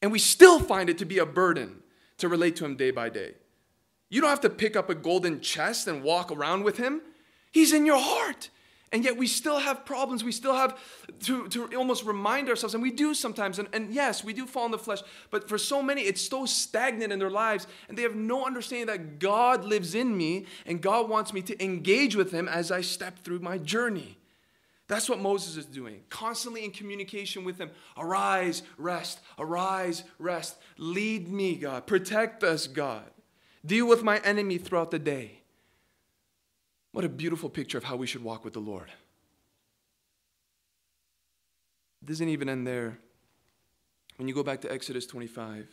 And 0.00 0.10
we 0.10 0.18
still 0.18 0.58
find 0.58 0.90
it 0.90 0.98
to 0.98 1.04
be 1.04 1.18
a 1.18 1.26
burden 1.26 1.81
to 2.22 2.28
relate 2.28 2.56
to 2.56 2.64
Him 2.64 2.76
day 2.76 2.90
by 2.90 3.10
day. 3.10 3.34
You 4.08 4.20
don't 4.20 4.30
have 4.30 4.40
to 4.40 4.50
pick 4.50 4.76
up 4.76 4.88
a 4.88 4.94
golden 4.94 5.40
chest 5.40 5.86
and 5.86 6.02
walk 6.02 6.32
around 6.32 6.64
with 6.64 6.78
Him, 6.78 7.02
He's 7.52 7.72
in 7.72 7.84
your 7.84 8.00
heart. 8.00 8.48
And 8.92 9.04
yet 9.04 9.16
we 9.16 9.26
still 9.26 9.58
have 9.58 9.86
problems. 9.86 10.22
We 10.22 10.32
still 10.32 10.54
have 10.54 10.78
to, 11.20 11.48
to 11.48 11.74
almost 11.76 12.04
remind 12.04 12.50
ourselves, 12.50 12.74
and 12.74 12.82
we 12.82 12.90
do 12.90 13.14
sometimes. 13.14 13.58
And, 13.58 13.66
and 13.72 13.92
yes, 13.92 14.22
we 14.22 14.34
do 14.34 14.46
fall 14.46 14.66
in 14.66 14.70
the 14.70 14.78
flesh. 14.78 15.00
But 15.30 15.48
for 15.48 15.56
so 15.56 15.82
many, 15.82 16.02
it's 16.02 16.20
so 16.20 16.44
stagnant 16.44 17.10
in 17.10 17.18
their 17.18 17.30
lives, 17.30 17.66
and 17.88 17.96
they 17.96 18.02
have 18.02 18.14
no 18.14 18.44
understanding 18.44 18.88
that 18.88 19.18
God 19.18 19.64
lives 19.64 19.94
in 19.94 20.14
me, 20.14 20.44
and 20.66 20.82
God 20.82 21.08
wants 21.08 21.32
me 21.32 21.40
to 21.42 21.64
engage 21.64 22.14
with 22.16 22.32
Him 22.32 22.48
as 22.48 22.70
I 22.70 22.82
step 22.82 23.18
through 23.20 23.38
my 23.38 23.56
journey. 23.56 24.18
That's 24.92 25.08
what 25.08 25.20
Moses 25.20 25.56
is 25.56 25.64
doing, 25.64 26.02
constantly 26.10 26.66
in 26.66 26.70
communication 26.70 27.44
with 27.44 27.56
him. 27.56 27.70
Arise, 27.96 28.62
rest, 28.76 29.20
arise, 29.38 30.04
rest. 30.18 30.58
Lead 30.76 31.32
me, 31.32 31.56
God. 31.56 31.86
Protect 31.86 32.44
us, 32.44 32.66
God. 32.66 33.10
Deal 33.64 33.88
with 33.88 34.02
my 34.02 34.18
enemy 34.18 34.58
throughout 34.58 34.90
the 34.90 34.98
day. 34.98 35.40
What 36.92 37.06
a 37.06 37.08
beautiful 37.08 37.48
picture 37.48 37.78
of 37.78 37.84
how 37.84 37.96
we 37.96 38.06
should 38.06 38.22
walk 38.22 38.44
with 38.44 38.52
the 38.52 38.60
Lord. 38.60 38.90
It 42.02 42.08
doesn't 42.08 42.28
even 42.28 42.50
end 42.50 42.66
there. 42.66 42.98
When 44.18 44.28
you 44.28 44.34
go 44.34 44.42
back 44.42 44.60
to 44.60 44.70
Exodus 44.70 45.06
25, 45.06 45.70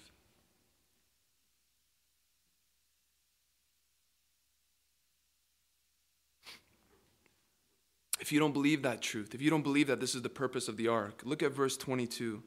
if 8.30 8.34
you 8.34 8.40
don't 8.40 8.54
believe 8.54 8.84
that 8.84 9.02
truth, 9.02 9.34
if 9.34 9.42
you 9.42 9.50
don't 9.50 9.64
believe 9.64 9.88
that 9.88 10.00
this 10.00 10.14
is 10.14 10.22
the 10.22 10.30
purpose 10.30 10.68
of 10.68 10.78
the 10.78 10.88
ark, 10.88 11.24
look 11.26 11.42
at 11.42 11.52
verse 11.52 11.76
22 11.76 12.44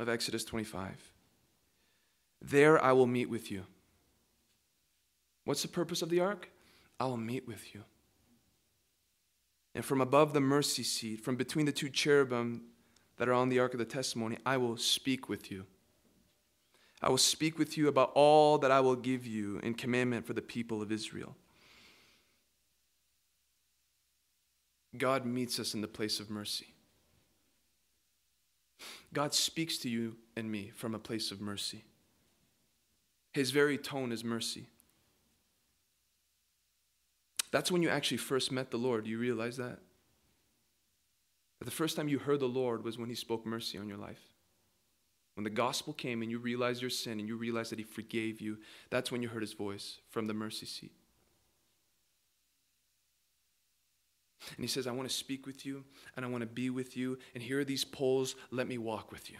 of 0.00 0.08
Exodus 0.08 0.42
25. 0.42 1.12
There 2.40 2.82
I 2.82 2.90
will 2.90 3.06
meet 3.06 3.30
with 3.30 3.48
you. 3.48 3.62
What's 5.44 5.62
the 5.62 5.68
purpose 5.68 6.02
of 6.02 6.08
the 6.08 6.18
ark? 6.18 6.50
I 6.98 7.04
will 7.04 7.16
meet 7.16 7.46
with 7.46 7.72
you. 7.72 7.84
And 9.76 9.84
from 9.84 10.00
above 10.00 10.32
the 10.32 10.40
mercy 10.40 10.82
seat, 10.82 11.20
from 11.20 11.36
between 11.36 11.66
the 11.66 11.70
two 11.70 11.88
cherubim 11.88 12.62
that 13.18 13.28
are 13.28 13.34
on 13.34 13.50
the 13.50 13.60
ark 13.60 13.74
of 13.74 13.78
the 13.78 13.84
testimony, 13.84 14.36
I 14.44 14.56
will 14.56 14.76
speak 14.76 15.28
with 15.28 15.48
you. 15.48 15.64
I 17.00 17.08
will 17.08 17.18
speak 17.18 17.56
with 17.56 17.78
you 17.78 17.86
about 17.86 18.10
all 18.16 18.58
that 18.58 18.72
I 18.72 18.80
will 18.80 18.96
give 18.96 19.28
you 19.28 19.60
in 19.62 19.74
commandment 19.74 20.26
for 20.26 20.32
the 20.32 20.42
people 20.42 20.82
of 20.82 20.90
Israel. 20.90 21.36
God 24.96 25.24
meets 25.24 25.58
us 25.58 25.74
in 25.74 25.80
the 25.80 25.88
place 25.88 26.20
of 26.20 26.30
mercy. 26.30 26.74
God 29.12 29.34
speaks 29.34 29.78
to 29.78 29.88
you 29.88 30.16
and 30.36 30.50
me 30.50 30.70
from 30.74 30.94
a 30.94 30.98
place 30.98 31.30
of 31.30 31.40
mercy. 31.40 31.84
His 33.32 33.50
very 33.50 33.78
tone 33.78 34.12
is 34.12 34.24
mercy. 34.24 34.66
That's 37.50 37.70
when 37.70 37.82
you 37.82 37.90
actually 37.90 38.16
first 38.18 38.50
met 38.50 38.70
the 38.70 38.78
Lord. 38.78 39.04
Do 39.04 39.10
you 39.10 39.18
realize 39.18 39.56
that? 39.58 39.78
That 41.58 41.64
the 41.64 41.70
first 41.70 41.96
time 41.96 42.08
you 42.08 42.18
heard 42.18 42.40
the 42.40 42.46
Lord 42.46 42.84
was 42.84 42.98
when 42.98 43.08
He 43.08 43.14
spoke 43.14 43.46
mercy 43.46 43.78
on 43.78 43.88
your 43.88 43.98
life. 43.98 44.20
When 45.34 45.44
the 45.44 45.50
gospel 45.50 45.92
came 45.92 46.22
and 46.22 46.30
you 46.30 46.38
realized 46.38 46.82
your 46.82 46.90
sin 46.90 47.18
and 47.18 47.28
you 47.28 47.36
realized 47.36 47.72
that 47.72 47.78
He 47.78 47.84
forgave 47.84 48.40
you, 48.40 48.58
that's 48.90 49.12
when 49.12 49.22
you 49.22 49.28
heard 49.28 49.42
His 49.42 49.52
voice 49.52 49.98
from 50.10 50.26
the 50.26 50.34
mercy 50.34 50.66
seat. 50.66 50.92
And 54.56 54.64
he 54.64 54.66
says, 54.66 54.86
I 54.86 54.92
want 54.92 55.08
to 55.08 55.14
speak 55.14 55.46
with 55.46 55.64
you 55.64 55.84
and 56.16 56.24
I 56.24 56.28
want 56.28 56.42
to 56.42 56.46
be 56.46 56.70
with 56.70 56.96
you. 56.96 57.18
And 57.34 57.42
here 57.42 57.60
are 57.60 57.64
these 57.64 57.84
poles. 57.84 58.34
Let 58.50 58.66
me 58.66 58.78
walk 58.78 59.12
with 59.12 59.30
you. 59.30 59.36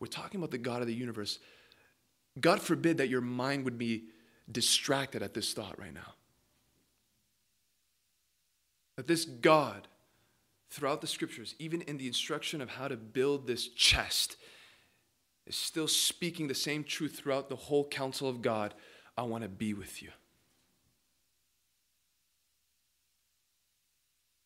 We're 0.00 0.06
talking 0.08 0.40
about 0.40 0.50
the 0.50 0.58
God 0.58 0.80
of 0.80 0.88
the 0.88 0.94
universe. 0.94 1.38
God 2.40 2.60
forbid 2.60 2.98
that 2.98 3.08
your 3.08 3.20
mind 3.20 3.64
would 3.64 3.78
be 3.78 4.04
distracted 4.50 5.22
at 5.22 5.34
this 5.34 5.52
thought 5.52 5.78
right 5.78 5.94
now. 5.94 6.14
That 8.96 9.06
this 9.06 9.24
God, 9.24 9.88
throughout 10.70 11.00
the 11.00 11.06
scriptures, 11.06 11.54
even 11.58 11.82
in 11.82 11.98
the 11.98 12.06
instruction 12.06 12.60
of 12.60 12.70
how 12.70 12.88
to 12.88 12.96
build 12.96 13.46
this 13.46 13.68
chest, 13.68 14.36
is 15.46 15.56
still 15.56 15.88
speaking 15.88 16.48
the 16.48 16.54
same 16.54 16.84
truth 16.84 17.16
throughout 17.16 17.48
the 17.48 17.56
whole 17.56 17.86
counsel 17.86 18.28
of 18.28 18.42
God. 18.42 18.74
I 19.16 19.22
want 19.22 19.42
to 19.44 19.48
be 19.48 19.74
with 19.74 20.02
you. 20.02 20.10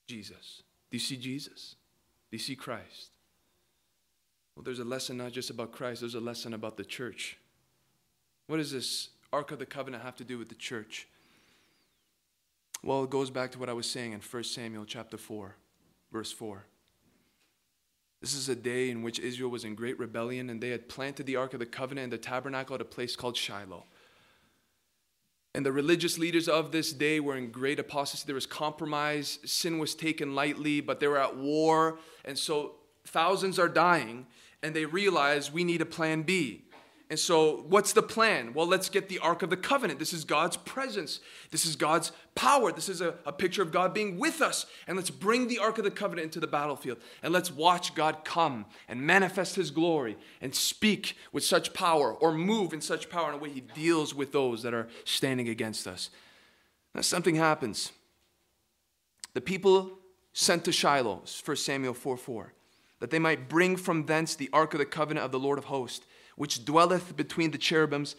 Jesus? 0.07 0.63
Do 0.91 0.97
you 0.97 1.01
see 1.01 1.17
Jesus? 1.17 1.77
Do 2.31 2.37
you 2.37 2.43
see 2.43 2.57
Christ? 2.57 3.11
Well, 4.55 4.63
there's 4.63 4.79
a 4.79 4.85
lesson 4.85 5.19
not 5.19 5.33
just 5.33 5.51
about 5.51 5.73
Christ, 5.73 6.01
there's 6.01 6.15
a 6.15 6.21
lesson 6.21 6.55
about 6.55 6.77
the 6.77 6.85
church. 6.85 7.39
What 8.47 8.57
does 8.57 8.73
this 8.73 9.11
Ark 9.33 9.51
of 9.51 9.59
the 9.59 9.67
Covenant 9.67 10.03
have 10.03 10.17
to 10.17 10.25
do 10.25 10.39
with 10.39 10.49
the 10.49 10.55
church? 10.55 11.09
Well, 12.83 13.05
it 13.05 13.11
goes 13.11 13.31
back 13.31 13.53
to 13.53 13.59
what 13.59 13.69
I 13.69 13.73
was 13.73 13.91
saying 13.91 14.13
in 14.13 14.21
1 14.21 14.45
Samuel 14.45 14.85
chapter 14.85 15.19
4, 15.19 15.57
verse 16.13 16.33
4. 16.33 16.65
This 18.21 18.35
is 18.35 18.49
a 18.49 18.57
day 18.57 18.91
in 18.91 19.03
which 19.03 19.19
Israel 19.19 19.51
was 19.51 19.65
in 19.65 19.75
great 19.75 19.99
rebellion, 19.99 20.49
and 20.49 20.61
they 20.61 20.71
had 20.71 20.89
planted 20.89 21.27
the 21.27 21.37
Ark 21.37 21.53
of 21.53 21.61
the 21.61 21.67
Covenant 21.67 22.05
in 22.05 22.11
the 22.11 22.19
tabernacle 22.19 22.75
at 22.75 22.81
a 22.81 22.85
place 22.85 23.15
called 23.15 23.37
Shiloh. 23.37 23.85
And 25.57 25.65
the 25.65 25.73
religious 25.73 26.19
leaders 26.19 26.49
of 26.49 26.71
this 26.71 26.93
day 26.93 27.19
were 27.19 27.35
in 27.35 27.51
great 27.51 27.79
apostasy. 27.79 28.25
There 28.27 28.35
was 28.35 28.45
compromise. 28.45 29.39
Sin 29.47 29.79
was 29.79 29.95
taken 29.95 30.35
lightly, 30.35 30.83
but 30.83 31.01
they 31.01 31.09
were 31.09 31.17
at 31.17 31.35
war. 31.35 31.99
And 32.27 32.39
so 32.39 32.75
thousands 33.07 33.59
are 33.59 33.67
dying, 33.67 34.27
and 34.63 34.77
they 34.77 34.85
realize 34.85 35.51
we 35.51 35.65
need 35.65 35.81
a 35.81 35.87
plan 35.87 36.25
B. 36.25 36.66
And 37.09 37.19
so, 37.19 37.65
what's 37.69 37.93
the 37.93 38.03
plan? 38.03 38.53
Well, 38.53 38.67
let's 38.67 38.89
get 38.89 39.09
the 39.09 39.21
Ark 39.21 39.43
of 39.43 39.51
the 39.51 39.57
Covenant. 39.57 40.01
This 40.01 40.13
is 40.13 40.25
God's 40.25 40.57
presence. 40.57 41.21
This 41.53 41.65
is 41.65 41.77
God's 41.77 42.11
power. 42.35 42.73
This 42.73 42.89
is 42.89 43.01
a, 43.01 43.15
a, 43.25 43.33
picture 43.33 43.63
of 43.63 43.71
God 43.71 43.95
being 43.95 44.19
with 44.19 44.43
us. 44.43 44.67
And 44.89 44.97
let's 44.97 45.11
bring 45.11 45.47
the 45.47 45.61
Ark 45.61 45.79
of 45.79 45.85
the 45.85 45.91
Covenant 45.93 46.25
into 46.25 46.41
the 46.41 46.49
battlefield. 46.49 46.99
And 47.23 47.33
let's 47.33 47.53
watch 47.53 47.95
God 47.95 48.25
come 48.25 48.67
and 48.89 49.01
manifest 49.01 49.55
His 49.55 49.71
glory 49.71 50.17
and 50.41 50.53
speak 50.53 51.17
with 51.31 51.45
such 51.45 51.73
power 51.73 52.13
or 52.13 52.33
move 52.33 52.73
in 52.73 52.81
such 52.81 53.09
power 53.09 53.29
in 53.29 53.37
a 53.37 53.39
way 53.39 53.51
He 53.51 53.61
deals 53.61 54.13
with 54.13 54.33
those 54.33 54.65
that 54.65 54.75
are 54.75 54.89
standing 55.05 55.49
against 55.49 55.87
us. 55.87 56.11
Now, 56.93 57.03
something 57.03 57.37
happens. 57.37 57.93
The 59.35 59.41
people 59.41 59.93
sent 60.33 60.65
to 60.65 60.73
Shiloh, 60.73 61.23
1 61.45 61.57
Samuel 61.57 61.95
4 61.95 62.17
4, 62.17 62.53
that 62.99 63.11
they 63.11 63.21
might 63.21 63.49
bring 63.49 63.77
from 63.77 64.07
thence 64.07 64.35
the 64.35 64.51
Ark 64.53 64.75
of 64.75 64.81
the 64.81 64.87
Covenant 64.87 65.25
of 65.25 65.31
the 65.31 65.39
Lord 65.39 65.59
of 65.59 65.67
hosts 65.67 66.05
which 66.37 66.65
dwelleth 66.65 67.17
between 67.17 67.51
the 67.51 67.59
cherubims. 67.59 68.15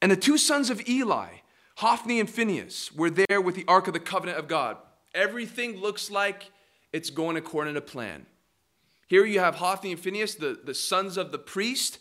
And 0.00 0.12
the 0.12 0.16
two 0.16 0.38
sons 0.38 0.70
of 0.70 0.86
Eli, 0.88 1.28
Hophni 1.76 2.20
and 2.20 2.30
Phinehas, 2.30 2.92
were 2.92 3.10
there 3.10 3.40
with 3.40 3.54
the 3.54 3.64
ark 3.66 3.86
of 3.86 3.92
the 3.94 4.00
covenant 4.00 4.38
of 4.38 4.48
God. 4.48 4.76
Everything 5.14 5.78
looks 5.78 6.10
like 6.10 6.50
it's 6.92 7.10
going 7.10 7.36
according 7.36 7.74
to 7.74 7.80
plan. 7.80 8.26
Here 9.06 9.24
you 9.24 9.40
have 9.40 9.56
Hophni 9.56 9.92
and 9.92 10.00
Phinehas, 10.00 10.36
the, 10.36 10.58
the 10.64 10.74
sons 10.74 11.16
of 11.16 11.32
the 11.32 11.38
priest, 11.38 11.98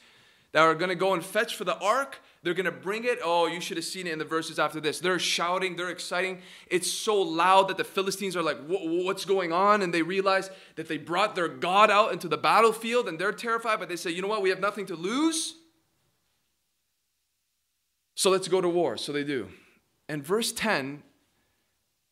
that 0.53 0.61
are 0.61 0.75
going 0.75 0.89
to 0.89 0.95
go 0.95 1.13
and 1.13 1.23
fetch 1.23 1.55
for 1.55 1.63
the 1.63 1.77
ark. 1.77 2.19
They're 2.43 2.53
going 2.53 2.65
to 2.65 2.71
bring 2.71 3.03
it. 3.03 3.19
Oh, 3.23 3.47
you 3.47 3.61
should 3.61 3.77
have 3.77 3.85
seen 3.85 4.07
it 4.07 4.13
in 4.13 4.19
the 4.19 4.25
verses 4.25 4.59
after 4.59 4.81
this. 4.81 4.99
They're 4.99 5.19
shouting, 5.19 5.75
they're 5.75 5.89
exciting. 5.89 6.41
It's 6.67 6.89
so 6.89 7.21
loud 7.21 7.67
that 7.67 7.77
the 7.77 7.83
Philistines 7.83 8.35
are 8.35 8.41
like, 8.41 8.57
What's 8.67 9.25
going 9.25 9.53
on? 9.53 9.81
And 9.81 9.93
they 9.93 10.01
realize 10.01 10.49
that 10.75 10.87
they 10.87 10.97
brought 10.97 11.35
their 11.35 11.47
God 11.47 11.91
out 11.91 12.11
into 12.11 12.27
the 12.27 12.37
battlefield 12.37 13.07
and 13.07 13.19
they're 13.19 13.31
terrified, 13.31 13.79
but 13.79 13.89
they 13.89 13.95
say, 13.95 14.09
You 14.09 14.21
know 14.21 14.27
what? 14.27 14.41
We 14.41 14.49
have 14.49 14.59
nothing 14.59 14.87
to 14.87 14.95
lose. 14.95 15.55
So 18.15 18.29
let's 18.29 18.47
go 18.47 18.61
to 18.61 18.69
war. 18.69 18.97
So 18.97 19.11
they 19.11 19.23
do. 19.23 19.49
And 20.09 20.23
verse 20.23 20.51
10 20.51 21.03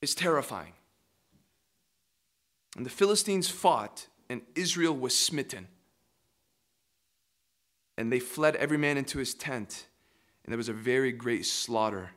is 0.02 0.16
terrifying. 0.16 0.74
And 2.78 2.86
the 2.86 2.90
Philistines 2.90 3.50
fought, 3.50 4.08
and 4.30 4.42
Israel 4.56 4.96
was 4.96 5.18
smitten. 5.18 5.68
And 7.98 8.12
they 8.12 8.20
fled 8.20 8.56
every 8.56 8.78
man 8.78 8.98
into 8.98 9.18
his 9.18 9.34
tent, 9.34 9.88
and 10.44 10.52
there 10.54 10.58
was 10.58 10.70
a 10.70 10.74
very 10.74 11.12
great 11.12 11.46
slaughter, 11.46 12.12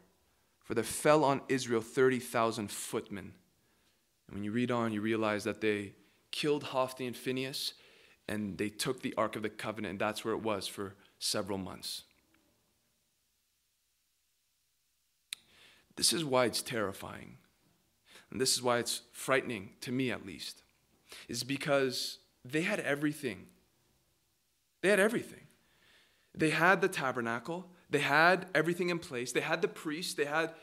for 0.60 0.74
there 0.74 0.84
fell 0.84 1.24
on 1.24 1.40
Israel 1.48 1.80
30,000 1.80 2.70
footmen. 2.70 3.32
And 4.28 4.36
when 4.36 4.44
you 4.44 4.52
read 4.52 4.70
on, 4.70 4.92
you 4.92 5.00
realize 5.00 5.42
that 5.44 5.60
they 5.60 5.94
killed 6.30 6.62
Hophni 6.62 7.06
and 7.08 7.16
Phinehas, 7.16 7.74
and 8.28 8.56
they 8.56 8.68
took 8.68 9.02
the 9.02 9.14
Ark 9.16 9.34
of 9.34 9.42
the 9.42 9.50
Covenant, 9.50 9.90
and 9.90 10.00
that's 10.00 10.24
where 10.24 10.34
it 10.34 10.42
was 10.42 10.68
for 10.68 10.94
several 11.18 11.58
months. 11.58 12.04
This 15.96 16.12
is 16.12 16.24
why 16.24 16.46
it's 16.46 16.62
terrifying. 16.62 17.38
and 18.30 18.40
this 18.40 18.54
is 18.54 18.62
why 18.62 18.78
it's 18.78 19.02
frightening 19.12 19.70
to 19.82 19.92
me 19.92 20.10
at 20.10 20.24
least, 20.26 20.62
is 21.28 21.44
because 21.44 22.18
they 22.44 22.62
had 22.62 22.80
everything. 22.80 23.46
They 24.80 24.88
had 24.88 24.98
everything. 24.98 25.46
They 26.34 26.50
had 26.50 26.80
the 26.80 26.88
tabernacle, 26.88 27.68
they 27.90 27.98
had 27.98 28.46
everything 28.54 28.88
in 28.88 28.98
place, 28.98 29.32
they 29.32 29.42
had 29.42 29.60
the 29.60 29.68
priests, 29.68 30.14
they 30.14 30.24
had 30.24 30.54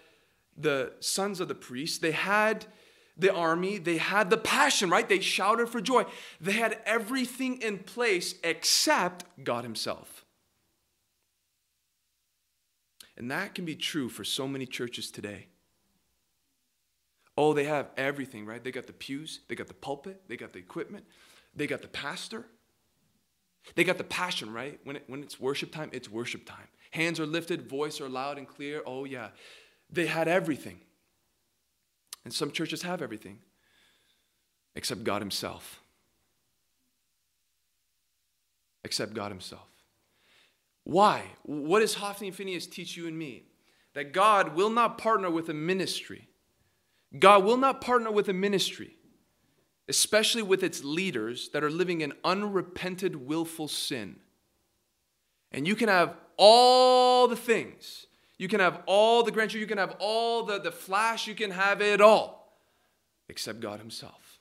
the 0.57 0.93
sons 0.99 1.39
of 1.39 1.47
the 1.47 1.55
priests, 1.55 1.99
they 1.99 2.11
had 2.11 2.65
the 3.15 3.33
army, 3.33 3.77
they 3.77 3.97
had 3.97 4.29
the 4.31 4.37
passion, 4.37 4.89
right? 4.89 5.07
They 5.07 5.19
shouted 5.19 5.69
for 5.69 5.79
joy. 5.81 6.05
They 6.41 6.53
had 6.53 6.79
everything 6.85 7.61
in 7.61 7.79
place 7.79 8.33
except 8.43 9.25
God 9.43 9.63
Himself. 9.63 10.18
And 13.19 13.29
that 13.29 13.53
can 13.53 13.65
be 13.65 13.75
true 13.75 14.09
for 14.09 14.23
so 14.23 14.47
many 14.47 14.65
churches 14.65 15.11
today. 15.11 15.47
Oh, 17.37 17.53
they 17.53 17.65
have 17.65 17.89
everything, 17.97 18.45
right? 18.45 18.63
They 18.63 18.71
got 18.71 18.87
the 18.87 18.93
pews, 18.93 19.41
they 19.47 19.55
got 19.55 19.67
the 19.67 19.73
pulpit, 19.73 20.21
they 20.27 20.37
got 20.37 20.53
the 20.53 20.59
equipment, 20.59 21.05
they 21.55 21.67
got 21.67 21.81
the 21.81 21.87
pastor. 21.87 22.45
They 23.75 23.83
got 23.83 23.97
the 23.97 24.03
passion, 24.03 24.51
right? 24.51 24.79
When, 24.83 24.95
it, 24.95 25.03
when 25.07 25.21
it's 25.21 25.39
worship 25.39 25.71
time, 25.71 25.89
it's 25.91 26.09
worship 26.09 26.45
time. 26.45 26.67
Hands 26.91 27.19
are 27.19 27.25
lifted, 27.25 27.69
voice 27.69 28.01
are 28.01 28.09
loud 28.09 28.37
and 28.37 28.47
clear. 28.47 28.81
Oh, 28.85 29.03
yeah. 29.03 29.29
They 29.91 30.07
had 30.07 30.27
everything. 30.27 30.79
And 32.23 32.33
some 32.33 32.51
churches 32.51 32.81
have 32.83 33.01
everything 33.01 33.39
except 34.75 35.03
God 35.03 35.21
Himself. 35.21 35.81
Except 38.83 39.13
God 39.13 39.31
Himself. 39.31 39.67
Why? 40.89 41.21
What 41.43 41.81
does 41.81 41.93
Hophni 41.93 42.29
and 42.29 42.35
Phinehas 42.35 42.65
teach 42.65 42.97
you 42.97 43.07
and 43.07 43.15
me? 43.15 43.43
That 43.93 44.11
God 44.11 44.55
will 44.55 44.71
not 44.71 44.97
partner 44.97 45.29
with 45.29 45.47
a 45.47 45.53
ministry. 45.53 46.29
God 47.19 47.43
will 47.43 47.57
not 47.57 47.79
partner 47.79 48.11
with 48.11 48.27
a 48.27 48.33
ministry, 48.33 48.95
especially 49.87 50.41
with 50.41 50.63
its 50.63 50.83
leaders 50.83 51.49
that 51.49 51.63
are 51.63 51.69
living 51.69 52.01
in 52.01 52.13
unrepented, 52.23 53.27
willful 53.27 53.67
sin. 53.67 54.15
And 55.51 55.67
you 55.67 55.75
can 55.75 55.89
have 55.89 56.15
all 56.37 57.27
the 57.27 57.35
things. 57.35 58.07
You 58.39 58.47
can 58.47 58.59
have 58.59 58.81
all 58.87 59.21
the 59.21 59.31
grandeur, 59.31 59.59
you 59.59 59.67
can 59.67 59.77
have 59.77 59.95
all 59.99 60.43
the, 60.43 60.59
the 60.59 60.71
flash, 60.71 61.27
you 61.27 61.35
can 61.35 61.51
have 61.51 61.81
it 61.81 62.01
all, 62.01 62.57
except 63.27 63.59
God 63.59 63.79
Himself. 63.79 64.39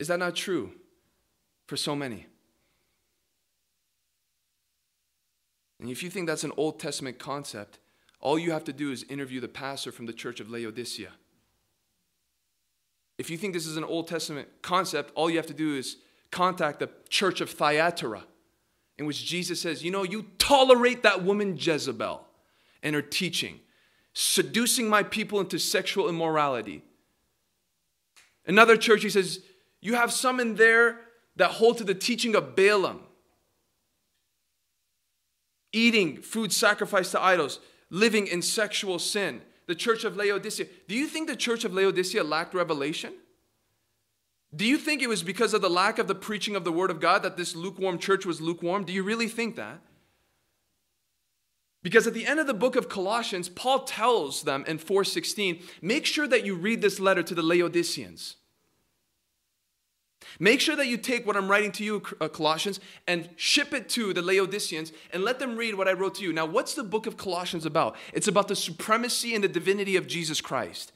Is 0.00 0.08
that 0.08 0.18
not 0.18 0.34
true 0.34 0.72
for 1.68 1.76
so 1.76 1.94
many? 1.94 2.26
And 5.84 5.90
if 5.90 6.02
you 6.02 6.08
think 6.08 6.26
that's 6.26 6.44
an 6.44 6.52
Old 6.56 6.80
Testament 6.80 7.18
concept, 7.18 7.78
all 8.18 8.38
you 8.38 8.52
have 8.52 8.64
to 8.64 8.72
do 8.72 8.90
is 8.90 9.02
interview 9.02 9.38
the 9.38 9.48
pastor 9.48 9.92
from 9.92 10.06
the 10.06 10.14
church 10.14 10.40
of 10.40 10.48
Laodicea. 10.48 11.10
If 13.18 13.28
you 13.28 13.36
think 13.36 13.52
this 13.52 13.66
is 13.66 13.76
an 13.76 13.84
Old 13.84 14.08
Testament 14.08 14.48
concept, 14.62 15.12
all 15.14 15.28
you 15.28 15.36
have 15.36 15.46
to 15.48 15.52
do 15.52 15.76
is 15.76 15.98
contact 16.30 16.78
the 16.78 16.88
church 17.10 17.42
of 17.42 17.50
Thyatira, 17.50 18.24
in 18.96 19.04
which 19.04 19.26
Jesus 19.26 19.60
says, 19.60 19.84
You 19.84 19.90
know, 19.90 20.04
you 20.04 20.24
tolerate 20.38 21.02
that 21.02 21.22
woman 21.22 21.54
Jezebel 21.60 22.24
and 22.82 22.94
her 22.94 23.02
teaching, 23.02 23.60
seducing 24.14 24.88
my 24.88 25.02
people 25.02 25.38
into 25.38 25.58
sexual 25.58 26.08
immorality. 26.08 26.82
Another 28.46 28.78
church, 28.78 29.02
he 29.02 29.10
says, 29.10 29.40
You 29.82 29.96
have 29.96 30.10
some 30.10 30.40
in 30.40 30.54
there 30.54 31.00
that 31.36 31.50
hold 31.50 31.76
to 31.76 31.84
the 31.84 31.94
teaching 31.94 32.34
of 32.34 32.56
Balaam 32.56 33.00
eating 35.74 36.22
food 36.22 36.52
sacrificed 36.52 37.12
to 37.12 37.22
idols, 37.22 37.60
living 37.90 38.26
in 38.26 38.42
sexual 38.42 38.98
sin. 38.98 39.42
The 39.66 39.74
church 39.74 40.04
of 40.04 40.16
Laodicea. 40.16 40.66
Do 40.88 40.94
you 40.94 41.06
think 41.06 41.28
the 41.28 41.36
church 41.36 41.64
of 41.64 41.72
Laodicea 41.72 42.22
lacked 42.22 42.54
revelation? 42.54 43.14
Do 44.54 44.64
you 44.64 44.78
think 44.78 45.02
it 45.02 45.08
was 45.08 45.22
because 45.22 45.54
of 45.54 45.62
the 45.62 45.70
lack 45.70 45.98
of 45.98 46.06
the 46.06 46.14
preaching 46.14 46.54
of 46.54 46.64
the 46.64 46.72
word 46.72 46.90
of 46.90 47.00
God 47.00 47.22
that 47.22 47.36
this 47.36 47.56
lukewarm 47.56 47.98
church 47.98 48.24
was 48.24 48.40
lukewarm? 48.40 48.84
Do 48.84 48.92
you 48.92 49.02
really 49.02 49.26
think 49.26 49.56
that? 49.56 49.80
Because 51.82 52.06
at 52.06 52.14
the 52.14 52.26
end 52.26 52.40
of 52.40 52.46
the 52.46 52.54
book 52.54 52.76
of 52.76 52.88
Colossians, 52.88 53.48
Paul 53.48 53.80
tells 53.80 54.42
them 54.42 54.64
in 54.66 54.78
4:16, 54.78 55.62
make 55.82 56.06
sure 56.06 56.26
that 56.26 56.44
you 56.44 56.54
read 56.54 56.82
this 56.82 57.00
letter 57.00 57.22
to 57.22 57.34
the 57.34 57.42
Laodiceans. 57.42 58.36
Make 60.38 60.60
sure 60.60 60.76
that 60.76 60.86
you 60.86 60.96
take 60.96 61.26
what 61.26 61.36
I'm 61.36 61.48
writing 61.48 61.72
to 61.72 61.84
you, 61.84 62.02
uh, 62.20 62.28
Colossians, 62.28 62.80
and 63.06 63.28
ship 63.36 63.72
it 63.72 63.88
to 63.90 64.12
the 64.12 64.22
Laodiceans 64.22 64.92
and 65.12 65.22
let 65.22 65.38
them 65.38 65.56
read 65.56 65.74
what 65.74 65.88
I 65.88 65.92
wrote 65.92 66.16
to 66.16 66.22
you. 66.22 66.32
Now, 66.32 66.46
what's 66.46 66.74
the 66.74 66.84
book 66.84 67.06
of 67.06 67.16
Colossians 67.16 67.64
about? 67.64 67.96
It's 68.12 68.28
about 68.28 68.48
the 68.48 68.56
supremacy 68.56 69.34
and 69.34 69.44
the 69.44 69.48
divinity 69.48 69.96
of 69.96 70.06
Jesus 70.06 70.40
Christ. 70.40 70.92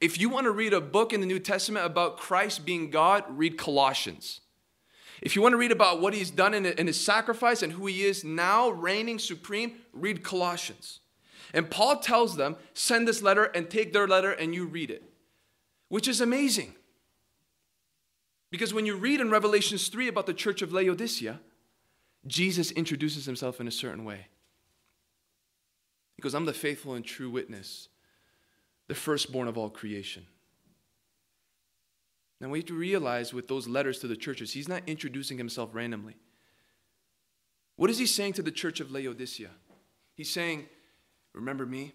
If 0.00 0.18
you 0.18 0.28
want 0.28 0.44
to 0.44 0.50
read 0.50 0.72
a 0.72 0.80
book 0.80 1.12
in 1.12 1.20
the 1.20 1.26
New 1.26 1.38
Testament 1.38 1.84
about 1.84 2.16
Christ 2.16 2.64
being 2.64 2.90
God, 2.90 3.24
read 3.28 3.58
Colossians. 3.58 4.40
If 5.20 5.36
you 5.36 5.42
want 5.42 5.52
to 5.52 5.58
read 5.58 5.72
about 5.72 6.00
what 6.00 6.14
he's 6.14 6.30
done 6.30 6.54
in 6.54 6.86
his 6.86 6.98
sacrifice 6.98 7.62
and 7.62 7.72
who 7.72 7.86
he 7.86 8.04
is 8.04 8.24
now 8.24 8.70
reigning 8.70 9.18
supreme, 9.18 9.74
read 9.92 10.24
Colossians. 10.24 11.00
And 11.52 11.70
Paul 11.70 11.98
tells 11.98 12.36
them, 12.36 12.56
send 12.72 13.06
this 13.06 13.20
letter 13.20 13.44
and 13.44 13.68
take 13.68 13.92
their 13.92 14.08
letter 14.08 14.30
and 14.30 14.54
you 14.54 14.66
read 14.66 14.90
it, 14.90 15.04
which 15.88 16.08
is 16.08 16.20
amazing. 16.20 16.74
Because 18.50 18.74
when 18.74 18.86
you 18.86 18.96
read 18.96 19.20
in 19.20 19.30
Revelations 19.30 19.88
3 19.88 20.08
about 20.08 20.26
the 20.26 20.34
church 20.34 20.62
of 20.62 20.72
Laodicea, 20.72 21.40
Jesus 22.26 22.70
introduces 22.72 23.24
himself 23.24 23.60
in 23.60 23.68
a 23.68 23.72
certain 23.72 24.04
way. 24.04 24.26
He 26.16 26.22
goes, 26.22 26.34
I'm 26.34 26.44
the 26.44 26.52
faithful 26.52 26.94
and 26.94 27.04
true 27.04 27.30
witness, 27.30 27.88
the 28.88 28.94
firstborn 28.94 29.48
of 29.48 29.56
all 29.56 29.70
creation. 29.70 30.26
Now 32.40 32.48
we 32.48 32.58
have 32.58 32.66
to 32.66 32.74
realize 32.74 33.32
with 33.32 33.48
those 33.48 33.68
letters 33.68 33.98
to 34.00 34.08
the 34.08 34.16
churches, 34.16 34.52
he's 34.52 34.68
not 34.68 34.82
introducing 34.86 35.38
himself 35.38 35.70
randomly. 35.72 36.16
What 37.76 37.90
is 37.90 37.98
he 37.98 38.06
saying 38.06 38.34
to 38.34 38.42
the 38.42 38.50
church 38.50 38.80
of 38.80 38.90
Laodicea? 38.90 39.50
He's 40.14 40.30
saying, 40.30 40.66
Remember 41.32 41.64
me? 41.64 41.94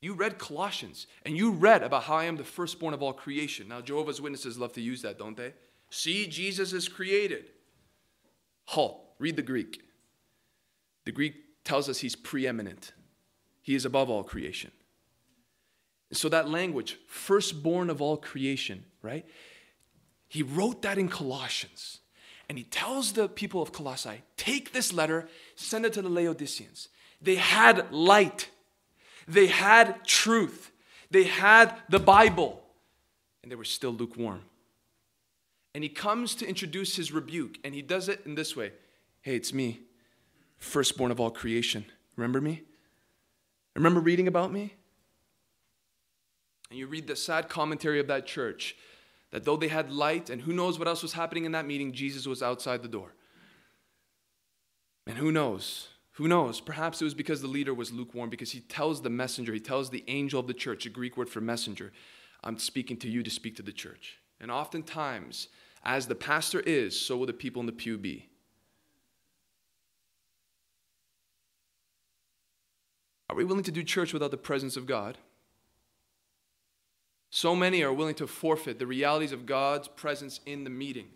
You 0.00 0.14
read 0.14 0.38
Colossians 0.38 1.06
and 1.24 1.36
you 1.36 1.50
read 1.52 1.82
about 1.82 2.04
how 2.04 2.16
I 2.16 2.24
am 2.24 2.36
the 2.36 2.44
firstborn 2.44 2.94
of 2.94 3.02
all 3.02 3.12
creation. 3.12 3.68
Now, 3.68 3.80
Jehovah's 3.80 4.20
Witnesses 4.20 4.58
love 4.58 4.72
to 4.74 4.80
use 4.80 5.02
that, 5.02 5.18
don't 5.18 5.36
they? 5.36 5.54
See, 5.90 6.26
Jesus 6.26 6.72
is 6.72 6.88
created. 6.88 7.46
Halt, 8.66 9.00
read 9.18 9.36
the 9.36 9.42
Greek. 9.42 9.82
The 11.04 11.12
Greek 11.12 11.34
tells 11.64 11.88
us 11.88 11.98
he's 11.98 12.16
preeminent, 12.16 12.92
he 13.62 13.74
is 13.74 13.84
above 13.84 14.10
all 14.10 14.22
creation. 14.22 14.70
So, 16.12 16.28
that 16.28 16.48
language, 16.48 16.98
firstborn 17.08 17.90
of 17.90 18.00
all 18.00 18.16
creation, 18.16 18.84
right? 19.02 19.26
He 20.28 20.42
wrote 20.42 20.82
that 20.82 20.98
in 20.98 21.08
Colossians. 21.08 22.00
And 22.48 22.56
he 22.56 22.64
tells 22.64 23.12
the 23.12 23.28
people 23.28 23.60
of 23.60 23.72
Colossae, 23.72 24.22
take 24.36 24.72
this 24.72 24.92
letter, 24.92 25.28
send 25.56 25.84
it 25.84 25.92
to 25.94 26.02
the 26.02 26.08
Laodiceans. 26.08 26.88
They 27.20 27.34
had 27.36 27.92
light 27.92 28.50
they 29.26 29.46
had 29.46 30.04
truth, 30.04 30.70
they 31.10 31.24
had 31.24 31.74
the 31.88 31.98
Bible, 31.98 32.62
and 33.42 33.50
they 33.50 33.56
were 33.56 33.64
still 33.64 33.92
lukewarm. 33.92 34.42
And 35.74 35.82
he 35.84 35.90
comes 35.90 36.34
to 36.36 36.48
introduce 36.48 36.96
his 36.96 37.12
rebuke, 37.12 37.58
and 37.64 37.74
he 37.74 37.82
does 37.82 38.08
it 38.08 38.22
in 38.24 38.34
this 38.34 38.56
way 38.56 38.72
Hey, 39.22 39.36
it's 39.36 39.52
me, 39.52 39.80
firstborn 40.58 41.10
of 41.10 41.20
all 41.20 41.30
creation. 41.30 41.84
Remember 42.16 42.40
me? 42.40 42.62
Remember 43.74 44.00
reading 44.00 44.28
about 44.28 44.52
me? 44.52 44.74
And 46.70 46.78
you 46.78 46.86
read 46.86 47.06
the 47.06 47.16
sad 47.16 47.48
commentary 47.48 48.00
of 48.00 48.06
that 48.06 48.26
church 48.26 48.76
that 49.30 49.44
though 49.44 49.56
they 49.56 49.68
had 49.68 49.92
light, 49.92 50.30
and 50.30 50.42
who 50.42 50.52
knows 50.52 50.78
what 50.78 50.88
else 50.88 51.02
was 51.02 51.12
happening 51.12 51.44
in 51.44 51.52
that 51.52 51.66
meeting, 51.66 51.92
Jesus 51.92 52.26
was 52.26 52.42
outside 52.42 52.82
the 52.82 52.88
door. 52.88 53.12
And 55.06 55.18
who 55.18 55.30
knows? 55.30 55.88
Who 56.16 56.28
knows? 56.28 56.62
Perhaps 56.62 57.02
it 57.02 57.04
was 57.04 57.12
because 57.12 57.42
the 57.42 57.46
leader 57.46 57.74
was 57.74 57.92
lukewarm, 57.92 58.30
because 58.30 58.52
he 58.52 58.60
tells 58.60 59.02
the 59.02 59.10
messenger, 59.10 59.52
he 59.52 59.60
tells 59.60 59.90
the 59.90 60.04
angel 60.08 60.40
of 60.40 60.46
the 60.46 60.54
church, 60.54 60.86
a 60.86 60.90
Greek 60.90 61.14
word 61.14 61.28
for 61.28 61.42
messenger, 61.42 61.92
I'm 62.42 62.58
speaking 62.58 62.96
to 62.98 63.08
you 63.08 63.22
to 63.22 63.30
speak 63.30 63.54
to 63.56 63.62
the 63.62 63.72
church. 63.72 64.16
And 64.40 64.50
oftentimes, 64.50 65.48
as 65.84 66.06
the 66.06 66.14
pastor 66.14 66.60
is, 66.60 66.98
so 66.98 67.18
will 67.18 67.26
the 67.26 67.34
people 67.34 67.60
in 67.60 67.66
the 67.66 67.72
pew 67.72 67.98
be. 67.98 68.30
Are 73.28 73.36
we 73.36 73.44
willing 73.44 73.64
to 73.64 73.72
do 73.72 73.82
church 73.82 74.14
without 74.14 74.30
the 74.30 74.38
presence 74.38 74.78
of 74.78 74.86
God? 74.86 75.18
So 77.28 77.54
many 77.54 77.82
are 77.82 77.92
willing 77.92 78.14
to 78.14 78.26
forfeit 78.26 78.78
the 78.78 78.86
realities 78.86 79.32
of 79.32 79.44
God's 79.44 79.88
presence 79.88 80.40
in 80.46 80.64
the 80.64 80.70
meeting. 80.70 81.08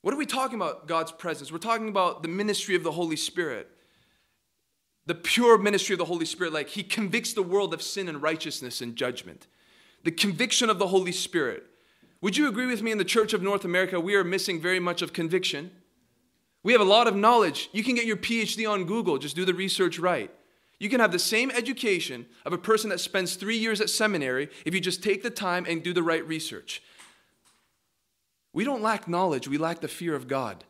What 0.00 0.14
are 0.14 0.16
we 0.16 0.24
talking 0.24 0.56
about, 0.56 0.86
God's 0.88 1.12
presence? 1.12 1.52
We're 1.52 1.58
talking 1.58 1.90
about 1.90 2.22
the 2.22 2.28
ministry 2.28 2.74
of 2.76 2.82
the 2.82 2.92
Holy 2.92 3.16
Spirit 3.16 3.68
the 5.06 5.14
pure 5.14 5.58
ministry 5.58 5.94
of 5.94 5.98
the 5.98 6.04
Holy 6.04 6.26
Spirit, 6.26 6.52
like 6.52 6.68
He 6.68 6.82
convicts 6.82 7.32
the 7.32 7.42
world 7.42 7.74
of 7.74 7.82
sin 7.82 8.08
and 8.08 8.22
righteousness 8.22 8.80
and 8.80 8.96
judgment. 8.96 9.46
The 10.04 10.10
conviction 10.10 10.70
of 10.70 10.78
the 10.78 10.88
Holy 10.88 11.12
Spirit. 11.12 11.64
Would 12.20 12.36
you 12.36 12.48
agree 12.48 12.66
with 12.66 12.82
me 12.82 12.92
in 12.92 12.98
the 12.98 13.04
Church 13.04 13.32
of 13.32 13.42
North 13.42 13.64
America, 13.64 13.98
we 13.98 14.14
are 14.14 14.24
missing 14.24 14.60
very 14.60 14.78
much 14.78 15.02
of 15.02 15.12
conviction? 15.12 15.70
We 16.62 16.72
have 16.72 16.82
a 16.82 16.84
lot 16.84 17.06
of 17.06 17.16
knowledge. 17.16 17.70
You 17.72 17.82
can 17.82 17.94
get 17.94 18.04
your 18.04 18.18
PhD 18.18 18.70
on 18.70 18.84
Google, 18.84 19.18
just 19.18 19.36
do 19.36 19.44
the 19.44 19.54
research 19.54 19.98
right. 19.98 20.30
You 20.78 20.88
can 20.88 21.00
have 21.00 21.12
the 21.12 21.18
same 21.18 21.50
education 21.50 22.26
of 22.44 22.52
a 22.52 22.58
person 22.58 22.88
that 22.90 23.00
spends 23.00 23.34
three 23.34 23.56
years 23.56 23.80
at 23.80 23.90
seminary 23.90 24.48
if 24.64 24.74
you 24.74 24.80
just 24.80 25.02
take 25.02 25.22
the 25.22 25.30
time 25.30 25.66
and 25.68 25.82
do 25.82 25.92
the 25.92 26.02
right 26.02 26.26
research. 26.26 26.82
We 28.52 28.64
don't 28.64 28.82
lack 28.82 29.06
knowledge, 29.06 29.46
we 29.46 29.58
lack 29.58 29.80
the 29.80 29.88
fear 29.88 30.14
of 30.14 30.26
God. 30.26 30.64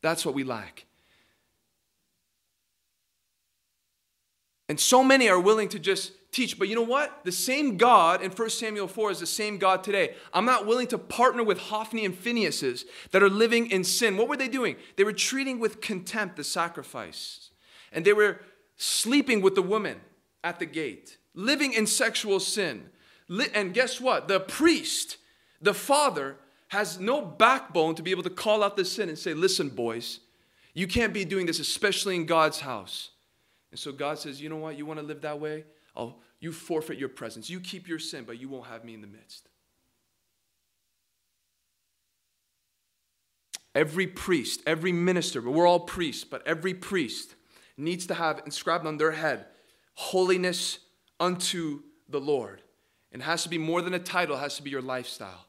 That's 0.00 0.26
what 0.26 0.34
we 0.34 0.42
lack. 0.42 0.86
And 4.72 4.80
so 4.80 5.04
many 5.04 5.28
are 5.28 5.38
willing 5.38 5.68
to 5.68 5.78
just 5.78 6.12
teach. 6.32 6.58
But 6.58 6.66
you 6.66 6.74
know 6.74 6.80
what? 6.80 7.26
The 7.26 7.30
same 7.30 7.76
God 7.76 8.22
in 8.22 8.30
1 8.30 8.48
Samuel 8.48 8.88
4 8.88 9.10
is 9.10 9.20
the 9.20 9.26
same 9.26 9.58
God 9.58 9.84
today. 9.84 10.14
I'm 10.32 10.46
not 10.46 10.66
willing 10.66 10.86
to 10.86 10.96
partner 10.96 11.44
with 11.44 11.58
Hophni 11.58 12.06
and 12.06 12.16
Phinehas's 12.16 12.86
that 13.10 13.22
are 13.22 13.28
living 13.28 13.70
in 13.70 13.84
sin. 13.84 14.16
What 14.16 14.28
were 14.28 14.36
they 14.38 14.48
doing? 14.48 14.76
They 14.96 15.04
were 15.04 15.12
treating 15.12 15.60
with 15.60 15.82
contempt 15.82 16.36
the 16.36 16.42
sacrifice. 16.42 17.50
And 17.92 18.02
they 18.02 18.14
were 18.14 18.40
sleeping 18.78 19.42
with 19.42 19.56
the 19.56 19.60
woman 19.60 20.00
at 20.42 20.58
the 20.58 20.64
gate, 20.64 21.18
living 21.34 21.74
in 21.74 21.86
sexual 21.86 22.40
sin. 22.40 22.88
And 23.52 23.74
guess 23.74 24.00
what? 24.00 24.26
The 24.26 24.40
priest, 24.40 25.18
the 25.60 25.74
father, 25.74 26.38
has 26.68 26.98
no 26.98 27.20
backbone 27.20 27.94
to 27.96 28.02
be 28.02 28.10
able 28.10 28.22
to 28.22 28.30
call 28.30 28.62
out 28.62 28.78
the 28.78 28.86
sin 28.86 29.10
and 29.10 29.18
say, 29.18 29.34
Listen, 29.34 29.68
boys, 29.68 30.20
you 30.72 30.86
can't 30.86 31.12
be 31.12 31.26
doing 31.26 31.44
this, 31.44 31.60
especially 31.60 32.16
in 32.16 32.24
God's 32.24 32.60
house. 32.60 33.10
And 33.72 33.80
so 33.80 33.90
God 33.90 34.18
says, 34.18 34.40
You 34.40 34.48
know 34.48 34.56
what? 34.56 34.78
You 34.78 34.86
want 34.86 35.00
to 35.00 35.06
live 35.06 35.22
that 35.22 35.40
way? 35.40 35.64
I'll, 35.96 36.20
you 36.38 36.52
forfeit 36.52 36.98
your 36.98 37.08
presence. 37.08 37.50
You 37.50 37.58
keep 37.58 37.88
your 37.88 37.98
sin, 37.98 38.24
but 38.24 38.40
you 38.40 38.48
won't 38.48 38.66
have 38.66 38.84
me 38.84 38.94
in 38.94 39.00
the 39.00 39.06
midst. 39.08 39.48
Every 43.74 44.06
priest, 44.06 44.60
every 44.66 44.92
minister, 44.92 45.40
but 45.40 45.52
we're 45.52 45.66
all 45.66 45.80
priests, 45.80 46.24
but 46.24 46.46
every 46.46 46.74
priest 46.74 47.34
needs 47.76 48.06
to 48.06 48.14
have 48.14 48.42
inscribed 48.44 48.86
on 48.86 48.98
their 48.98 49.12
head 49.12 49.46
holiness 49.94 50.78
unto 51.20 51.82
the 52.08 52.20
Lord. 52.20 52.62
And 53.12 53.20
it 53.20 53.24
has 53.24 53.42
to 53.42 53.48
be 53.48 53.58
more 53.58 53.82
than 53.82 53.94
a 53.94 53.98
title, 53.98 54.36
it 54.36 54.40
has 54.40 54.56
to 54.56 54.62
be 54.62 54.70
your 54.70 54.82
lifestyle. 54.82 55.46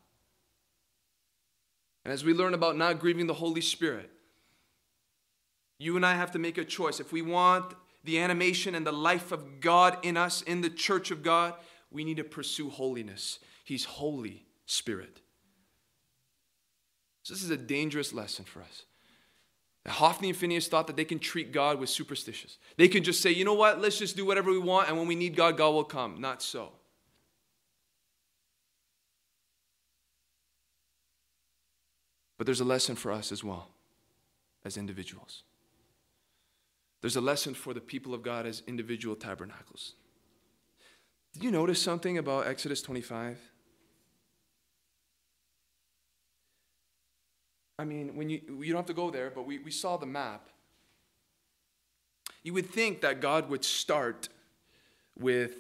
And 2.03 2.13
as 2.13 2.26
we 2.26 2.34
learn 2.34 2.53
about 2.53 2.78
not 2.78 2.99
grieving 2.99 3.28
the 3.28 3.34
Holy 3.34 3.61
Spirit, 3.61 4.09
you 5.80 5.95
and 5.95 6.05
I 6.05 6.15
have 6.15 6.32
to 6.32 6.39
make 6.39 6.57
a 6.57 6.65
choice. 6.65 6.99
If 6.99 7.11
we 7.11 7.21
want 7.21 7.74
the 8.03 8.19
animation 8.19 8.75
and 8.75 8.85
the 8.85 8.91
life 8.91 9.31
of 9.31 9.61
God 9.61 9.97
in 10.03 10.17
us, 10.17 10.41
in 10.41 10.61
the 10.61 10.69
church 10.69 11.11
of 11.11 11.23
God, 11.23 11.53
we 11.91 12.03
need 12.03 12.17
to 12.17 12.23
pursue 12.23 12.69
holiness. 12.69 13.39
He's 13.63 13.85
Holy 13.85 14.45
Spirit. 14.65 15.21
So, 17.23 17.33
this 17.33 17.43
is 17.43 17.49
a 17.49 17.57
dangerous 17.57 18.13
lesson 18.13 18.43
for 18.43 18.61
us. 18.61 18.83
Hophni 19.87 20.29
and 20.29 20.37
Phinehas 20.37 20.67
thought 20.67 20.87
that 20.87 20.95
they 20.95 21.05
can 21.05 21.19
treat 21.19 21.51
God 21.51 21.79
with 21.79 21.89
superstitious. 21.89 22.57
They 22.77 22.87
can 22.87 23.03
just 23.03 23.21
say, 23.21 23.31
you 23.31 23.43
know 23.43 23.53
what, 23.53 23.81
let's 23.81 23.97
just 23.97 24.15
do 24.15 24.25
whatever 24.25 24.51
we 24.51 24.59
want, 24.59 24.87
and 24.87 24.97
when 24.97 25.07
we 25.07 25.15
need 25.15 25.35
God, 25.35 25.57
God 25.57 25.71
will 25.71 25.83
come. 25.83 26.21
Not 26.21 26.41
so. 26.41 26.71
But 32.37 32.45
there's 32.45 32.61
a 32.61 32.65
lesson 32.65 32.95
for 32.95 33.11
us 33.11 33.31
as 33.31 33.43
well, 33.43 33.69
as 34.65 34.77
individuals. 34.77 35.43
There's 37.03 37.17
a 37.17 37.21
lesson 37.21 37.53
for 37.53 37.73
the 37.73 37.81
people 37.81 38.13
of 38.13 38.23
God 38.23 38.45
as 38.45 38.63
individual 38.65 39.17
tabernacles. 39.17 39.95
Did 41.33 41.43
you 41.43 41.51
notice 41.51 41.81
something 41.81 42.17
about 42.17 42.47
Exodus 42.47 42.81
25? 42.81 43.37
I 47.77 47.83
mean, 47.83 48.15
when 48.15 48.29
you, 48.29 48.39
you 48.61 48.71
don't 48.71 48.77
have 48.77 48.85
to 48.85 48.93
go 48.93 49.11
there, 49.11 49.29
but 49.29 49.45
we, 49.45 49.59
we 49.59 49.69
saw 49.69 49.97
the 49.97 50.05
map. 50.05 50.47
You 52.41 52.53
would 52.53 52.69
think 52.69 53.01
that 53.01 53.19
God 53.19 53.49
would 53.49 53.65
start 53.65 54.29
with 55.19 55.57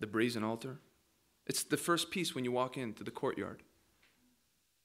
the 0.00 0.06
brazen 0.06 0.44
altar. 0.44 0.80
It's 1.46 1.62
the 1.62 1.78
first 1.78 2.10
piece 2.10 2.34
when 2.34 2.44
you 2.44 2.52
walk 2.52 2.76
into 2.76 3.04
the 3.04 3.10
courtyard. 3.10 3.62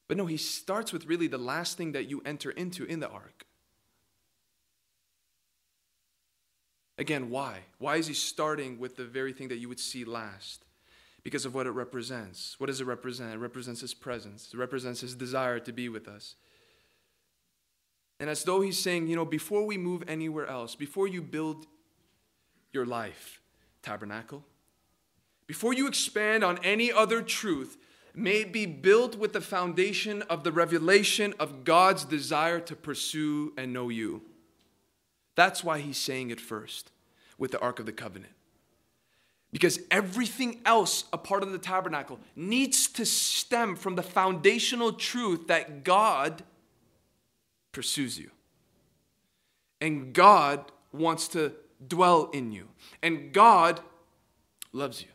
But 0.07 0.15
no, 0.15 0.27
he 0.27 0.37
starts 0.37 0.93
with 0.93 1.07
really 1.07 1.27
the 1.27 1.37
last 1.37 1.75
thing 1.75 1.91
that 1.91 2.09
you 2.09 2.21
enter 2.25 2.51
into 2.51 2.85
in 2.85 3.01
the 3.01 3.09
ark. 3.09 3.43
Again, 6.99 7.29
why? 7.29 7.59
Why 7.77 7.95
is 7.95 8.07
he 8.07 8.13
starting 8.13 8.77
with 8.77 8.97
the 8.97 9.05
very 9.05 9.31
thing 9.31 9.47
that 9.47 9.57
you 9.57 9.69
would 9.69 9.79
see 9.79 10.03
last? 10.03 10.65
Because 11.23 11.45
of 11.45 11.55
what 11.55 11.65
it 11.65 11.71
represents. 11.71 12.59
What 12.59 12.67
does 12.67 12.81
it 12.81 12.85
represent? 12.85 13.33
It 13.33 13.37
represents 13.37 13.79
his 13.79 13.93
presence, 13.93 14.51
it 14.53 14.57
represents 14.57 15.01
his 15.01 15.15
desire 15.15 15.59
to 15.59 15.71
be 15.71 15.87
with 15.89 16.07
us. 16.09 16.35
And 18.19 18.29
as 18.29 18.43
though 18.43 18.59
he's 18.59 18.77
saying, 18.77 19.07
you 19.07 19.15
know, 19.15 19.23
before 19.23 19.65
we 19.65 19.77
move 19.77 20.03
anywhere 20.05 20.45
else, 20.45 20.75
before 20.75 21.07
you 21.07 21.21
build 21.21 21.65
your 22.73 22.85
life, 22.85 23.41
tabernacle, 23.81 24.43
before 25.47 25.73
you 25.73 25.87
expand 25.87 26.43
on 26.43 26.59
any 26.65 26.91
other 26.91 27.21
truth, 27.21 27.77
may 28.13 28.41
it 28.41 28.51
be 28.51 28.65
built 28.65 29.15
with 29.15 29.31
the 29.31 29.39
foundation 29.39 30.21
of 30.23 30.43
the 30.43 30.51
revelation 30.51 31.33
of 31.39 31.63
God's 31.63 32.03
desire 32.03 32.59
to 32.59 32.75
pursue 32.75 33.53
and 33.57 33.71
know 33.71 33.87
you. 33.87 34.21
That's 35.39 35.63
why 35.63 35.79
he's 35.79 35.97
saying 35.97 36.31
it 36.31 36.41
first 36.41 36.91
with 37.37 37.51
the 37.51 37.61
Ark 37.61 37.79
of 37.79 37.85
the 37.85 37.93
Covenant. 37.93 38.33
Because 39.53 39.79
everything 39.89 40.59
else, 40.65 41.05
a 41.13 41.17
part 41.17 41.43
of 41.43 41.53
the 41.53 41.57
tabernacle, 41.57 42.19
needs 42.35 42.89
to 42.89 43.05
stem 43.05 43.77
from 43.77 43.95
the 43.95 44.03
foundational 44.03 44.91
truth 44.91 45.47
that 45.47 45.85
God 45.85 46.43
pursues 47.71 48.19
you. 48.19 48.31
And 49.79 50.11
God 50.11 50.73
wants 50.91 51.29
to 51.29 51.53
dwell 51.87 52.29
in 52.33 52.51
you. 52.51 52.67
And 53.01 53.31
God 53.31 53.79
loves 54.73 55.01
you. 55.01 55.07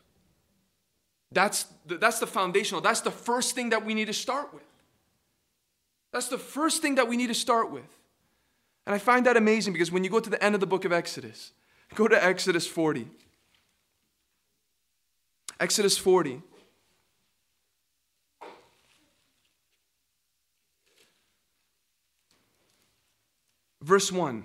That's 1.32 1.66
the, 1.84 1.98
that's 1.98 2.18
the 2.18 2.26
foundational. 2.26 2.80
That's 2.80 3.02
the 3.02 3.10
first 3.10 3.54
thing 3.54 3.68
that 3.68 3.84
we 3.84 3.92
need 3.92 4.06
to 4.06 4.14
start 4.14 4.54
with. 4.54 4.64
That's 6.14 6.28
the 6.28 6.38
first 6.38 6.80
thing 6.80 6.94
that 6.94 7.08
we 7.08 7.18
need 7.18 7.26
to 7.26 7.34
start 7.34 7.70
with. 7.70 7.84
And 8.86 8.94
I 8.94 8.98
find 8.98 9.24
that 9.26 9.36
amazing 9.36 9.72
because 9.72 9.90
when 9.90 10.04
you 10.04 10.10
go 10.10 10.20
to 10.20 10.30
the 10.30 10.42
end 10.42 10.54
of 10.54 10.60
the 10.60 10.66
book 10.66 10.84
of 10.84 10.92
Exodus, 10.92 11.52
go 11.94 12.06
to 12.08 12.22
Exodus 12.22 12.66
40. 12.66 13.08
Exodus 15.58 15.96
40. 15.96 16.42
Verse 23.80 24.10
1. 24.10 24.44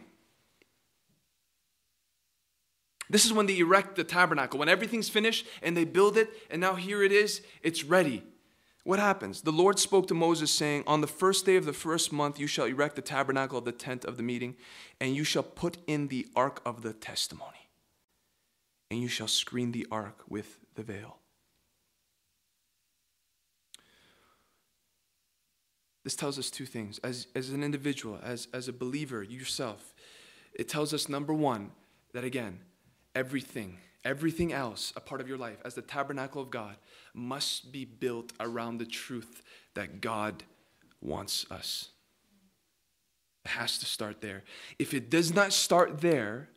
This 3.09 3.25
is 3.25 3.33
when 3.33 3.47
they 3.47 3.57
erect 3.57 3.95
the 3.95 4.03
tabernacle, 4.03 4.59
when 4.59 4.69
everything's 4.69 5.09
finished 5.09 5.45
and 5.63 5.75
they 5.75 5.83
build 5.83 6.15
it, 6.15 6.29
and 6.51 6.61
now 6.61 6.75
here 6.75 7.01
it 7.01 7.11
is, 7.11 7.41
it's 7.63 7.83
ready. 7.83 8.23
What 8.83 8.99
happens? 8.99 9.41
The 9.41 9.51
Lord 9.51 9.77
spoke 9.77 10.07
to 10.07 10.13
Moses, 10.13 10.51
saying, 10.51 10.83
On 10.87 11.01
the 11.01 11.07
first 11.07 11.45
day 11.45 11.57
of 11.57 11.65
the 11.65 11.73
first 11.73 12.11
month, 12.11 12.39
you 12.39 12.47
shall 12.47 12.65
erect 12.65 12.95
the 12.95 13.01
tabernacle 13.01 13.57
of 13.57 13.65
the 13.65 13.71
tent 13.71 14.05
of 14.05 14.17
the 14.17 14.23
meeting, 14.23 14.55
and 14.99 15.15
you 15.15 15.23
shall 15.23 15.43
put 15.43 15.77
in 15.85 16.07
the 16.07 16.27
ark 16.35 16.61
of 16.65 16.81
the 16.81 16.93
testimony, 16.93 17.69
and 18.89 19.01
you 19.01 19.07
shall 19.07 19.27
screen 19.27 19.71
the 19.71 19.85
ark 19.91 20.23
with 20.29 20.59
the 20.75 20.83
veil. 20.83 21.17
This 26.03 26.15
tells 26.15 26.39
us 26.39 26.49
two 26.49 26.65
things. 26.65 26.97
As, 26.99 27.27
as 27.35 27.49
an 27.49 27.63
individual, 27.63 28.19
as, 28.23 28.47
as 28.53 28.67
a 28.67 28.73
believer, 28.73 29.21
yourself, 29.21 29.93
it 30.53 30.69
tells 30.69 30.93
us 30.93 31.09
number 31.09 31.33
one, 31.33 31.71
that 32.13 32.23
again, 32.23 32.59
everything 33.13 33.77
Everything 34.05 34.53
else, 34.53 34.93
a 34.95 35.01
part 35.01 35.19
of 35.19 35.27
your 35.27 35.37
life, 35.37 35.57
as 35.65 35.75
the 35.75 35.81
tabernacle 35.81 36.41
of 36.41 36.49
God, 36.49 36.75
must 37.13 37.71
be 37.71 37.83
built 37.83 38.31
around 38.39 38.77
the 38.77 38.85
truth 38.85 39.41
that 39.73 39.99
God 39.99 40.43
wants 41.01 41.45
us. 41.51 41.89
It 43.45 43.51
has 43.51 43.77
to 43.79 43.85
start 43.85 44.21
there. 44.21 44.43
If 44.77 44.93
it 44.93 45.09
does 45.09 45.33
not 45.33 45.53
start 45.53 46.01
there, 46.01 46.49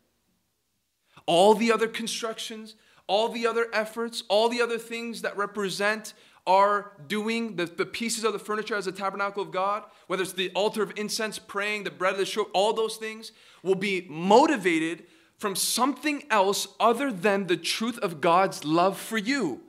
all 1.27 1.55
the 1.55 1.73
other 1.73 1.89
constructions, 1.89 2.75
all 3.07 3.29
the 3.29 3.47
other 3.47 3.67
efforts, 3.73 4.23
all 4.29 4.49
the 4.49 4.61
other 4.61 4.79
things 4.79 5.23
that 5.23 5.37
represent 5.37 6.15
are 6.47 6.93
doing, 7.07 7.57
the, 7.57 7.67
the 7.67 7.87
pieces 7.87 8.25
of 8.25 8.33
the 8.33 8.39
furniture 8.39 8.75
as 8.75 8.87
a 8.87 8.93
tabernacle 8.93 9.43
of 9.43 9.53
God, 9.53 9.85
whether 10.09 10.23
it's 10.23 10.33
the 10.33 10.51
altar 10.51 10.83
of 10.83 10.93
incense, 10.97 11.39
praying, 11.39 11.85
the 11.85 11.91
bread 11.91 12.15
of 12.15 12.19
the 12.19 12.25
show, 12.25 12.45
all 12.53 12.73
those 12.73 12.97
things 12.97 13.33
will 13.63 13.77
be 13.77 14.07
motivated 14.09 15.05
from 15.43 15.57
something 15.57 16.23
else 16.31 16.69
other 16.79 17.11
than 17.11 17.49
the 17.49 17.57
truth 17.57 17.99
of 17.99 18.21
God's 18.21 18.65
love 18.65 18.97
for 18.97 19.19
you. 19.19 19.61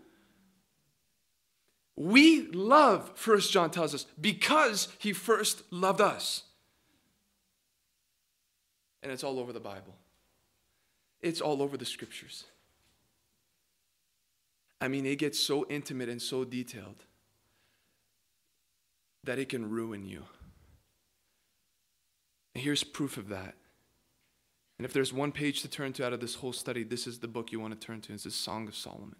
We 1.95 2.45
love, 2.51 3.11
First 3.15 3.51
John 3.51 3.71
tells 3.71 3.95
us, 3.95 4.05
because 4.21 4.87
he 4.99 5.13
first 5.13 5.63
loved 5.71 5.99
us. 5.99 6.43
And 9.01 9.11
it's 9.11 9.23
all 9.23 9.39
over 9.39 9.51
the 9.51 9.59
Bible. 9.59 9.95
It's 11.23 11.41
all 11.41 11.59
over 11.63 11.75
the 11.75 11.85
scriptures. 11.85 12.43
I 14.79 14.89
mean, 14.89 15.07
it 15.07 15.17
gets 15.17 15.39
so 15.39 15.65
intimate 15.71 16.07
and 16.07 16.21
so 16.21 16.43
detailed 16.43 17.03
that 19.23 19.39
it 19.39 19.49
can 19.49 19.71
ruin 19.71 20.05
you. 20.05 20.23
Here's 22.53 22.83
proof 22.83 23.17
of 23.17 23.29
that 23.29 23.55
And 24.83 24.89
if 24.89 24.91
there's 24.91 25.13
one 25.13 25.31
page 25.31 25.61
to 25.61 25.69
turn 25.69 25.93
to 25.93 26.05
out 26.05 26.11
of 26.11 26.19
this 26.19 26.35
whole 26.35 26.51
study, 26.51 26.83
this 26.83 27.07
is 27.07 27.19
the 27.19 27.27
book 27.29 27.53
you 27.53 27.59
want 27.61 27.79
to 27.79 27.87
turn 27.87 28.01
to. 28.01 28.11
It's 28.11 28.25
the 28.25 28.31
Song 28.31 28.67
of 28.67 28.75
Solomon. 28.75 29.15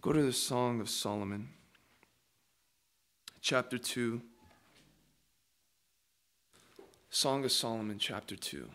Go 0.00 0.14
to 0.14 0.22
the 0.22 0.32
Song 0.32 0.80
of 0.80 0.88
Solomon, 0.88 1.50
chapter 3.42 3.76
2. 3.76 4.22
Song 7.10 7.44
of 7.44 7.52
Solomon, 7.52 7.98
chapter 7.98 8.36
2. 8.36 8.70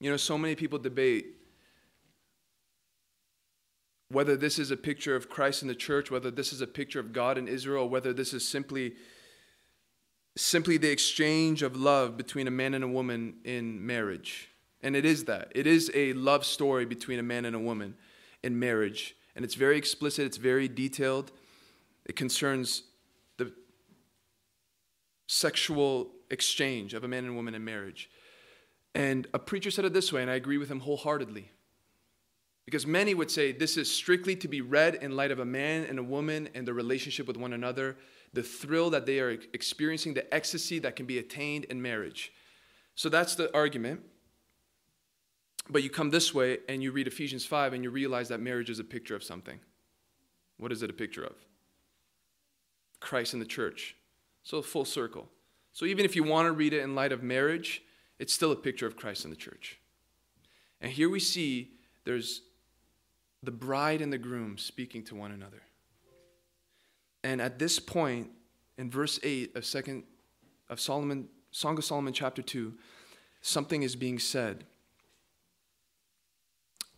You 0.00 0.10
know, 0.10 0.18
so 0.18 0.36
many 0.36 0.54
people 0.54 0.78
debate 0.78 1.35
whether 4.08 4.36
this 4.36 4.58
is 4.58 4.70
a 4.70 4.76
picture 4.76 5.16
of 5.16 5.28
Christ 5.28 5.62
in 5.62 5.68
the 5.68 5.74
church, 5.74 6.10
whether 6.10 6.30
this 6.30 6.52
is 6.52 6.60
a 6.60 6.66
picture 6.66 7.00
of 7.00 7.12
God 7.12 7.38
in 7.38 7.48
Israel, 7.48 7.88
whether 7.88 8.12
this 8.12 8.32
is 8.32 8.46
simply 8.46 8.94
simply 10.36 10.76
the 10.76 10.90
exchange 10.90 11.62
of 11.62 11.76
love 11.76 12.16
between 12.16 12.46
a 12.46 12.50
man 12.50 12.74
and 12.74 12.84
a 12.84 12.88
woman 12.88 13.36
in 13.44 13.84
marriage. 13.84 14.50
And 14.82 14.94
it 14.94 15.06
is 15.06 15.24
that. 15.24 15.50
It 15.54 15.66
is 15.66 15.90
a 15.94 16.12
love 16.12 16.44
story 16.44 16.84
between 16.84 17.18
a 17.18 17.22
man 17.22 17.46
and 17.46 17.56
a 17.56 17.58
woman 17.58 17.96
in 18.42 18.58
marriage. 18.58 19.16
And 19.34 19.44
it's 19.44 19.54
very 19.54 19.78
explicit, 19.78 20.26
it's 20.26 20.36
very 20.36 20.68
detailed. 20.68 21.32
It 22.04 22.16
concerns 22.16 22.82
the 23.38 23.52
sexual 25.26 26.10
exchange 26.30 26.92
of 26.92 27.02
a 27.02 27.08
man 27.08 27.24
and 27.24 27.34
woman 27.34 27.54
in 27.54 27.64
marriage. 27.64 28.10
And 28.94 29.26
a 29.34 29.38
preacher 29.38 29.70
said 29.70 29.84
it 29.84 29.92
this 29.92 30.12
way, 30.12 30.22
and 30.22 30.30
I 30.30 30.34
agree 30.34 30.58
with 30.58 30.70
him 30.70 30.80
wholeheartedly. 30.80 31.50
Because 32.66 32.86
many 32.86 33.14
would 33.14 33.30
say 33.30 33.52
this 33.52 33.76
is 33.76 33.90
strictly 33.90 34.36
to 34.36 34.48
be 34.48 34.60
read 34.60 34.96
in 34.96 35.16
light 35.16 35.30
of 35.30 35.38
a 35.38 35.44
man 35.44 35.84
and 35.84 35.98
a 35.98 36.02
woman 36.02 36.48
and 36.54 36.66
their 36.66 36.74
relationship 36.74 37.28
with 37.28 37.36
one 37.36 37.52
another, 37.52 37.96
the 38.32 38.42
thrill 38.42 38.90
that 38.90 39.06
they 39.06 39.20
are 39.20 39.30
experiencing, 39.54 40.14
the 40.14 40.34
ecstasy 40.34 40.80
that 40.80 40.96
can 40.96 41.06
be 41.06 41.18
attained 41.18 41.64
in 41.66 41.80
marriage. 41.80 42.32
So 42.96 43.08
that's 43.08 43.36
the 43.36 43.54
argument. 43.54 44.00
But 45.70 45.84
you 45.84 45.90
come 45.90 46.10
this 46.10 46.34
way 46.34 46.58
and 46.68 46.82
you 46.82 46.90
read 46.90 47.06
Ephesians 47.06 47.46
5 47.46 47.72
and 47.72 47.84
you 47.84 47.90
realize 47.90 48.28
that 48.28 48.40
marriage 48.40 48.68
is 48.68 48.80
a 48.80 48.84
picture 48.84 49.14
of 49.14 49.22
something. 49.22 49.60
What 50.58 50.72
is 50.72 50.82
it 50.82 50.90
a 50.90 50.94
picture 50.94 51.24
of? 51.24 51.36
Christ 52.98 53.32
and 53.32 53.40
the 53.40 53.46
church. 53.46 53.96
So 54.42 54.60
full 54.60 54.84
circle. 54.84 55.28
So 55.72 55.84
even 55.84 56.04
if 56.04 56.16
you 56.16 56.24
want 56.24 56.46
to 56.46 56.52
read 56.52 56.72
it 56.72 56.82
in 56.82 56.94
light 56.94 57.12
of 57.12 57.22
marriage, 57.22 57.82
it's 58.18 58.32
still 58.32 58.50
a 58.50 58.56
picture 58.56 58.86
of 58.86 58.96
Christ 58.96 59.24
and 59.24 59.32
the 59.32 59.36
church. 59.36 59.78
And 60.80 60.90
here 60.90 61.08
we 61.08 61.20
see 61.20 61.72
there's 62.04 62.42
the 63.42 63.50
bride 63.50 64.00
and 64.00 64.12
the 64.12 64.18
groom 64.18 64.58
speaking 64.58 65.02
to 65.04 65.14
one 65.14 65.32
another. 65.32 65.62
And 67.22 67.40
at 67.40 67.58
this 67.58 67.78
point, 67.78 68.30
in 68.78 68.90
verse 68.90 69.18
8 69.22 69.56
of 69.56 69.64
second 69.64 70.04
of 70.68 70.80
Solomon, 70.80 71.28
Song 71.50 71.78
of 71.78 71.84
Solomon 71.84 72.12
chapter 72.12 72.42
2, 72.42 72.74
something 73.40 73.82
is 73.82 73.96
being 73.96 74.18
said 74.18 74.64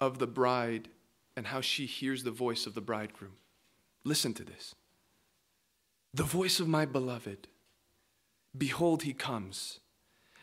of 0.01 0.19
the 0.19 0.27
bride 0.27 0.89
and 1.37 1.47
how 1.47 1.61
she 1.61 1.87
hears 1.87 2.25
the 2.25 2.31
voice 2.31 2.67
of 2.67 2.75
the 2.75 2.81
bridegroom. 2.81 3.35
Listen 4.05 4.35
to 4.35 4.45
this. 4.45 4.75
The 6.15 6.25
voice 6.25 6.61
of 6.61 6.69
my 6.69 6.85
beloved, 6.85 7.49
behold, 8.57 9.03
he 9.03 9.13
comes, 9.13 9.81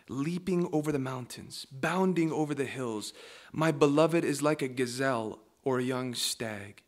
leaping 0.08 0.70
over 0.72 0.92
the 0.92 1.00
mountains, 1.00 1.66
bounding 1.72 2.32
over 2.32 2.54
the 2.54 2.66
hills. 2.66 3.14
My 3.52 3.72
beloved 3.72 4.24
is 4.24 4.42
like 4.42 4.62
a 4.62 4.68
gazelle 4.68 5.40
or 5.66 5.80
a 5.80 5.84
young 5.84 6.14
stag. 6.14 6.84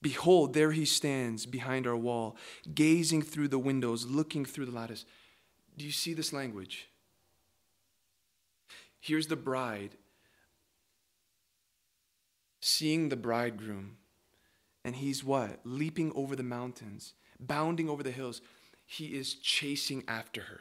Behold, 0.00 0.54
there 0.54 0.72
he 0.72 0.84
stands 0.84 1.44
behind 1.44 1.86
our 1.86 1.96
wall, 1.96 2.36
gazing 2.74 3.22
through 3.22 3.48
the 3.48 3.58
windows, 3.58 4.06
looking 4.06 4.44
through 4.44 4.66
the 4.66 4.72
lattice. 4.72 5.04
Do 5.76 5.84
you 5.84 5.90
see 5.90 6.14
this 6.14 6.32
language? 6.32 6.88
Here's 9.00 9.26
the 9.26 9.36
bride 9.36 9.96
seeing 12.60 13.10
the 13.10 13.16
bridegroom, 13.16 13.98
and 14.86 14.96
he's 14.96 15.22
what? 15.22 15.60
Leaping 15.64 16.10
over 16.14 16.34
the 16.34 16.42
mountains, 16.42 17.12
bounding 17.38 17.90
over 17.90 18.02
the 18.02 18.10
hills. 18.10 18.40
He 18.86 19.18
is 19.18 19.34
chasing 19.34 20.02
after 20.08 20.40
her. 20.42 20.60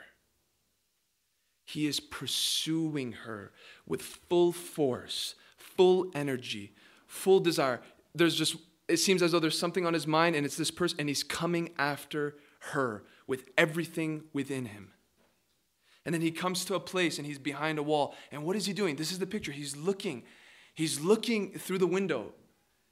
He 1.64 1.88
is 1.88 2.02
pursuing 2.02 3.14
her 3.14 3.54
with 3.86 4.02
full 4.02 4.52
force, 4.52 5.36
full 5.56 6.12
energy, 6.14 6.74
full 7.14 7.40
desire. 7.40 7.80
There's 8.16 8.36
just, 8.36 8.56
it 8.88 8.98
seems 8.98 9.22
as 9.22 9.32
though 9.32 9.40
there's 9.40 9.58
something 9.58 9.86
on 9.86 9.94
his 9.94 10.08
mind, 10.08 10.36
and 10.36 10.46
it's 10.46 10.58
this 10.58 10.72
person, 10.72 11.00
and 11.00 11.08
he's 11.08 11.24
coming 11.24 11.70
after 11.78 12.36
her 12.72 13.04
with 13.28 13.50
everything 13.58 14.24
within 14.34 14.66
him. 14.66 14.92
And 16.06 16.14
then 16.14 16.22
he 16.22 16.32
comes 16.32 16.66
to 16.66 16.76
a 16.76 16.80
place 16.80 17.18
and 17.18 17.26
he's 17.26 17.40
behind 17.40 17.80
a 17.80 17.84
wall. 17.84 18.14
And 18.32 18.44
what 18.44 18.58
is 18.58 18.66
he 18.66 18.74
doing? 18.74 18.98
This 18.98 19.12
is 19.12 19.20
the 19.20 19.26
picture. 19.26 19.54
He's 19.54 19.78
looking. 19.78 20.24
He's 20.74 21.00
looking 21.00 21.58
through 21.58 21.78
the 21.78 21.88
window. 21.88 22.34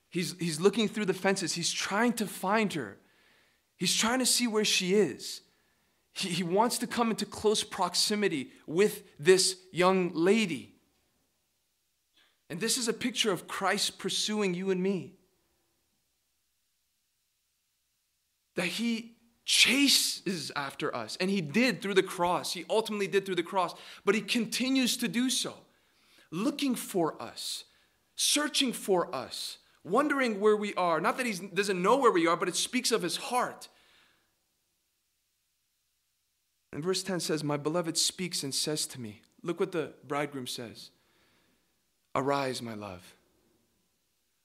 He's, 0.09 0.35
he's 0.39 0.61
looking 0.61 0.87
through 0.87 1.05
the 1.05 1.13
fences. 1.13 1.53
He's 1.53 1.73
trying 1.73 2.13
to 2.13 2.25
find 2.25 2.71
her. 2.73 2.99
He's 3.75 3.95
trying 3.95 4.19
to 4.19 4.25
see 4.25 4.47
where 4.47 4.63
she 4.63 4.93
is. 4.93 5.41
He, 6.13 6.29
he 6.29 6.43
wants 6.43 6.77
to 6.77 6.87
come 6.87 7.09
into 7.09 7.25
close 7.25 7.63
proximity 7.65 8.51
with 8.65 9.03
this 9.19 9.57
young 9.73 10.11
lady. 10.13 10.70
And 12.51 12.59
this 12.59 12.77
is 12.77 12.89
a 12.89 12.93
picture 12.93 13.31
of 13.31 13.47
Christ 13.47 13.97
pursuing 13.97 14.53
you 14.53 14.71
and 14.71 14.83
me. 14.83 15.13
That 18.55 18.65
he 18.65 19.15
chases 19.45 20.51
after 20.53 20.93
us, 20.93 21.17
and 21.21 21.29
he 21.29 21.39
did 21.39 21.81
through 21.81 21.93
the 21.93 22.03
cross. 22.03 22.51
He 22.51 22.65
ultimately 22.69 23.07
did 23.07 23.25
through 23.25 23.35
the 23.35 23.41
cross, 23.41 23.73
but 24.03 24.15
he 24.15 24.21
continues 24.21 24.97
to 24.97 25.07
do 25.07 25.29
so, 25.29 25.53
looking 26.29 26.75
for 26.75 27.19
us, 27.21 27.63
searching 28.17 28.73
for 28.73 29.15
us, 29.15 29.59
wondering 29.85 30.41
where 30.41 30.57
we 30.57 30.73
are. 30.73 30.99
Not 30.99 31.15
that 31.17 31.25
he 31.25 31.47
doesn't 31.47 31.81
know 31.81 31.95
where 31.95 32.11
we 32.11 32.27
are, 32.27 32.35
but 32.35 32.49
it 32.49 32.57
speaks 32.57 32.91
of 32.91 33.01
his 33.01 33.15
heart. 33.15 33.69
And 36.73 36.83
verse 36.83 37.01
10 37.01 37.21
says, 37.21 37.45
My 37.45 37.55
beloved 37.55 37.97
speaks 37.97 38.43
and 38.43 38.53
says 38.53 38.85
to 38.87 38.99
me, 38.99 39.21
Look 39.41 39.57
what 39.57 39.71
the 39.71 39.93
bridegroom 40.05 40.47
says. 40.47 40.89
Arise, 42.15 42.61
my 42.61 42.73
love. 42.73 43.15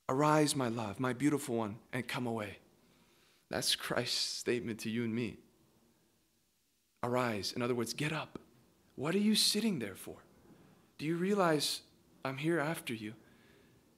Arise, 0.09 0.55
my 0.55 0.69
love, 0.69 1.01
my 1.01 1.13
beautiful 1.13 1.57
one, 1.57 1.79
and 1.93 2.07
come 2.07 2.27
away. 2.27 2.59
That's 3.51 3.75
Christ's 3.75 4.19
statement 4.19 4.81
to 4.81 4.91
you 4.91 5.05
and 5.05 5.15
me. 5.15 5.39
Arise. 7.03 7.53
In 7.53 7.63
other 7.63 7.75
words, 7.75 7.93
get 7.93 8.13
up. 8.13 8.39
What 8.95 9.15
are 9.15 9.21
you 9.21 9.35
sitting 9.35 9.79
there 9.79 9.95
for? 9.95 10.17
Do 10.99 11.07
you 11.07 11.17
realize 11.17 11.83
I'm 12.25 12.39
here 12.39 12.59
after 12.59 12.95
you? 12.95 13.15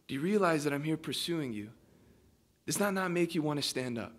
Do 0.06 0.14
you 0.14 0.20
realize 0.20 0.64
that 0.64 0.72
I'm 0.72 0.82
here 0.82 0.96
pursuing 0.96 1.52
you? 1.52 1.70
Does 2.66 2.76
that 2.78 2.92
not 2.92 3.10
make 3.10 3.34
you 3.34 3.42
want 3.42 3.62
to 3.62 3.66
stand 3.66 3.98
up? 3.98 4.12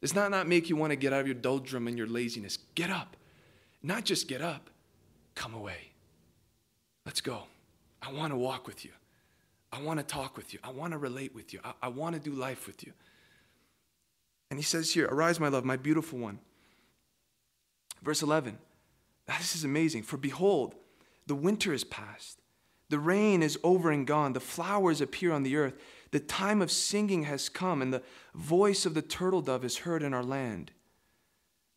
Does 0.00 0.12
that 0.12 0.30
not 0.30 0.48
make 0.48 0.68
you 0.68 0.76
want 0.76 0.90
to 0.90 0.96
get 0.96 1.12
out 1.12 1.20
of 1.20 1.26
your 1.26 1.34
doldrum 1.34 1.86
and 1.88 1.96
your 1.96 2.06
laziness? 2.06 2.58
Get 2.74 2.90
up. 2.90 3.16
Not 3.82 4.04
just 4.04 4.28
get 4.28 4.40
up, 4.40 4.70
come 5.34 5.54
away. 5.54 5.90
Let's 7.04 7.20
go. 7.20 7.44
I 8.02 8.12
want 8.12 8.32
to 8.32 8.36
walk 8.36 8.66
with 8.66 8.84
you. 8.84 8.90
I 9.72 9.80
want 9.80 10.00
to 10.00 10.04
talk 10.04 10.36
with 10.36 10.52
you. 10.52 10.58
I 10.62 10.70
want 10.70 10.92
to 10.92 10.98
relate 10.98 11.34
with 11.34 11.52
you. 11.52 11.60
I, 11.64 11.72
I 11.82 11.88
want 11.88 12.14
to 12.14 12.20
do 12.20 12.32
life 12.32 12.66
with 12.66 12.84
you. 12.84 12.92
And 14.50 14.58
he 14.58 14.64
says 14.64 14.92
here, 14.92 15.06
Arise, 15.06 15.40
my 15.40 15.48
love, 15.48 15.64
my 15.64 15.76
beautiful 15.76 16.18
one. 16.18 16.40
Verse 18.02 18.22
11. 18.22 18.58
This 19.26 19.54
is 19.54 19.64
amazing. 19.64 20.02
For 20.02 20.16
behold, 20.16 20.74
the 21.26 21.34
winter 21.34 21.72
is 21.72 21.84
past, 21.84 22.40
the 22.88 22.98
rain 22.98 23.42
is 23.42 23.58
over 23.62 23.90
and 23.90 24.06
gone, 24.06 24.32
the 24.32 24.40
flowers 24.40 25.00
appear 25.00 25.32
on 25.32 25.44
the 25.44 25.56
earth, 25.56 25.74
the 26.10 26.20
time 26.20 26.60
of 26.60 26.70
singing 26.70 27.22
has 27.22 27.48
come, 27.48 27.80
and 27.80 27.94
the 27.94 28.02
voice 28.34 28.84
of 28.84 28.92
the 28.92 29.00
turtle 29.00 29.40
dove 29.40 29.64
is 29.64 29.78
heard 29.78 30.02
in 30.02 30.12
our 30.12 30.24
land. 30.24 30.72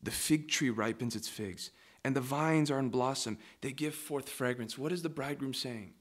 The 0.02 0.10
fig 0.10 0.48
tree 0.48 0.68
ripens 0.68 1.16
its 1.16 1.28
figs, 1.28 1.70
and 2.04 2.14
the 2.14 2.20
vines 2.20 2.70
are 2.70 2.78
in 2.78 2.90
blossom. 2.90 3.38
They 3.62 3.72
give 3.72 3.94
forth 3.94 4.28
fragrance. 4.28 4.76
What 4.76 4.92
is 4.92 5.02
the 5.02 5.08
bridegroom 5.08 5.54
saying? 5.54 5.94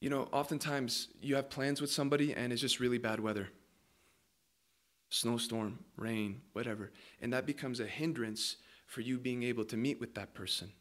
You 0.00 0.10
know, 0.10 0.28
oftentimes 0.32 1.08
you 1.20 1.36
have 1.36 1.48
plans 1.50 1.80
with 1.80 1.90
somebody 1.90 2.34
and 2.34 2.52
it's 2.52 2.60
just 2.60 2.80
really 2.80 2.98
bad 2.98 3.20
weather 3.20 3.48
snowstorm, 5.08 5.78
rain, 5.96 6.40
whatever. 6.52 6.90
And 7.22 7.32
that 7.32 7.46
becomes 7.46 7.78
a 7.78 7.86
hindrance 7.86 8.56
for 8.86 9.00
you 9.00 9.18
being 9.18 9.44
able 9.44 9.64
to 9.66 9.76
meet 9.76 10.00
with 10.00 10.14
that 10.14 10.34
person. 10.34 10.72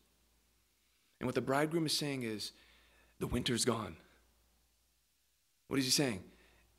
And 1.20 1.28
what 1.28 1.36
the 1.36 1.42
bridegroom 1.42 1.86
is 1.86 1.98
saying 1.98 2.24
is, 2.24 2.52
the 3.20 3.28
winter's 3.28 3.66
gone. 3.66 3.96
What 5.68 5.80
is 5.80 5.86
he 5.86 5.92
saying? 5.92 6.24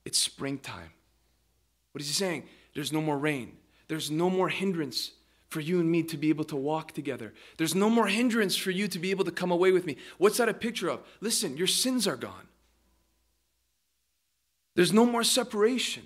It's 0.05 0.19
springtime. 0.19 0.91
What 1.93 2.03
is 2.03 2.09
he 2.09 2.15
saying? 2.15 2.45
There's 2.75 2.93
no 2.93 3.01
more 3.01 3.17
rain. 3.17 3.57
There's 3.89 4.11
no 4.11 4.29
more 4.29 4.49
hindrance 4.49 5.13
for 5.57 5.63
you 5.63 5.81
and 5.81 5.91
me 5.91 6.03
to 6.03 6.19
be 6.19 6.29
able 6.29 6.45
to 6.45 6.55
walk 6.55 6.93
together. 6.93 7.33
There's 7.57 7.75
no 7.75 7.89
more 7.89 8.09
hindrance 8.09 8.55
for 8.55 8.71
you 8.71 8.89
to 8.89 8.99
be 8.99 9.11
able 9.11 9.25
to 9.25 9.31
come 9.31 9.51
away 9.51 9.73
with 9.73 9.87
me. 9.87 9.97
What's 10.19 10.37
that 10.37 10.51
a 10.51 10.53
picture 10.53 10.91
of? 10.91 11.01
Listen, 11.23 11.57
your 11.57 11.67
sins 11.67 12.07
are 12.07 12.15
gone. 12.15 12.47
There's 14.75 14.93
no 14.93 15.07
more 15.07 15.25
separation. 15.25 16.03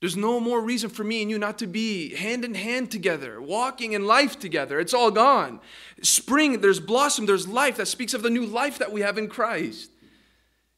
There's 0.00 0.16
no 0.16 0.40
more 0.40 0.60
reason 0.60 0.90
for 0.90 1.04
me 1.04 1.22
and 1.22 1.30
you 1.30 1.38
not 1.38 1.58
to 1.58 1.68
be 1.68 2.16
hand 2.16 2.44
in 2.44 2.54
hand 2.54 2.90
together, 2.90 3.40
walking 3.40 3.92
in 3.92 4.08
life 4.08 4.40
together. 4.40 4.80
It's 4.80 4.92
all 4.92 5.12
gone. 5.12 5.60
Spring, 6.02 6.60
there's 6.60 6.80
blossom, 6.80 7.26
there's 7.26 7.46
life 7.46 7.76
that 7.76 7.86
speaks 7.86 8.12
of 8.12 8.22
the 8.22 8.30
new 8.30 8.44
life 8.44 8.78
that 8.78 8.90
we 8.90 9.02
have 9.02 9.18
in 9.18 9.28
Christ. 9.28 9.92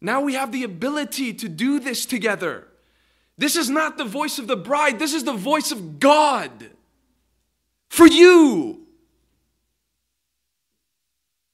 Now 0.03 0.21
we 0.21 0.35
have 0.35 0.53
the 0.53 0.65
ability 0.65 1.33
to 1.33 1.49
do 1.49 1.81
this 1.81 2.05
together. 2.05 2.69
This 3.39 3.57
is 3.57 3.71
not 3.71 3.97
the 3.97 4.05
voice 4.05 4.39
of 4.39 4.49
the 4.49 4.57
bride, 4.57 4.99
this 4.99 5.15
is 5.15 5.25
the 5.25 5.33
voice 5.33 5.73
of 5.73 5.99
God 5.99 6.69
for 7.93 8.07
you. 8.07 8.87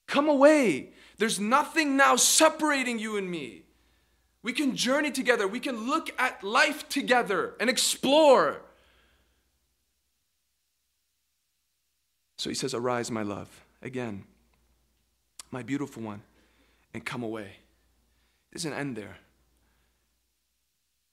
Come 0.06 0.28
away. 0.28 0.90
There's 1.16 1.40
nothing 1.40 1.96
now 1.96 2.14
separating 2.14 3.00
you 3.00 3.16
and 3.16 3.28
me. 3.28 3.64
We 4.44 4.52
can 4.52 4.76
journey 4.76 5.10
together. 5.10 5.48
We 5.48 5.58
can 5.58 5.88
look 5.88 6.10
at 6.16 6.44
life 6.44 6.88
together 6.88 7.54
and 7.58 7.68
explore. 7.68 8.62
So 12.36 12.48
he 12.48 12.54
says, 12.54 12.72
Arise, 12.72 13.10
my 13.10 13.24
love, 13.24 13.48
again, 13.82 14.22
my 15.50 15.64
beautiful 15.64 16.04
one, 16.04 16.22
and 16.94 17.04
come 17.04 17.24
away. 17.24 17.56
It 18.52 18.58
doesn't 18.58 18.72
end 18.72 18.94
there. 18.94 19.16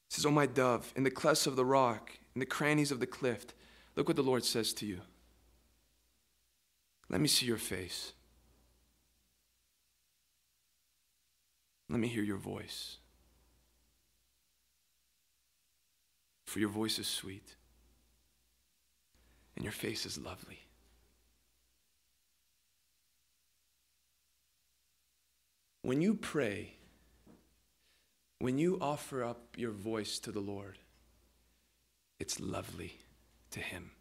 He 0.08 0.14
says, 0.14 0.26
Oh, 0.28 0.32
my 0.32 0.46
dove, 0.46 0.94
in 0.96 1.04
the 1.04 1.10
clefts 1.10 1.48
of 1.48 1.56
the 1.56 1.66
rock, 1.66 2.12
in 2.36 2.40
the 2.40 2.46
crannies 2.46 2.92
of 2.92 3.00
the 3.00 3.08
cliff, 3.08 3.48
look 3.96 4.08
what 4.08 4.18
the 4.18 4.22
Lord 4.22 4.44
says 4.44 4.72
to 4.74 4.86
you. 4.86 5.02
Let 7.10 7.22
me 7.22 7.28
see 7.28 7.46
your 7.46 7.58
face. 7.58 8.14
Let 11.90 12.00
me 12.00 12.08
hear 12.08 12.24
your 12.24 12.38
voice. 12.38 12.98
For 16.46 16.60
your 16.60 16.70
voice 16.70 17.00
is 17.00 17.08
sweet, 17.08 17.56
and 19.56 19.64
your 19.64 19.74
face 19.74 20.06
is 20.06 20.18
lovely. 20.18 20.60
When 25.82 26.02
you 26.02 26.16
pray, 26.16 26.76
when 28.40 28.58
you 28.58 28.78
offer 28.82 29.24
up 29.24 29.56
your 29.56 29.72
voice 29.72 30.18
to 30.20 30.32
the 30.32 30.40
Lord, 30.40 30.80
it's 32.20 32.40
lovely 32.40 33.00
to 33.52 33.60
Him. 33.60 33.92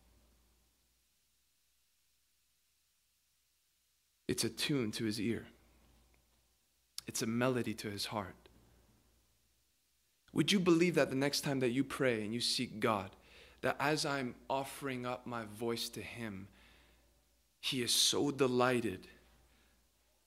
It's 4.35 4.43
a 4.43 4.49
tune 4.49 4.91
to 4.91 5.05
His 5.05 5.21
ear, 5.21 5.47
it's 7.07 7.23
a 7.23 7.27
melody 7.27 7.73
to 7.75 7.89
His 7.89 8.07
heart. 8.07 8.35
Would 10.33 10.51
you 10.51 10.59
believe 10.59 10.97
that 10.97 11.09
the 11.09 11.15
next 11.15 11.43
time 11.43 11.61
that 11.61 11.71
you 11.71 11.85
pray 11.85 12.25
and 12.25 12.35
you 12.35 12.41
seek 12.41 12.81
God, 12.81 13.11
that 13.61 13.77
as 13.79 14.05
I'm 14.05 14.35
offering 14.51 15.07
up 15.07 15.25
my 15.25 15.45
voice 15.57 15.89
to 15.91 16.01
Him, 16.01 16.49
He 17.61 17.81
is 17.81 17.95
so 17.95 18.33
delighted 18.33 19.07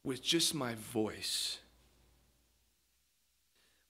with 0.06 0.24
just 0.24 0.56
my 0.56 0.76
voice? 0.76 1.58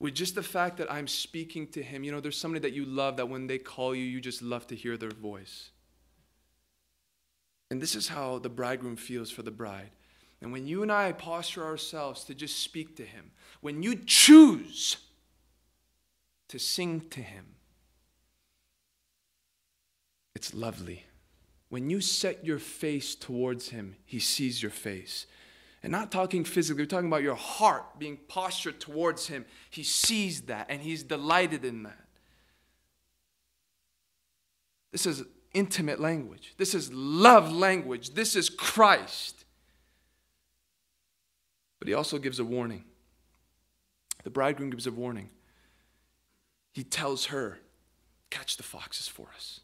With 0.00 0.14
just 0.14 0.34
the 0.34 0.42
fact 0.42 0.78
that 0.78 0.92
I'm 0.92 1.06
speaking 1.06 1.68
to 1.68 1.80
Him. 1.80 2.02
You 2.02 2.10
know, 2.10 2.18
there's 2.18 2.36
somebody 2.36 2.62
that 2.62 2.74
you 2.74 2.84
love 2.84 3.18
that 3.18 3.28
when 3.28 3.46
they 3.46 3.58
call 3.58 3.94
you, 3.94 4.02
you 4.02 4.20
just 4.20 4.42
love 4.42 4.66
to 4.66 4.74
hear 4.74 4.96
their 4.96 5.12
voice. 5.12 5.70
And 7.70 7.80
this 7.80 7.94
is 7.94 8.08
how 8.08 8.40
the 8.40 8.48
bridegroom 8.48 8.96
feels 8.96 9.30
for 9.30 9.42
the 9.42 9.52
bride. 9.52 9.90
And 10.40 10.52
when 10.52 10.66
you 10.66 10.82
and 10.82 10.92
I 10.92 11.12
posture 11.12 11.64
ourselves 11.64 12.24
to 12.24 12.34
just 12.34 12.58
speak 12.58 12.96
to 12.96 13.04
Him, 13.04 13.32
when 13.60 13.82
you 13.82 13.96
choose, 14.06 14.96
to 16.48 16.58
sing 16.58 17.02
to 17.10 17.20
Him. 17.20 17.44
It's 20.34 20.54
lovely. 20.54 21.04
When 21.68 21.90
you 21.90 22.00
set 22.00 22.44
your 22.44 22.58
face 22.58 23.14
towards 23.14 23.68
Him, 23.68 23.96
He 24.04 24.18
sees 24.18 24.62
your 24.62 24.70
face. 24.70 25.26
And 25.82 25.92
not 25.92 26.10
talking 26.10 26.44
physically, 26.44 26.82
we're 26.82 26.86
talking 26.86 27.08
about 27.08 27.22
your 27.22 27.36
heart 27.36 27.98
being 27.98 28.18
postured 28.28 28.80
towards 28.80 29.28
Him. 29.28 29.44
He 29.70 29.82
sees 29.82 30.42
that 30.42 30.66
and 30.68 30.80
He's 30.80 31.02
delighted 31.02 31.64
in 31.64 31.84
that. 31.84 32.04
This 34.90 35.06
is 35.06 35.22
intimate 35.52 36.00
language. 36.00 36.54
This 36.56 36.74
is 36.74 36.92
love 36.92 37.52
language. 37.52 38.14
This 38.14 38.34
is 38.34 38.48
Christ. 38.48 39.44
But 41.78 41.88
He 41.88 41.94
also 41.94 42.18
gives 42.18 42.38
a 42.38 42.44
warning. 42.44 42.84
The 44.24 44.30
bridegroom 44.30 44.70
gives 44.70 44.86
a 44.86 44.92
warning 44.92 45.30
he 46.78 46.84
tells 46.84 47.26
her, 47.26 47.58
Catch 48.30 48.56
the 48.56 48.62
foxes 48.62 49.08
for 49.08 49.26
us. 49.34 49.62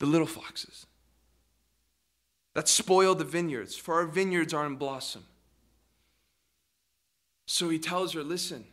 The 0.00 0.06
little 0.06 0.26
foxes 0.26 0.86
that 2.54 2.66
spoil 2.66 3.14
the 3.14 3.22
vineyards, 3.22 3.76
for 3.76 3.94
our 3.94 4.06
vineyards 4.06 4.52
are 4.52 4.66
in 4.66 4.74
blossom. 4.74 5.24
So 7.46 7.68
he 7.68 7.78
tells 7.78 8.12
her, 8.14 8.24
Listen, 8.24 8.64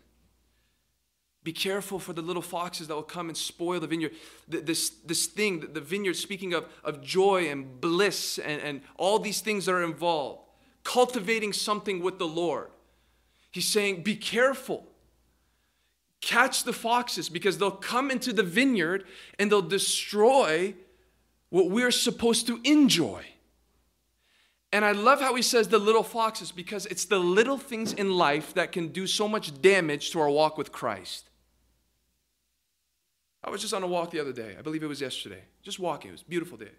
be 1.44 1.54
careful 1.54 2.00
for 2.00 2.14
the 2.14 2.24
little 2.24 2.42
foxes 2.42 2.88
that 2.88 2.96
will 2.96 3.04
come 3.04 3.30
and 3.30 3.38
spoil 3.38 3.80
the 3.80 3.86
vineyard. 3.86 4.14
This, 4.48 4.90
this 4.90 5.28
thing, 5.28 5.74
the 5.74 5.82
vineyard, 5.82 6.16
speaking 6.16 6.56
of, 6.56 6.66
of 6.84 7.04
joy 7.04 7.50
and 7.50 7.80
bliss 7.80 8.40
and, 8.40 8.60
and 8.62 8.82
all 8.98 9.20
these 9.20 9.42
things 9.42 9.68
that 9.68 9.74
are 9.74 9.84
involved, 9.84 10.42
cultivating 10.84 11.54
something 11.54 12.02
with 12.02 12.20
the 12.20 12.28
Lord. 12.28 12.70
He's 13.52 13.68
saying, 13.68 14.04
Be 14.04 14.16
careful 14.16 14.88
catch 16.24 16.64
the 16.64 16.74
foxes 16.74 17.28
because 17.28 17.58
they'll 17.58 17.70
come 17.70 18.10
into 18.10 18.32
the 18.32 18.44
vineyard 18.44 19.04
and 19.38 19.52
they'll 19.52 19.62
destroy 19.62 20.74
what 21.50 21.70
we're 21.70 21.92
supposed 21.92 22.48
to 22.48 22.60
enjoy. 22.64 23.24
And 24.72 24.84
I 24.84 24.94
love 24.94 25.20
how 25.20 25.36
he 25.36 25.42
says 25.42 25.68
the 25.68 25.78
little 25.78 26.02
foxes 26.02 26.52
because 26.52 26.86
it's 26.88 27.06
the 27.06 27.20
little 27.20 27.58
things 27.58 27.94
in 27.94 28.16
life 28.16 28.54
that 28.54 28.72
can 28.72 28.88
do 28.88 29.06
so 29.06 29.28
much 29.28 29.62
damage 29.62 30.12
to 30.12 30.20
our 30.20 30.30
walk 30.30 30.58
with 30.58 30.72
Christ. 30.72 31.30
I 33.44 33.50
was 33.50 33.62
just 33.62 33.74
on 33.74 33.84
a 33.84 33.88
walk 33.88 34.12
the 34.12 34.22
other 34.22 34.32
day. 34.32 34.56
I 34.58 34.62
believe 34.62 34.82
it 34.82 34.88
was 34.88 35.02
yesterday. 35.02 35.44
Just 35.62 35.78
walking. 35.78 36.10
It 36.10 36.14
was 36.14 36.22
a 36.22 36.26
beautiful 36.26 36.58
day. 36.58 36.72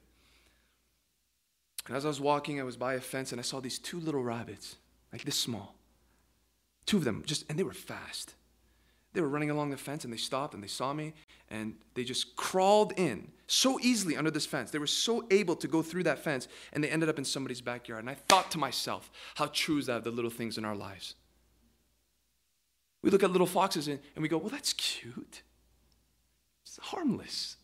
And 1.87 1.97
as 1.97 2.05
I 2.05 2.09
was 2.09 2.21
walking, 2.21 2.61
I 2.61 2.65
was 2.65 2.77
by 2.77 2.95
a 2.95 3.01
fence 3.01 3.33
and 3.33 3.41
I 3.41 3.43
saw 3.43 3.61
these 3.61 3.79
two 3.79 4.01
little 4.01 4.23
rabbits, 4.23 4.77
like 5.13 5.25
this 5.25 5.39
small. 5.39 5.75
Two 6.87 6.97
of 6.99 7.05
them, 7.05 7.23
just, 7.27 7.45
and 7.49 7.59
they 7.59 7.63
were 7.63 7.73
fast. 7.73 8.35
They 9.13 9.21
were 9.21 9.29
running 9.29 9.51
along 9.51 9.71
the 9.71 9.77
fence 9.77 10.05
and 10.05 10.13
they 10.13 10.19
stopped 10.19 10.55
and 10.55 10.63
they 10.63 10.69
saw 10.69 10.93
me 10.93 11.15
and 11.49 11.77
they 11.95 12.03
just 12.03 12.35
crawled 12.37 12.93
in 12.97 13.31
so 13.47 13.79
easily 13.81 14.17
under 14.17 14.31
this 14.31 14.47
fence. 14.47 14.71
They 14.71 14.79
were 14.79 14.87
so 14.87 15.25
able 15.31 15.55
to 15.57 15.69
go 15.69 15.83
through 15.83 16.03
that 16.05 16.19
fence 16.19 16.49
and 16.73 16.83
they 16.83 16.89
ended 16.89 17.09
up 17.09 17.19
in 17.19 17.25
somebody's 17.25 17.61
backyard. 17.61 18.01
And 18.01 18.11
I 18.11 18.15
thought 18.15 18.51
to 18.53 18.59
myself, 18.59 19.11
how 19.37 19.47
true 19.47 19.79
is 19.79 19.87
that 19.87 19.99
of 19.99 20.05
the 20.05 20.11
little 20.11 20.31
things 20.31 20.59
in 20.59 20.65
our 20.65 20.75
lives? 20.75 21.15
We 23.03 23.11
look 23.11 23.23
at 23.23 23.31
little 23.31 23.47
foxes 23.47 23.87
and, 23.87 24.01
and 24.17 24.23
we 24.23 24.29
go, 24.29 24.39
well, 24.39 24.49
that's 24.49 24.73
cute. 24.73 25.43
It's 26.65 26.79
harmless. 26.79 27.57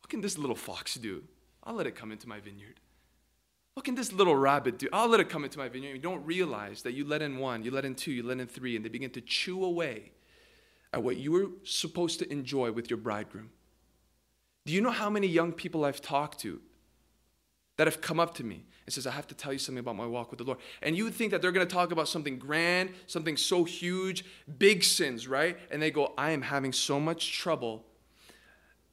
What 0.00 0.10
can 0.10 0.20
this 0.20 0.36
little 0.36 0.56
fox 0.56 0.96
do? 0.96 1.22
I'll 1.64 1.74
let 1.74 1.86
it 1.86 1.94
come 1.94 2.12
into 2.12 2.28
my 2.28 2.40
vineyard. 2.40 2.80
What 3.74 3.84
can 3.84 3.94
this 3.94 4.12
little 4.12 4.36
rabbit 4.36 4.78
do? 4.78 4.88
I'll 4.92 5.08
let 5.08 5.20
it 5.20 5.28
come 5.28 5.44
into 5.44 5.58
my 5.58 5.68
vineyard. 5.68 5.94
You 5.94 6.00
don't 6.00 6.24
realize 6.26 6.82
that 6.82 6.92
you 6.92 7.04
let 7.04 7.22
in 7.22 7.38
one, 7.38 7.62
you 7.62 7.70
let 7.70 7.84
in 7.84 7.94
two, 7.94 8.12
you 8.12 8.22
let 8.22 8.40
in 8.40 8.46
three, 8.46 8.76
and 8.76 8.84
they 8.84 8.88
begin 8.88 9.10
to 9.10 9.20
chew 9.20 9.64
away 9.64 10.12
at 10.92 11.02
what 11.02 11.16
you 11.16 11.32
were 11.32 11.46
supposed 11.62 12.18
to 12.18 12.30
enjoy 12.32 12.72
with 12.72 12.90
your 12.90 12.96
bridegroom. 12.96 13.50
Do 14.66 14.72
you 14.72 14.80
know 14.80 14.90
how 14.90 15.08
many 15.08 15.26
young 15.26 15.52
people 15.52 15.84
I've 15.84 16.02
talked 16.02 16.40
to 16.40 16.60
that 17.76 17.86
have 17.86 18.00
come 18.02 18.20
up 18.20 18.34
to 18.34 18.44
me 18.44 18.64
and 18.84 18.92
says, 18.92 19.06
I 19.06 19.12
have 19.12 19.26
to 19.28 19.34
tell 19.34 19.52
you 19.52 19.58
something 19.58 19.78
about 19.80 19.96
my 19.96 20.04
walk 20.04 20.30
with 20.30 20.38
the 20.38 20.44
Lord. 20.44 20.58
And 20.82 20.96
you 20.96 21.04
would 21.04 21.14
think 21.14 21.30
that 21.30 21.40
they're 21.40 21.52
going 21.52 21.66
to 21.66 21.72
talk 21.72 21.92
about 21.92 22.08
something 22.08 22.38
grand, 22.38 22.90
something 23.06 23.36
so 23.36 23.64
huge, 23.64 24.24
big 24.58 24.84
sins, 24.84 25.26
right? 25.26 25.56
And 25.70 25.80
they 25.80 25.90
go, 25.90 26.12
I 26.18 26.32
am 26.32 26.42
having 26.42 26.72
so 26.72 27.00
much 27.00 27.38
trouble 27.38 27.86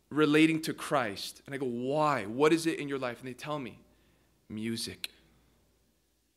relating 0.10 0.62
to 0.62 0.74
Christ. 0.74 1.42
And 1.46 1.54
I 1.54 1.58
go, 1.58 1.66
why? 1.66 2.26
What 2.26 2.54
is 2.54 2.66
it 2.66 2.80
in 2.80 2.88
your 2.88 3.00
life? 3.00 3.20
And 3.20 3.28
they 3.28 3.34
tell 3.34 3.60
me, 3.60 3.80
music. 4.50 5.10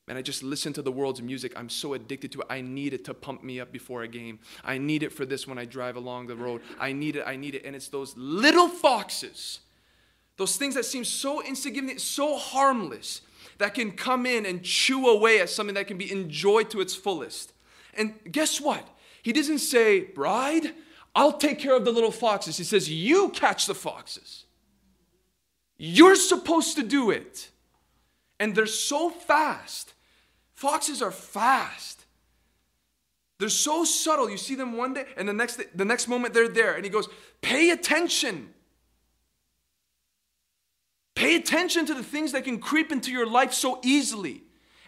And 0.09 0.19
I 0.19 0.23
just 0.23 0.43
listen 0.43 0.73
to 0.73 0.83
the 0.83 0.91
world's 0.91 1.23
music. 1.23 1.53
I'm 1.55 1.69
so 1.69 1.95
addicted 1.95 2.33
to 2.33 2.41
it. 2.41 2.47
I 2.51 2.63
need 2.63 2.95
it 2.95 3.05
to 3.05 3.15
pump 3.15 3.45
me 3.45 3.61
up 3.61 3.71
before 3.71 4.03
a 4.03 4.09
game. 4.09 4.41
I 4.65 4.77
need 4.77 5.05
it 5.05 5.13
for 5.13 5.25
this 5.25 5.47
when 5.47 5.57
I 5.57 5.65
drive 5.65 5.95
along 5.95 6.27
the 6.27 6.35
road. 6.35 6.63
I 6.81 6.93
need 6.93 7.15
it, 7.15 7.23
I 7.25 7.37
need 7.37 7.55
it. 7.55 7.65
And 7.65 7.77
it's 7.77 7.87
those 7.87 8.17
little 8.17 8.69
foxes, 8.69 9.61
those 10.37 10.57
things 10.57 10.75
that 10.75 10.85
seem 10.85 11.05
so 11.05 11.43
insignificant, 11.43 12.01
so 12.01 12.37
harmless, 12.37 13.21
that 13.59 13.75
can 13.75 13.93
come 13.93 14.27
in 14.27 14.47
and 14.47 14.65
chew 14.65 15.07
away 15.07 15.41
at 15.41 15.49
something 15.49 15.75
that 15.75 15.87
can 15.87 15.99
be 15.99 16.11
enjoyed 16.11 16.71
to 16.71 16.81
its 16.81 16.95
fullest. 16.95 17.53
And 17.95 18.15
guess 18.33 18.61
what? 18.61 18.85
He 19.23 19.33
doesn't 19.33 19.59
say, 19.59 20.01
Bride, 20.01 20.73
I'll 21.15 21.35
take 21.35 21.59
care 21.59 21.77
of 21.77 21.85
the 21.85 21.93
little 21.93 22.11
foxes. 22.11 22.57
He 22.57 22.65
says, 22.65 22.91
You 22.91 23.29
catch 23.29 23.67
the 23.67 23.75
foxes. 23.75 24.45
You're 25.77 26.17
supposed 26.17 26.77
to 26.77 26.83
do 26.83 27.11
it. 27.11 27.50
And 28.41 28.57
they're 28.57 28.67
so 28.67 29.11
fast 29.11 29.95
Foxes 30.61 31.01
are 31.01 31.11
fast. 31.11 32.05
They're 33.39 33.49
so 33.49 33.87
subtle. 33.87 34.29
You 34.29 34.37
see 34.37 34.57
them 34.57 34.77
one 34.77 34.93
day, 34.93 35.07
and 35.17 35.27
the 35.27 35.33
next, 35.33 35.59
the 35.75 35.87
next 35.87 36.07
moment 36.07 36.35
they're 36.35 36.51
there. 36.51 36.75
And 36.75 36.85
he 36.85 36.91
goes, 36.91 37.09
Pay 37.41 37.71
attention. 37.71 38.51
Pay 41.15 41.37
attention 41.37 41.87
to 41.87 41.95
the 41.95 42.03
things 42.03 42.33
that 42.33 42.45
can 42.45 42.59
creep 42.59 42.93
into 42.93 43.11
your 43.11 43.27
life 43.27 43.55
so 43.55 43.81
easily. 43.83 44.43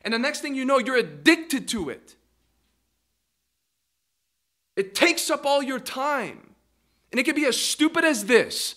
And 0.05 0.13
the 0.13 0.19
next 0.19 0.43
thing 0.43 0.55
you 0.55 0.67
know, 0.67 0.79
you're 0.79 0.99
addicted 0.99 1.69
to 1.69 1.89
it. 1.89 2.17
It 4.77 4.95
takes 4.95 5.31
up 5.31 5.47
all 5.47 5.63
your 5.63 5.81
time. 5.81 6.55
And 7.11 7.19
it 7.19 7.25
can 7.25 7.35
be 7.35 7.47
as 7.47 7.59
stupid 7.59 8.05
as 8.05 8.27
this. 8.27 8.75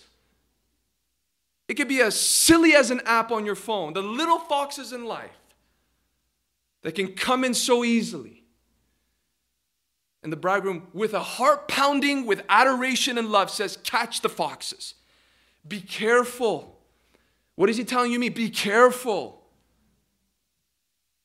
It 1.68 1.74
could 1.74 1.88
be 1.88 2.00
as 2.00 2.18
silly 2.18 2.74
as 2.74 2.90
an 2.90 3.00
app 3.04 3.30
on 3.30 3.44
your 3.44 3.54
phone. 3.54 3.92
The 3.92 4.02
little 4.02 4.38
foxes 4.38 4.92
in 4.92 5.04
life 5.04 5.30
that 6.82 6.94
can 6.94 7.14
come 7.14 7.44
in 7.44 7.54
so 7.54 7.84
easily. 7.84 8.44
And 10.22 10.32
the 10.32 10.36
bridegroom, 10.36 10.88
with 10.92 11.14
a 11.14 11.20
heart 11.20 11.68
pounding, 11.68 12.26
with 12.26 12.42
adoration 12.48 13.18
and 13.18 13.30
love, 13.30 13.50
says, 13.50 13.76
Catch 13.84 14.20
the 14.20 14.28
foxes. 14.28 14.94
Be 15.66 15.80
careful. 15.80 16.78
What 17.56 17.70
is 17.70 17.76
he 17.76 17.84
telling 17.84 18.12
you 18.12 18.18
me? 18.18 18.28
Be 18.28 18.50
careful. 18.50 19.42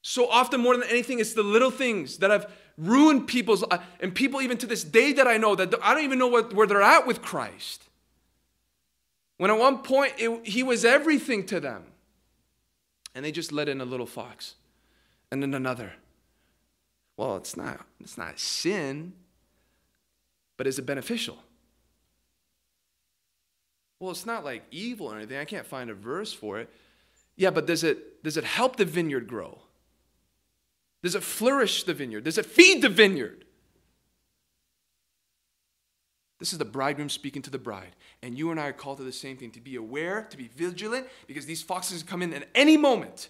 So 0.02 0.28
often, 0.28 0.62
more 0.62 0.76
than 0.76 0.88
anything, 0.90 1.20
it's 1.20 1.34
the 1.34 1.44
little 1.44 1.72
things 1.72 2.18
that 2.18 2.32
have 2.32 2.52
ruined 2.78 3.28
people's 3.28 3.64
and 4.00 4.16
people 4.16 4.42
even 4.42 4.58
to 4.58 4.66
this 4.66 4.84
day 4.84 5.14
that 5.14 5.28
I 5.28 5.38
know 5.38 5.56
that 5.56 5.74
I 5.84 5.94
don't 5.94 6.04
even 6.04 6.18
know 6.18 6.28
what, 6.28 6.54
where 6.54 6.66
they're 6.66 6.82
at 6.82 7.06
with 7.06 7.22
Christ. 7.22 7.84
When 9.42 9.50
at 9.50 9.58
one 9.58 9.80
point 9.80 10.14
it, 10.20 10.46
he 10.46 10.62
was 10.62 10.86
everything 10.86 11.48
to 11.48 11.60
them, 11.60 11.84
and 13.16 13.26
they 13.26 13.32
just 13.32 13.52
let 13.52 13.68
in 13.68 13.82
a 13.82 13.86
little 13.86 14.06
fox, 14.06 14.54
and 15.32 15.42
then 15.42 15.56
another. 15.56 15.94
Well, 17.18 17.38
it's 17.38 17.58
not 17.58 17.84
it's 18.00 18.20
not 18.20 18.38
sin, 18.38 19.14
but 20.58 20.68
is 20.68 20.78
it 20.78 20.84
beneficial? 20.84 21.40
Well, 24.00 24.12
it's 24.12 24.28
not 24.28 24.46
like 24.46 24.62
evil 24.70 25.12
or 25.12 25.16
anything. 25.16 25.40
I 25.40 25.46
can't 25.46 25.66
find 25.66 25.90
a 25.90 25.96
verse 25.96 26.32
for 26.32 26.60
it. 26.60 26.70
Yeah, 27.36 27.50
but 27.50 27.66
does 27.66 27.84
it 27.84 28.24
does 28.24 28.38
it 28.38 28.44
help 28.44 28.76
the 28.76 28.86
vineyard 28.86 29.28
grow? 29.28 29.58
Does 31.02 31.16
it 31.16 31.24
flourish 31.24 31.84
the 31.86 31.96
vineyard? 31.96 32.26
Does 32.26 32.38
it 32.38 32.46
feed 32.46 32.84
the 32.84 32.90
vineyard? 32.90 33.44
This 36.42 36.54
is 36.54 36.58
the 36.58 36.66
bridegroom 36.66 37.10
speaking 37.10 37.44
to 37.44 37.52
the 37.52 37.60
bride. 37.60 37.96
And 38.24 38.36
you 38.36 38.50
and 38.50 38.60
I 38.60 38.66
are 38.70 38.74
called 38.74 38.98
to 38.98 39.04
the 39.04 39.12
same 39.12 39.38
thing 39.38 39.52
to 39.52 39.62
be 39.62 39.76
aware, 39.76 40.26
to 40.32 40.36
be 40.36 40.48
vigilant, 40.48 41.06
because 41.28 41.46
these 41.46 41.62
foxes 41.62 42.02
come 42.02 42.24
in 42.24 42.34
at 42.34 42.50
any 42.56 42.78
moment. 42.78 43.30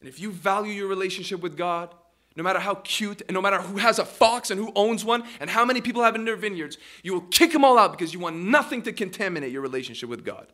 And 0.00 0.08
if 0.08 0.18
you 0.18 0.32
value 0.32 0.72
your 0.72 0.88
relationship 0.88 1.40
with 1.42 1.56
God, 1.56 1.94
no 2.34 2.42
matter 2.42 2.58
how 2.58 2.74
cute, 2.74 3.22
and 3.28 3.34
no 3.36 3.40
matter 3.40 3.60
who 3.60 3.76
has 3.76 4.00
a 4.00 4.04
fox 4.04 4.50
and 4.50 4.58
who 4.58 4.72
owns 4.74 5.04
one, 5.04 5.22
and 5.38 5.48
how 5.48 5.64
many 5.64 5.80
people 5.80 6.02
have 6.02 6.16
in 6.16 6.24
their 6.24 6.34
vineyards, 6.34 6.76
you 7.04 7.12
will 7.12 7.20
kick 7.20 7.52
them 7.52 7.64
all 7.64 7.78
out 7.78 7.92
because 7.92 8.12
you 8.12 8.18
want 8.18 8.34
nothing 8.34 8.82
to 8.82 8.92
contaminate 8.92 9.52
your 9.52 9.62
relationship 9.62 10.08
with 10.08 10.24
God. 10.24 10.48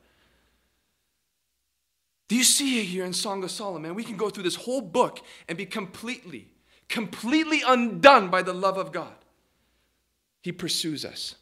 Do 2.29 2.37
you 2.37 2.45
see 2.45 2.81
it 2.81 2.85
here 2.85 3.07
in 3.07 3.15
Song 3.15 3.43
of 3.43 3.51
Solomon? 3.51 3.95
We 3.95 4.05
can 4.05 4.19
go 4.19 4.29
through 4.29 4.43
this 4.43 4.57
whole 4.57 4.83
book 4.83 5.25
and 5.49 5.57
be 5.57 5.65
completely, 5.65 6.49
completely 6.91 7.63
undone 7.67 8.29
by 8.29 8.43
the 8.43 8.53
love 8.53 8.77
of 8.77 8.93
God. 8.93 9.15
He 10.49 10.53
pursues 10.53 11.05
us. 11.05 11.35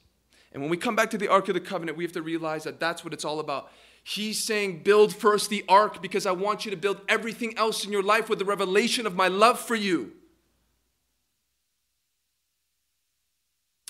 And 0.50 0.60
when 0.60 0.68
we 0.68 0.76
come 0.76 0.96
back 0.96 1.10
to 1.10 1.16
the 1.16 1.28
Ark 1.28 1.46
of 1.46 1.54
the 1.54 1.60
Covenant, 1.60 1.96
we 1.96 2.02
have 2.02 2.14
to 2.14 2.22
realize 2.22 2.64
that 2.64 2.80
that's 2.80 3.04
what 3.04 3.12
it's 3.12 3.24
all 3.24 3.38
about. 3.38 3.70
He's 4.02 4.42
saying, 4.42 4.82
Build 4.82 5.14
first 5.14 5.48
the 5.48 5.64
ark 5.68 6.02
because 6.02 6.26
I 6.26 6.32
want 6.32 6.64
you 6.64 6.72
to 6.72 6.76
build 6.76 7.00
everything 7.08 7.56
else 7.56 7.84
in 7.84 7.92
your 7.92 8.02
life 8.02 8.28
with 8.28 8.40
the 8.40 8.44
revelation 8.44 9.06
of 9.06 9.14
my 9.14 9.28
love 9.28 9.60
for 9.60 9.76
you. 9.76 10.10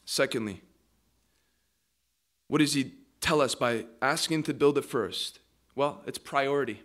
Secondly, 0.04 0.60
what 2.48 2.58
does 2.58 2.74
he 2.74 2.92
tell 3.22 3.40
us 3.40 3.54
by 3.54 3.86
asking 4.02 4.42
to 4.42 4.52
build 4.52 4.76
it 4.76 4.84
first? 4.84 5.38
Well, 5.74 6.02
it's 6.06 6.18
priority. 6.18 6.82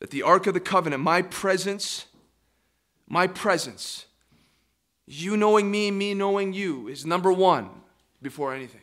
That 0.00 0.10
the 0.10 0.22
Ark 0.22 0.46
of 0.46 0.52
the 0.52 0.60
Covenant, 0.60 1.02
my 1.02 1.22
presence, 1.22 2.04
my 3.08 3.26
presence, 3.26 4.04
you 5.10 5.36
knowing 5.36 5.70
me, 5.70 5.90
me 5.90 6.14
knowing 6.14 6.52
you, 6.52 6.86
is 6.88 7.04
number 7.04 7.32
one 7.32 7.68
before 8.22 8.54
anything. 8.54 8.80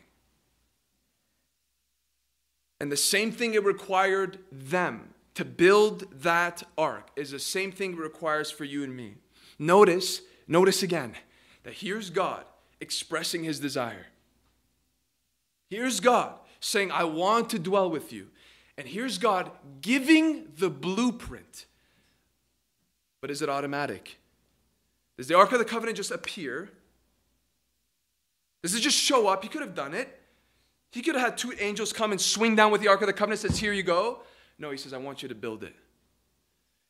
And 2.80 2.92
the 2.92 2.96
same 2.96 3.32
thing 3.32 3.54
it 3.54 3.64
required 3.64 4.38
them 4.52 5.14
to 5.34 5.44
build 5.44 6.04
that 6.22 6.62
ark 6.76 7.08
is 7.16 7.30
the 7.30 7.38
same 7.38 7.72
thing 7.72 7.92
it 7.92 7.98
requires 7.98 8.50
for 8.50 8.64
you 8.64 8.84
and 8.84 8.94
me. 8.94 9.14
Notice, 9.58 10.20
notice 10.46 10.82
again 10.82 11.14
that 11.64 11.74
here's 11.74 12.10
God 12.10 12.44
expressing 12.80 13.42
his 13.42 13.58
desire. 13.58 14.06
Here's 15.70 15.98
God 15.98 16.34
saying, 16.60 16.90
I 16.90 17.04
want 17.04 17.50
to 17.50 17.58
dwell 17.58 17.90
with 17.90 18.12
you. 18.12 18.28
And 18.76 18.86
here's 18.86 19.18
God 19.18 19.50
giving 19.80 20.48
the 20.56 20.70
blueprint. 20.70 21.66
But 23.20 23.30
is 23.30 23.42
it 23.42 23.48
automatic? 23.48 24.17
Does 25.18 25.26
the 25.26 25.36
Ark 25.36 25.52
of 25.52 25.58
the 25.58 25.64
Covenant 25.64 25.96
just 25.96 26.12
appear? 26.12 26.70
Does 28.62 28.74
it 28.74 28.80
just 28.80 28.96
show 28.96 29.26
up? 29.26 29.42
He 29.42 29.48
could 29.48 29.60
have 29.60 29.74
done 29.74 29.92
it. 29.92 30.18
He 30.90 31.02
could 31.02 31.16
have 31.16 31.24
had 31.24 31.36
two 31.36 31.52
angels 31.58 31.92
come 31.92 32.12
and 32.12 32.20
swing 32.20 32.56
down 32.56 32.72
with 32.72 32.80
the 32.80 32.88
Ark 32.88 33.02
of 33.02 33.08
the 33.08 33.12
Covenant, 33.12 33.40
says, 33.40 33.58
Here 33.58 33.72
you 33.72 33.82
go. 33.82 34.20
No, 34.58 34.70
he 34.70 34.78
says, 34.78 34.92
I 34.92 34.98
want 34.98 35.22
you 35.22 35.28
to 35.28 35.34
build 35.34 35.62
it. 35.64 35.74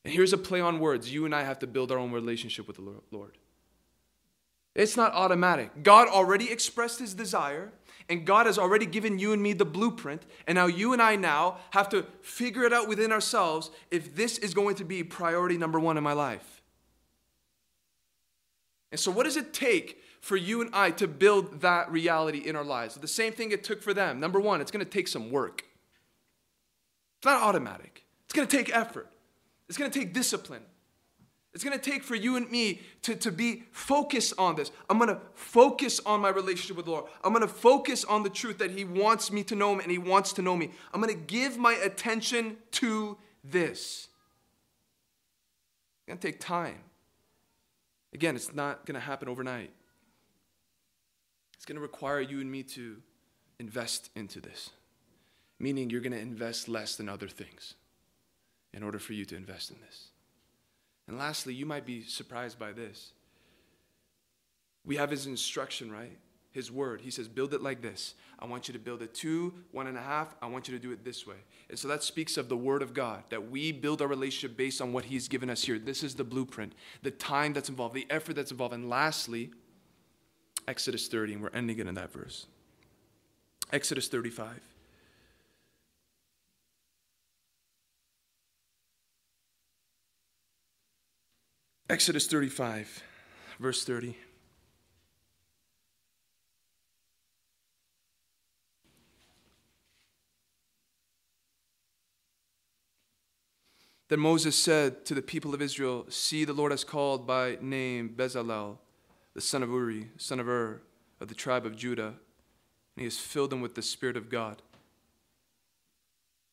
And 0.05 0.13
here's 0.13 0.31
a 0.31 0.37
play 0.37 0.61
on 0.61 0.79
words. 0.79 1.11
You 1.11 1.25
and 1.25 1.35
I 1.35 1.43
have 1.43 1.59
to 1.59 1.67
build 1.67 1.91
our 1.91 1.97
own 1.97 2.11
relationship 2.11 2.67
with 2.67 2.77
the 2.77 3.01
Lord. 3.11 3.37
It's 4.75 4.95
not 4.95 5.11
automatic. 5.13 5.83
God 5.83 6.07
already 6.07 6.51
expressed 6.51 6.99
his 6.99 7.13
desire, 7.13 7.71
and 8.07 8.25
God 8.25 8.45
has 8.45 8.57
already 8.57 8.85
given 8.85 9.19
you 9.19 9.33
and 9.33 9.41
me 9.41 9.53
the 9.53 9.65
blueprint. 9.65 10.21
And 10.47 10.55
now 10.55 10.67
you 10.67 10.93
and 10.93 11.01
I 11.01 11.15
now 11.15 11.57
have 11.71 11.89
to 11.89 12.05
figure 12.21 12.63
it 12.63 12.73
out 12.73 12.87
within 12.87 13.11
ourselves 13.11 13.71
if 13.91 14.15
this 14.15 14.37
is 14.37 14.53
going 14.53 14.75
to 14.75 14.85
be 14.85 15.03
priority 15.03 15.57
number 15.57 15.79
one 15.79 15.97
in 15.97 16.03
my 16.03 16.13
life. 16.13 16.58
And 18.91 18.99
so, 18.99 19.11
what 19.11 19.23
does 19.23 19.37
it 19.37 19.53
take 19.53 20.01
for 20.21 20.35
you 20.35 20.61
and 20.61 20.69
I 20.73 20.91
to 20.91 21.07
build 21.07 21.61
that 21.61 21.91
reality 21.91 22.39
in 22.39 22.55
our 22.55 22.63
lives? 22.63 22.95
The 22.95 23.07
same 23.07 23.33
thing 23.33 23.51
it 23.51 23.63
took 23.63 23.81
for 23.81 23.93
them. 23.93 24.19
Number 24.19 24.39
one, 24.39 24.61
it's 24.61 24.71
going 24.71 24.83
to 24.83 24.91
take 24.91 25.07
some 25.07 25.31
work. 25.31 25.63
It's 27.19 27.25
not 27.25 27.41
automatic, 27.41 28.05
it's 28.25 28.33
going 28.33 28.47
to 28.47 28.57
take 28.57 28.75
effort, 28.75 29.07
it's 29.67 29.77
going 29.77 29.91
to 29.91 29.99
take 29.99 30.13
discipline. 30.13 30.63
It's 31.51 31.63
going 31.63 31.77
to 31.77 31.83
take 31.83 32.03
for 32.03 32.13
you 32.13 32.35
and 32.35 32.49
me 32.51 32.81
to, 33.01 33.15
to 33.15 33.31
be 33.31 33.63
focused 33.71 34.33
on 34.37 34.55
this. 34.55 34.71
I'm 34.87 34.99
going 34.99 35.09
to 35.09 35.19
focus 35.33 35.99
on 36.05 36.21
my 36.21 36.29
relationship 36.29 36.77
with 36.77 36.85
the 36.85 36.91
Lord. 36.91 37.05
I'm 37.23 37.33
going 37.33 37.41
to 37.41 37.51
focus 37.51 38.05
on 38.05 38.21
the 38.21 38.29
truth 38.29 38.59
that 38.59 38.69
He 38.69 38.85
wants 38.85 39.31
me 39.31 39.43
to 39.45 39.55
know 39.55 39.73
Him 39.73 39.79
and 39.79 39.89
He 39.89 39.97
wants 39.97 40.31
to 40.33 40.43
know 40.43 40.55
me. 40.55 40.69
I'm 40.93 41.01
going 41.01 41.13
to 41.13 41.19
give 41.19 41.57
my 41.57 41.73
attention 41.73 42.57
to 42.73 43.17
this. 43.43 44.09
It's 45.97 46.07
going 46.07 46.19
to 46.19 46.27
take 46.27 46.39
time. 46.39 46.77
Again, 48.13 48.35
it's 48.35 48.53
not 48.53 48.85
going 48.85 48.95
to 48.95 48.99
happen 48.99 49.27
overnight. 49.27 49.71
It's 51.55 51.65
going 51.65 51.75
to 51.75 51.81
require 51.81 52.21
you 52.21 52.39
and 52.39 52.51
me 52.51 52.63
to 52.63 52.97
invest 53.59 54.09
into 54.15 54.39
this, 54.39 54.69
meaning 55.59 55.89
you're 55.89 56.01
going 56.01 56.13
to 56.13 56.19
invest 56.19 56.69
less 56.69 56.95
than 56.95 57.09
other 57.09 57.27
things 57.27 57.75
in 58.73 58.83
order 58.83 58.99
for 58.99 59.13
you 59.13 59.25
to 59.25 59.35
invest 59.35 59.71
in 59.71 59.77
this. 59.85 60.07
And 61.07 61.17
lastly, 61.17 61.53
you 61.53 61.65
might 61.65 61.85
be 61.85 62.03
surprised 62.03 62.57
by 62.57 62.71
this. 62.71 63.11
We 64.85 64.95
have 64.95 65.09
his 65.09 65.25
instruction, 65.25 65.91
right? 65.91 66.17
His 66.59 66.69
word. 66.69 66.99
He 66.99 67.09
says, 67.09 67.29
build 67.29 67.53
it 67.53 67.61
like 67.61 67.81
this. 67.81 68.15
I 68.37 68.45
want 68.45 68.67
you 68.67 68.73
to 68.73 68.79
build 68.79 69.01
it 69.01 69.13
two, 69.13 69.53
one 69.71 69.87
and 69.87 69.97
a 69.97 70.01
half. 70.01 70.35
I 70.41 70.47
want 70.47 70.67
you 70.67 70.77
to 70.77 70.81
do 70.81 70.91
it 70.91 71.05
this 71.05 71.25
way. 71.25 71.37
And 71.69 71.79
so 71.79 71.87
that 71.87 72.03
speaks 72.03 72.35
of 72.35 72.49
the 72.49 72.57
word 72.57 72.81
of 72.81 72.93
God, 72.93 73.23
that 73.29 73.49
we 73.49 73.71
build 73.71 74.01
our 74.01 74.09
relationship 74.09 74.57
based 74.57 74.81
on 74.81 74.91
what 74.91 75.05
he's 75.05 75.29
given 75.29 75.49
us 75.49 75.63
here. 75.63 75.79
This 75.79 76.03
is 76.03 76.15
the 76.15 76.25
blueprint, 76.25 76.73
the 77.01 77.11
time 77.11 77.53
that's 77.53 77.69
involved, 77.69 77.95
the 77.95 78.05
effort 78.09 78.35
that's 78.35 78.51
involved. 78.51 78.73
And 78.73 78.89
lastly, 78.89 79.51
Exodus 80.67 81.07
30, 81.07 81.35
and 81.35 81.41
we're 81.41 81.49
ending 81.53 81.79
it 81.79 81.87
in 81.87 81.95
that 81.95 82.11
verse. 82.11 82.45
Exodus 83.71 84.09
35. 84.09 84.59
Exodus 91.89 92.27
35, 92.27 93.01
verse 93.61 93.85
30. 93.85 94.17
Then 104.09 104.19
Moses 104.19 104.55
said 104.55 105.05
to 105.05 105.13
the 105.13 105.21
people 105.21 105.53
of 105.53 105.61
Israel, 105.61 106.05
See, 106.09 106.43
the 106.43 106.53
Lord 106.53 106.71
has 106.71 106.83
called 106.83 107.25
by 107.25 107.57
name 107.61 108.13
Bezalel, 108.15 108.77
the 109.33 109.41
son 109.41 109.63
of 109.63 109.69
Uri, 109.69 110.09
son 110.17 110.39
of 110.39 110.47
Hur, 110.47 110.81
of 111.21 111.27
the 111.27 111.35
tribe 111.35 111.65
of 111.65 111.75
Judah, 111.75 112.07
and 112.07 112.15
he 112.97 113.03
has 113.05 113.17
filled 113.17 113.51
them 113.51 113.61
with 113.61 113.75
the 113.75 113.81
Spirit 113.81 114.17
of 114.17 114.29
God 114.29 114.61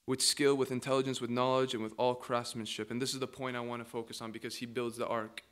with 0.06 0.22
skill, 0.22 0.54
with 0.54 0.70
intelligence, 0.70 1.20
with 1.20 1.30
knowledge, 1.30 1.74
and 1.74 1.82
with 1.82 1.92
all 1.98 2.14
craftsmanship. 2.14 2.90
And 2.90 3.02
this 3.02 3.12
is 3.12 3.20
the 3.20 3.26
point 3.26 3.56
I 3.56 3.60
want 3.60 3.84
to 3.84 3.90
focus 3.90 4.20
on 4.20 4.30
because 4.30 4.56
he 4.56 4.66
builds 4.66 4.96
the 4.96 5.06
ark. 5.06 5.42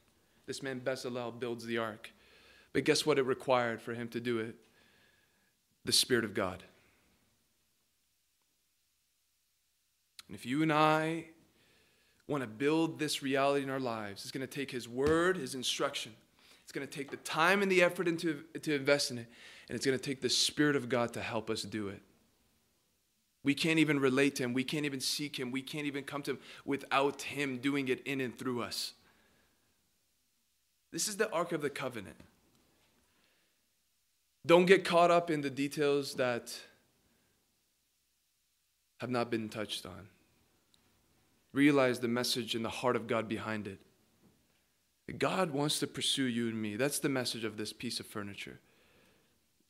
This 0.46 0.62
man 0.62 0.80
Bezalel 0.80 1.38
builds 1.38 1.66
the 1.66 1.78
ark. 1.78 2.12
But 2.72 2.84
guess 2.84 3.05
what 3.05 3.18
it 3.18 3.22
required 3.22 3.82
for 3.82 3.94
him 3.94 4.09
to 4.09 4.20
do 4.20 4.38
it? 4.38 4.55
The 5.84 5.92
Spirit 5.92 6.24
of 6.24 6.34
God. 6.34 6.62
And 10.28 10.36
if 10.36 10.46
you 10.46 10.62
and 10.62 10.72
I 10.72 11.26
want 12.27 12.43
to 12.43 12.47
build 12.47 12.99
this 12.99 13.22
reality 13.22 13.62
in 13.62 13.70
our 13.70 13.81
lives, 13.81 14.22
it's 14.22 14.33
going 14.33 14.47
to 14.47 14.53
take 14.53 14.70
His 14.70 14.89
Word, 14.89 15.37
His 15.37 15.55
instruction. 15.55 16.12
It's 16.62 16.72
going 16.72 16.87
to 16.87 16.93
take 16.93 17.11
the 17.11 17.18
time 17.18 17.61
and 17.61 17.70
the 17.70 17.83
effort 17.83 18.09
into, 18.09 18.43
to 18.62 18.75
invest 18.75 19.11
in 19.11 19.18
it. 19.18 19.27
And 19.68 19.77
it's 19.77 19.85
going 19.85 19.99
to 19.99 20.03
take 20.03 20.20
the 20.22 20.31
Spirit 20.31 20.77
of 20.77 20.89
God 20.89 21.12
to 21.12 21.20
help 21.20 21.51
us 21.51 21.62
do 21.62 21.89
it. 21.89 22.01
We 23.43 23.55
can't 23.55 23.79
even 23.79 24.01
relate 24.01 24.37
to 24.37 24.45
Him. 24.45 24.55
We 24.55 24.64
can't 24.64 24.87
even 24.87 25.01
seek 25.01 25.39
Him. 25.39 25.51
We 25.51 25.61
can't 25.61 25.87
even 25.87 26.05
come 26.05 26.22
to 26.22 26.33
Him 26.33 26.39
without 26.64 27.22
Him 27.22 27.59
doing 27.59 27.89
it 27.89 28.01
in 28.07 28.20
and 28.22 28.37
through 28.37 28.62
us. 28.62 28.95
This 30.91 31.09
is 31.09 31.16
the 31.18 31.31
Ark 31.31 31.53
of 31.53 31.61
the 31.61 31.70
Covenant. 31.70 32.16
Don't 34.47 34.66
get 34.66 34.85
caught 34.85 35.11
up 35.11 35.31
in 35.31 35.41
the 35.43 35.51
details 35.51 36.14
that 36.14 36.59
have 39.01 39.11
not 39.11 39.31
been 39.31 39.49
touched 39.49 39.85
on. 39.85 40.09
Realize 41.55 42.00
the 42.00 42.09
message 42.09 42.55
and 42.55 42.64
the 42.64 42.68
heart 42.68 42.96
of 42.96 43.07
God 43.07 43.28
behind 43.28 43.66
it. 43.66 43.78
God 45.18 45.52
wants 45.52 45.78
to 45.78 45.86
pursue 45.86 46.24
you 46.24 46.48
and 46.48 46.61
me. 46.61 46.76
That's 46.76 46.98
the 46.98 47.09
message 47.09 47.44
of 47.44 47.57
this 47.57 47.72
piece 47.72 48.00
of 48.00 48.07
furniture. 48.07 48.59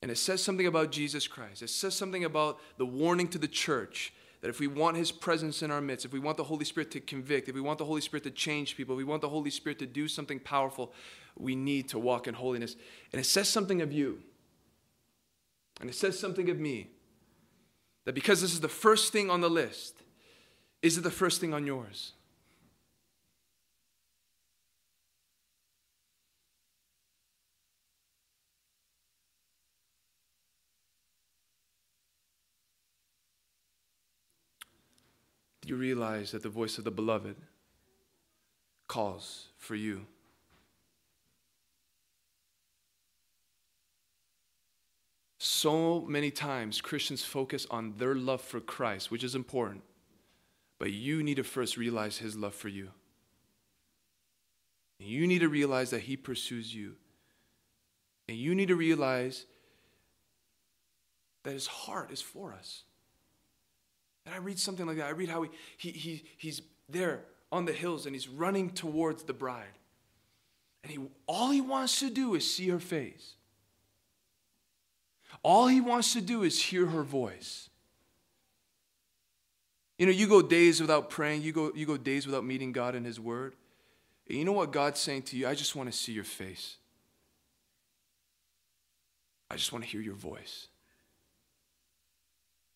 And 0.00 0.10
it 0.10 0.16
says 0.16 0.42
something 0.42 0.66
about 0.66 0.90
Jesus 0.90 1.28
Christ. 1.28 1.62
It 1.62 1.70
says 1.70 1.94
something 1.94 2.24
about 2.24 2.58
the 2.78 2.86
warning 2.86 3.28
to 3.28 3.38
the 3.38 3.48
church 3.48 4.12
that 4.40 4.48
if 4.48 4.60
we 4.60 4.66
want 4.66 4.96
his 4.96 5.10
presence 5.10 5.62
in 5.62 5.70
our 5.70 5.80
midst, 5.80 6.06
if 6.06 6.12
we 6.12 6.18
want 6.18 6.36
the 6.36 6.44
Holy 6.44 6.64
Spirit 6.64 6.90
to 6.92 7.00
convict, 7.00 7.48
if 7.48 7.54
we 7.54 7.60
want 7.60 7.78
the 7.78 7.84
Holy 7.84 8.00
Spirit 8.00 8.24
to 8.24 8.30
change 8.30 8.76
people, 8.76 8.94
if 8.94 8.98
we 8.98 9.04
want 9.04 9.22
the 9.22 9.28
Holy 9.28 9.50
Spirit 9.50 9.78
to 9.78 9.86
do 9.86 10.08
something 10.08 10.38
powerful, 10.38 10.92
we 11.38 11.54
need 11.54 11.88
to 11.90 11.98
walk 11.98 12.26
in 12.26 12.34
holiness. 12.34 12.76
And 13.12 13.20
it 13.20 13.24
says 13.24 13.48
something 13.48 13.82
of 13.82 13.92
you. 13.92 14.20
And 15.80 15.90
it 15.90 15.94
says 15.94 16.18
something 16.18 16.48
of 16.48 16.58
me. 16.58 16.88
That 18.04 18.14
because 18.14 18.40
this 18.40 18.52
is 18.52 18.60
the 18.60 18.68
first 18.68 19.12
thing 19.12 19.30
on 19.30 19.40
the 19.40 19.50
list, 19.50 19.96
is 20.84 20.98
it 20.98 21.00
the 21.00 21.10
first 21.10 21.40
thing 21.40 21.54
on 21.54 21.64
yours? 21.64 22.12
Do 35.62 35.70
you 35.70 35.76
realize 35.76 36.32
that 36.32 36.42
the 36.42 36.50
voice 36.50 36.76
of 36.76 36.84
the 36.84 36.90
beloved 36.90 37.36
calls 38.86 39.46
for 39.56 39.74
you? 39.74 40.04
So 45.38 46.02
many 46.02 46.30
times 46.30 46.82
Christians 46.82 47.24
focus 47.24 47.66
on 47.70 47.94
their 47.96 48.14
love 48.14 48.42
for 48.42 48.60
Christ, 48.60 49.10
which 49.10 49.24
is 49.24 49.34
important, 49.34 49.82
but 50.84 50.92
you 50.92 51.22
need 51.22 51.36
to 51.36 51.42
first 51.42 51.78
realize 51.78 52.18
his 52.18 52.36
love 52.36 52.54
for 52.54 52.68
you. 52.68 52.90
And 55.00 55.08
You 55.08 55.26
need 55.26 55.38
to 55.38 55.48
realize 55.48 55.88
that 55.92 56.00
he 56.00 56.14
pursues 56.14 56.74
you. 56.74 56.96
And 58.28 58.36
you 58.36 58.54
need 58.54 58.68
to 58.68 58.76
realize 58.76 59.46
that 61.42 61.54
his 61.54 61.66
heart 61.66 62.12
is 62.12 62.20
for 62.20 62.52
us. 62.52 62.82
And 64.26 64.34
I 64.34 64.38
read 64.38 64.58
something 64.58 64.84
like 64.84 64.98
that. 64.98 65.06
I 65.06 65.12
read 65.12 65.30
how 65.30 65.44
he, 65.44 65.50
he, 65.78 65.90
he, 65.90 66.24
he's 66.36 66.60
there 66.90 67.22
on 67.50 67.64
the 67.64 67.72
hills 67.72 68.04
and 68.04 68.14
he's 68.14 68.28
running 68.28 68.68
towards 68.68 69.22
the 69.22 69.32
bride. 69.32 69.78
And 70.82 70.92
he, 70.92 70.98
all 71.26 71.48
he 71.48 71.62
wants 71.62 72.00
to 72.00 72.10
do 72.10 72.34
is 72.34 72.54
see 72.54 72.68
her 72.68 72.78
face. 72.78 73.36
All 75.42 75.66
he 75.66 75.80
wants 75.80 76.12
to 76.12 76.20
do 76.20 76.42
is 76.42 76.60
hear 76.60 76.84
her 76.84 77.04
voice. 77.04 77.70
You 79.98 80.06
know, 80.06 80.12
you 80.12 80.26
go 80.26 80.42
days 80.42 80.80
without 80.80 81.08
praying, 81.08 81.42
you 81.42 81.52
go, 81.52 81.72
you 81.74 81.86
go 81.86 81.96
days 81.96 82.26
without 82.26 82.44
meeting 82.44 82.72
God 82.72 82.94
in 82.94 83.04
His 83.04 83.20
Word. 83.20 83.54
And 84.28 84.38
you 84.38 84.44
know 84.44 84.52
what 84.52 84.72
God's 84.72 85.00
saying 85.00 85.22
to 85.22 85.36
you? 85.36 85.46
I 85.46 85.54
just 85.54 85.76
want 85.76 85.90
to 85.90 85.96
see 85.96 86.12
your 86.12 86.24
face. 86.24 86.76
I 89.50 89.56
just 89.56 89.72
want 89.72 89.84
to 89.84 89.90
hear 89.90 90.00
your 90.00 90.14
voice. 90.14 90.68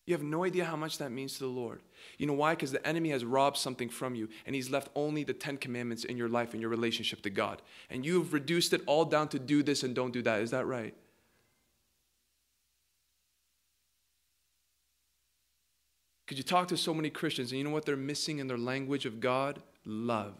You 0.05 0.13
have 0.15 0.23
no 0.23 0.43
idea 0.43 0.65
how 0.65 0.75
much 0.75 0.97
that 0.99 1.11
means 1.11 1.33
to 1.33 1.39
the 1.41 1.47
Lord. 1.47 1.81
You 2.17 2.25
know 2.25 2.33
why? 2.33 2.55
Because 2.55 2.71
the 2.71 2.85
enemy 2.87 3.09
has 3.09 3.23
robbed 3.23 3.57
something 3.57 3.89
from 3.89 4.15
you, 4.15 4.27
and 4.45 4.55
he's 4.55 4.69
left 4.69 4.89
only 4.95 5.23
the 5.23 5.33
Ten 5.33 5.57
Commandments 5.57 6.03
in 6.03 6.17
your 6.17 6.29
life 6.29 6.53
and 6.53 6.61
your 6.61 6.71
relationship 6.71 7.21
to 7.23 7.29
God. 7.29 7.61
And 7.91 8.03
you've 8.05 8.33
reduced 8.33 8.73
it 8.73 8.81
all 8.87 9.05
down 9.05 9.27
to 9.29 9.39
do 9.39 9.61
this 9.61 9.83
and 9.83 9.93
don't 9.93 10.11
do 10.11 10.23
that. 10.23 10.41
Is 10.41 10.51
that 10.51 10.65
right? 10.65 10.95
Could 16.29 16.37
you 16.37 16.43
talk 16.43 16.67
to 16.67 16.77
so 16.77 16.93
many 16.93 17.09
Christians 17.09 17.49
and 17.51 17.57
you 17.57 17.63
know 17.63 17.71
what 17.71 17.87
they're 17.87 17.97
missing 17.97 18.37
in 18.37 18.45
their 18.45 18.55
language 18.55 19.07
of 19.07 19.19
God? 19.19 19.63
Love. 19.83 20.35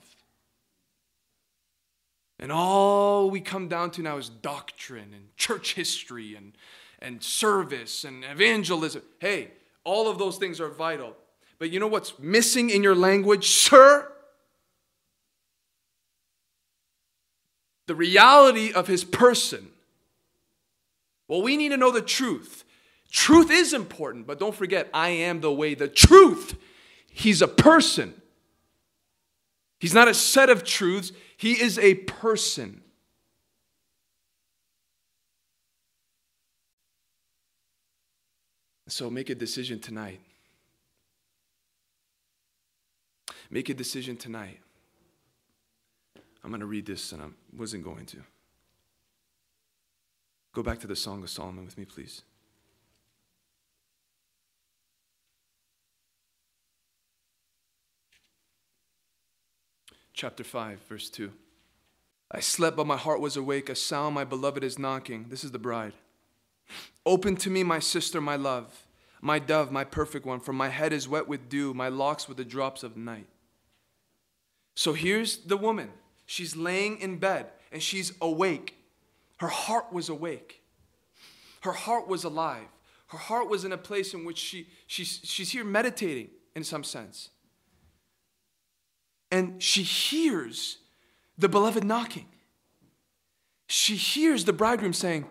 And 2.38 2.52
all 2.52 3.32
we 3.32 3.42
come 3.42 3.68
down 3.68 3.90
to 3.92 4.04
now 4.04 4.18
is 4.18 4.30
doctrine 4.30 5.16
and 5.16 5.36
church 5.36 5.74
history 5.74 6.36
and, 6.36 6.54
and 7.00 7.24
service 7.24 8.04
and 8.04 8.24
evangelism. 8.24 9.02
Hey, 9.18 9.50
all 9.84 10.08
of 10.08 10.20
those 10.20 10.38
things 10.38 10.62
are 10.62 10.70
vital. 10.70 11.16
But 11.58 11.72
you 11.72 11.80
know 11.80 11.88
what's 11.88 12.20
missing 12.20 12.70
in 12.70 12.84
your 12.84 12.94
language, 12.94 13.50
sir? 13.50 14.12
The 17.88 17.96
reality 17.96 18.72
of 18.72 18.86
his 18.86 19.04
person. 19.04 19.70
Well, 21.28 21.42
we 21.42 21.58
need 21.58 21.70
to 21.70 21.78
know 21.78 21.90
the 21.90 22.04
truth. 22.04 22.64
Truth 23.12 23.49
is 23.51 23.74
important, 23.74 24.28
but 24.28 24.39
don't 24.39 24.55
forget, 24.55 24.89
I 24.93 25.10
am 25.10 25.41
the 25.41 25.51
way, 25.51 25.74
the 25.74 25.88
truth. 25.88 26.55
He's 27.07 27.41
a 27.41 27.47
person. 27.47 28.14
He's 29.80 29.93
not 29.93 30.07
a 30.07 30.14
set 30.14 30.49
of 30.49 30.64
truths, 30.64 31.12
he 31.38 31.53
is 31.53 31.80
a 31.80 31.95
person. 31.95 32.82
So 38.88 39.10
make 39.10 39.30
a 39.30 39.36
decision 39.36 39.80
tonight. 39.80 40.20
Make 43.49 43.70
a 43.70 43.74
decision 43.74 44.18
tonight. 44.18 44.59
I'm 46.43 46.50
going 46.50 46.59
to 46.59 46.66
read 46.66 46.86
this, 46.86 47.12
and 47.12 47.21
I 47.21 47.28
wasn't 47.55 47.84
going 47.84 48.05
to. 48.08 48.17
Go 50.54 50.63
back 50.63 50.79
to 50.79 50.88
the 50.88 50.96
Song 50.96 51.24
of 51.24 51.29
Solomon 51.29 51.66
with 51.66 51.78
me, 51.78 51.86
please. 51.86 52.24
Chapter 60.20 60.43
5, 60.43 60.82
verse 60.89 61.09
2. 61.09 61.32
I 62.29 62.41
slept, 62.41 62.75
but 62.75 62.86
my 62.86 62.97
heart 62.97 63.21
was 63.21 63.37
awake. 63.37 63.70
A 63.70 63.75
sound, 63.75 64.16
my 64.16 64.25
beloved 64.25 64.66
is 64.66 64.78
knocking. 64.78 65.28
This 65.29 65.46
is 65.46 65.51
the 65.51 65.59
bride. 65.59 65.93
Open 67.05 67.37
to 67.37 67.50
me, 67.50 67.63
my 67.63 67.79
sister, 67.79 68.20
my 68.20 68.36
love, 68.36 68.86
my 69.21 69.39
dove, 69.39 69.71
my 69.71 69.86
perfect 69.86 70.25
one, 70.25 70.41
for 70.41 70.51
my 70.51 70.67
head 70.67 70.91
is 70.91 71.08
wet 71.08 71.29
with 71.29 71.47
dew, 71.47 71.74
my 71.74 71.87
locks 71.87 72.28
with 72.28 72.36
the 72.36 72.43
drops 72.43 72.83
of 72.83 72.97
night. 72.97 73.28
So 74.75 74.91
here's 74.91 75.37
the 75.37 75.55
woman. 75.55 75.89
She's 76.25 76.54
laying 76.54 77.00
in 77.00 77.17
bed 77.17 77.47
and 77.71 77.82
she's 77.82 78.12
awake. 78.21 78.75
Her 79.37 79.47
heart 79.47 79.93
was 79.93 80.09
awake. 80.09 80.62
Her 81.62 81.71
heart 81.71 82.09
was 82.09 82.25
alive. 82.25 82.67
Her 83.08 83.17
heart 83.17 83.47
was 83.47 83.63
in 83.63 83.71
a 83.71 83.78
place 83.78 84.13
in 84.13 84.25
which 84.25 84.37
she, 84.37 84.67
she's, 84.86 85.21
she's 85.24 85.51
here 85.51 85.63
meditating 85.63 86.28
in 86.55 86.66
some 86.66 86.83
sense 86.83 87.29
and 89.32 89.62
she 89.62 89.84
hears 89.84 90.78
the 91.38 91.50
beloved 91.50 91.84
knocking. 91.84 92.26
She 93.68 93.96
hears 93.96 94.46
the 94.46 94.54
bridegroom 94.54 94.93
saying, 94.93 95.30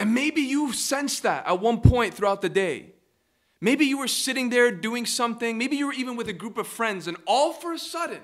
and 0.00 0.14
maybe 0.14 0.42
you 0.42 0.72
sensed 0.72 1.22
that 1.22 1.46
at 1.46 1.60
one 1.60 1.80
point 1.80 2.14
throughout 2.14 2.42
the 2.42 2.48
day. 2.48 2.90
Maybe 3.60 3.86
you 3.86 3.98
were 3.98 4.08
sitting 4.08 4.50
there 4.50 4.70
doing 4.70 5.06
something. 5.06 5.56
Maybe 5.56 5.76
you 5.76 5.86
were 5.86 5.92
even 5.94 6.16
with 6.16 6.28
a 6.28 6.32
group 6.32 6.58
of 6.58 6.66
friends, 6.66 7.06
and 7.06 7.16
all 7.26 7.52
for 7.52 7.72
a 7.72 7.78
sudden, 7.78 8.20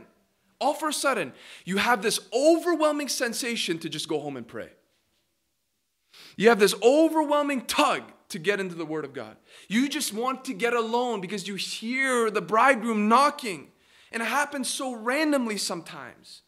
all 0.61 0.75
for 0.75 0.89
a 0.89 0.93
sudden, 0.93 1.33
you 1.65 1.79
have 1.79 2.03
this 2.03 2.21
overwhelming 2.35 3.09
sensation 3.09 3.79
to 3.79 3.89
just 3.89 4.09
go 4.09 4.21
home 4.21 4.37
and 4.37 4.47
pray. 4.47 4.69
You 6.37 6.49
have 6.51 6.59
this 6.59 6.75
overwhelming 6.83 7.63
tug 7.63 8.03
to 8.31 8.39
get 8.39 8.61
into 8.61 8.75
the 8.75 8.85
Word 8.85 9.05
of 9.05 9.13
God. 9.13 9.37
You 9.69 9.89
just 9.89 10.15
want 10.15 10.45
to 10.47 10.55
get 10.55 10.73
alone 10.73 11.21
because 11.21 11.47
you 11.47 11.57
hear 11.57 12.31
the 12.31 12.41
bridegroom 12.41 13.09
knocking. 13.09 13.69
And 14.13 14.23
it 14.23 14.27
happens 14.27 14.69
so 14.69 14.95
randomly 14.95 15.57
sometimes. 15.57 16.43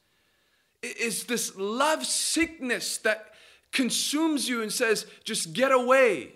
It's 0.83 1.25
this 1.25 1.57
love 1.57 2.05
sickness 2.05 2.99
that 2.99 3.33
consumes 3.71 4.49
you 4.49 4.63
and 4.63 4.73
says, 4.73 5.07
just 5.25 5.53
get 5.53 5.71
away. 5.71 6.33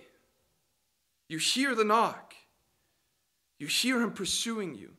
You 1.28 1.38
hear 1.38 1.74
the 1.74 1.84
knock, 1.84 2.34
you 3.58 3.66
hear 3.66 4.00
him 4.00 4.12
pursuing 4.12 4.74
you. 4.74 4.92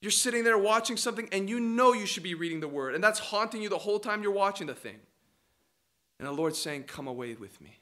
You're 0.00 0.10
sitting 0.10 0.44
there 0.44 0.58
watching 0.58 0.96
something 0.96 1.28
and 1.32 1.48
you 1.48 1.58
know 1.58 1.92
you 1.92 2.06
should 2.06 2.22
be 2.22 2.34
reading 2.34 2.60
the 2.60 2.68
word, 2.68 2.94
and 2.94 3.02
that's 3.02 3.18
haunting 3.18 3.62
you 3.62 3.68
the 3.68 3.78
whole 3.78 3.98
time 3.98 4.22
you're 4.22 4.32
watching 4.32 4.66
the 4.66 4.74
thing. 4.74 4.98
And 6.18 6.26
the 6.26 6.32
Lord's 6.32 6.60
saying, 6.60 6.84
Come 6.84 7.06
away 7.06 7.34
with 7.34 7.60
me. 7.60 7.77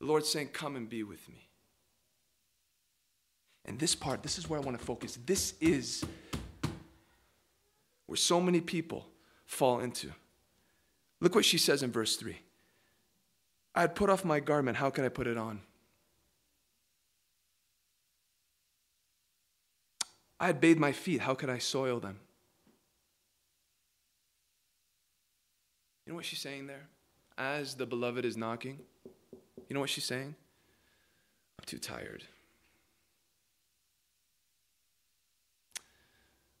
The 0.00 0.06
Lord's 0.06 0.28
saying, 0.28 0.48
Come 0.48 0.76
and 0.76 0.88
be 0.88 1.02
with 1.02 1.28
me. 1.28 1.48
And 3.64 3.78
this 3.78 3.94
part, 3.94 4.22
this 4.22 4.38
is 4.38 4.48
where 4.48 4.58
I 4.58 4.62
want 4.62 4.78
to 4.78 4.84
focus. 4.84 5.18
This 5.26 5.54
is 5.60 6.04
where 8.06 8.16
so 8.16 8.40
many 8.40 8.60
people 8.60 9.06
fall 9.44 9.80
into. 9.80 10.10
Look 11.20 11.34
what 11.34 11.44
she 11.44 11.58
says 11.58 11.82
in 11.82 11.92
verse 11.92 12.16
3. 12.16 12.38
I 13.74 13.82
had 13.82 13.94
put 13.94 14.08
off 14.08 14.24
my 14.24 14.40
garment, 14.40 14.78
how 14.78 14.90
could 14.90 15.04
I 15.04 15.08
put 15.08 15.26
it 15.26 15.36
on? 15.36 15.60
I 20.40 20.46
had 20.46 20.60
bathed 20.60 20.78
my 20.78 20.92
feet, 20.92 21.20
how 21.20 21.34
could 21.34 21.50
I 21.50 21.58
soil 21.58 22.00
them? 22.00 22.18
You 26.06 26.12
know 26.12 26.16
what 26.16 26.24
she's 26.24 26.40
saying 26.40 26.68
there? 26.68 26.88
As 27.36 27.74
the 27.74 27.86
beloved 27.86 28.24
is 28.24 28.36
knocking, 28.36 28.78
you 29.68 29.74
know 29.74 29.80
what 29.80 29.90
she's 29.90 30.04
saying? 30.04 30.34
I'm 31.58 31.64
too 31.66 31.78
tired. 31.78 32.24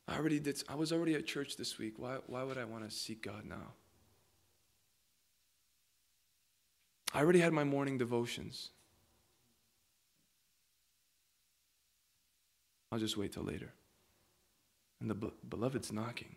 I 0.06 0.16
already 0.16 0.40
did 0.40 0.62
I 0.68 0.74
was 0.74 0.92
already 0.92 1.14
at 1.14 1.26
church 1.26 1.56
this 1.56 1.78
week. 1.78 1.94
Why, 1.98 2.18
why 2.26 2.42
would 2.42 2.58
I 2.58 2.64
want 2.64 2.88
to 2.88 2.94
seek 2.94 3.22
God 3.22 3.44
now? 3.44 3.72
I 7.14 7.20
already 7.20 7.40
had 7.40 7.52
my 7.52 7.64
morning 7.64 7.98
devotions. 7.98 8.70
I'll 12.90 12.98
just 12.98 13.16
wait 13.16 13.32
till 13.32 13.42
later. 13.42 13.72
And 15.00 15.10
the 15.10 15.14
be- 15.14 15.32
beloved's 15.48 15.92
knocking. 15.92 16.36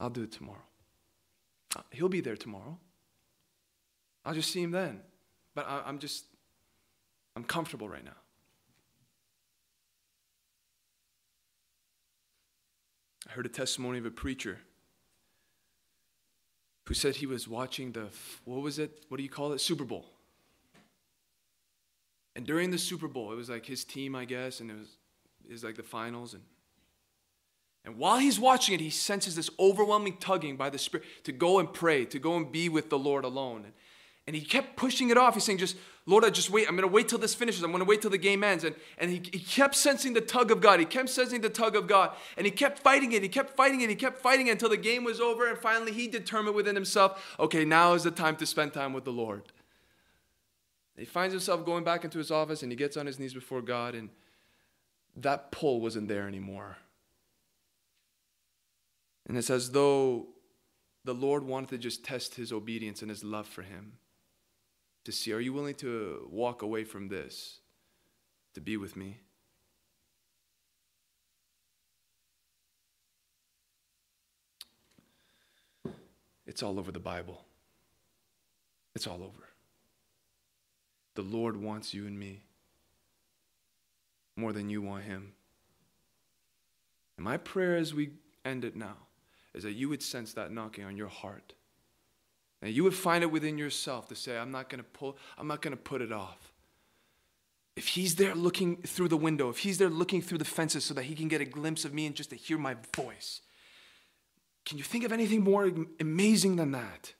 I'll 0.00 0.10
do 0.10 0.22
it 0.22 0.32
tomorrow. 0.32 0.64
Uh, 1.76 1.82
he'll 1.90 2.08
be 2.08 2.20
there 2.20 2.36
tomorrow. 2.36 2.78
I'll 4.24 4.34
just 4.34 4.50
see 4.50 4.62
him 4.62 4.70
then. 4.70 5.00
But 5.54 5.66
I, 5.68 5.82
I'm 5.86 5.98
just, 5.98 6.24
I'm 7.36 7.44
comfortable 7.44 7.88
right 7.88 8.04
now. 8.04 8.12
I 13.28 13.32
heard 13.32 13.46
a 13.46 13.50
testimony 13.50 13.98
of 13.98 14.06
a 14.06 14.10
preacher 14.10 14.58
who 16.86 16.94
said 16.94 17.16
he 17.16 17.26
was 17.26 17.46
watching 17.46 17.92
the, 17.92 18.06
what 18.44 18.60
was 18.60 18.78
it? 18.78 19.04
What 19.08 19.16
do 19.16 19.22
you 19.22 19.28
call 19.28 19.52
it? 19.52 19.60
Super 19.60 19.84
Bowl. 19.84 20.06
And 22.34 22.46
during 22.46 22.70
the 22.70 22.78
Super 22.78 23.08
Bowl, 23.08 23.32
it 23.32 23.36
was 23.36 23.50
like 23.50 23.66
his 23.66 23.84
team, 23.84 24.14
I 24.14 24.24
guess, 24.24 24.60
and 24.60 24.70
it 24.70 24.78
was, 24.78 24.96
it 25.48 25.52
was 25.52 25.64
like 25.64 25.76
the 25.76 25.82
finals. 25.82 26.34
And, 26.34 26.42
and 27.84 27.96
while 27.96 28.18
he's 28.18 28.40
watching 28.40 28.74
it, 28.74 28.80
he 28.80 28.90
senses 28.90 29.36
this 29.36 29.50
overwhelming 29.58 30.16
tugging 30.18 30.56
by 30.56 30.70
the 30.70 30.78
Spirit 30.78 31.06
to 31.24 31.32
go 31.32 31.58
and 31.58 31.72
pray, 31.72 32.04
to 32.06 32.18
go 32.18 32.36
and 32.36 32.50
be 32.50 32.68
with 32.68 32.90
the 32.90 32.98
Lord 32.98 33.24
alone. 33.24 33.64
And, 33.64 33.72
and 34.26 34.36
he 34.36 34.42
kept 34.42 34.76
pushing 34.76 35.10
it 35.10 35.18
off. 35.18 35.34
He's 35.34 35.44
saying, 35.44 35.58
just, 35.58 35.76
Lord, 36.06 36.24
I 36.24 36.30
just 36.30 36.48
wait. 36.48 36.68
I'm 36.68 36.76
going 36.76 36.88
to 36.88 36.92
wait 36.92 37.08
till 37.08 37.18
this 37.18 37.34
finishes. 37.34 37.62
I'm 37.64 37.72
going 37.72 37.82
to 37.82 37.88
wait 37.88 38.02
till 38.02 38.10
the 38.10 38.18
game 38.18 38.44
ends. 38.44 38.62
And, 38.62 38.76
and 38.98 39.10
he, 39.10 39.16
he 39.32 39.40
kept 39.40 39.74
sensing 39.74 40.12
the 40.12 40.20
tug 40.20 40.52
of 40.52 40.60
God. 40.60 40.78
He 40.78 40.86
kept 40.86 41.08
sensing 41.08 41.40
the 41.40 41.50
tug 41.50 41.74
of 41.74 41.88
God. 41.88 42.14
And 42.36 42.46
he 42.46 42.52
kept 42.52 42.78
fighting 42.78 43.12
it. 43.12 43.22
He 43.22 43.28
kept 43.28 43.56
fighting 43.56 43.80
it. 43.80 43.90
He 43.90 43.96
kept 43.96 44.18
fighting 44.18 44.46
it 44.46 44.52
until 44.52 44.68
the 44.68 44.76
game 44.76 45.02
was 45.02 45.20
over. 45.20 45.48
And 45.48 45.58
finally, 45.58 45.92
he 45.92 46.06
determined 46.06 46.54
within 46.54 46.76
himself, 46.76 47.34
okay, 47.40 47.64
now 47.64 47.94
is 47.94 48.04
the 48.04 48.12
time 48.12 48.36
to 48.36 48.46
spend 48.46 48.72
time 48.72 48.92
with 48.92 49.04
the 49.04 49.12
Lord. 49.12 49.42
He 50.96 51.04
finds 51.04 51.32
himself 51.32 51.64
going 51.64 51.82
back 51.82 52.04
into 52.04 52.18
his 52.18 52.30
office 52.30 52.62
and 52.62 52.70
he 52.70 52.76
gets 52.76 52.96
on 52.96 53.06
his 53.06 53.18
knees 53.18 53.34
before 53.34 53.62
God. 53.62 53.96
And 53.96 54.10
that 55.16 55.50
pull 55.50 55.80
wasn't 55.80 56.06
there 56.06 56.28
anymore. 56.28 56.76
And 59.26 59.36
it's 59.36 59.50
as 59.50 59.72
though 59.72 60.28
the 61.04 61.14
Lord 61.14 61.42
wanted 61.42 61.70
to 61.70 61.78
just 61.78 62.04
test 62.04 62.36
his 62.36 62.52
obedience 62.52 63.02
and 63.02 63.10
his 63.10 63.24
love 63.24 63.48
for 63.48 63.62
him 63.62 63.94
to 65.04 65.12
see 65.12 65.32
are 65.32 65.40
you 65.40 65.52
willing 65.52 65.74
to 65.76 66.28
walk 66.30 66.62
away 66.62 66.84
from 66.84 67.08
this 67.08 67.58
to 68.54 68.60
be 68.60 68.76
with 68.76 68.96
me? 68.96 69.20
It's 76.46 76.62
all 76.62 76.78
over 76.78 76.92
the 76.92 77.00
Bible. 77.00 77.44
It's 78.94 79.06
all 79.06 79.22
over. 79.22 79.48
The 81.14 81.22
Lord 81.22 81.56
wants 81.56 81.94
you 81.94 82.06
and 82.06 82.18
me 82.18 82.42
more 84.36 84.52
than 84.52 84.68
you 84.68 84.82
want 84.82 85.04
Him. 85.04 85.32
And 87.16 87.24
my 87.24 87.36
prayer 87.36 87.76
as 87.76 87.94
we 87.94 88.10
end 88.44 88.64
it 88.64 88.76
now 88.76 88.96
is 89.54 89.62
that 89.62 89.72
you 89.72 89.88
would 89.88 90.02
sense 90.02 90.32
that 90.34 90.52
knocking 90.52 90.84
on 90.84 90.96
your 90.96 91.08
heart 91.08 91.54
and 92.62 92.72
you 92.72 92.84
would 92.84 92.94
find 92.94 93.24
it 93.24 93.30
within 93.30 93.58
yourself 93.58 94.08
to 94.08 94.14
say, 94.14 94.38
I'm 94.38 94.52
not 94.52 94.70
going 94.70 94.78
to 94.78 94.88
pull, 94.88 95.18
I'm 95.36 95.48
not 95.48 95.60
going 95.60 95.76
to 95.76 95.82
put 95.82 96.00
it 96.00 96.12
off. 96.12 96.52
If 97.74 97.88
he's 97.88 98.14
there 98.14 98.34
looking 98.34 98.76
through 98.76 99.08
the 99.08 99.16
window, 99.16 99.48
if 99.48 99.58
he's 99.58 99.78
there 99.78 99.88
looking 99.88 100.22
through 100.22 100.38
the 100.38 100.44
fences 100.44 100.84
so 100.84 100.94
that 100.94 101.04
he 101.04 101.14
can 101.14 101.26
get 101.26 101.40
a 101.40 101.44
glimpse 101.44 101.84
of 101.84 101.92
me 101.92 102.06
and 102.06 102.14
just 102.14 102.30
to 102.30 102.36
hear 102.36 102.58
my 102.58 102.76
voice, 102.94 103.40
can 104.64 104.78
you 104.78 104.84
think 104.84 105.04
of 105.04 105.12
anything 105.12 105.42
more 105.42 105.70
amazing 105.98 106.56
than 106.56 106.70
that? 106.72 107.14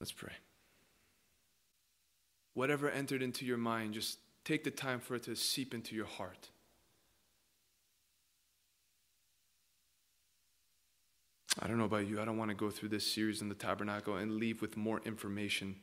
Let's 0.00 0.12
pray. 0.12 0.32
Whatever 2.54 2.90
entered 2.90 3.22
into 3.22 3.44
your 3.44 3.58
mind, 3.58 3.94
just 3.94 4.18
take 4.44 4.64
the 4.64 4.70
time 4.70 4.98
for 4.98 5.14
it 5.14 5.24
to 5.24 5.36
seep 5.36 5.74
into 5.74 5.94
your 5.94 6.06
heart. 6.06 6.48
I 11.60 11.66
don't 11.66 11.78
know 11.78 11.84
about 11.84 12.06
you. 12.06 12.20
I 12.20 12.24
don't 12.24 12.36
want 12.36 12.50
to 12.50 12.56
go 12.56 12.70
through 12.70 12.90
this 12.90 13.06
series 13.06 13.42
in 13.42 13.48
the 13.48 13.54
tabernacle 13.54 14.16
and 14.16 14.36
leave 14.36 14.62
with 14.62 14.76
more 14.76 15.00
information 15.04 15.76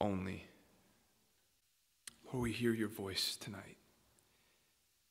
only. 0.00 0.46
Lord, 2.24 2.42
we 2.42 2.52
hear 2.52 2.72
your 2.72 2.88
voice 2.88 3.36
tonight. 3.38 3.76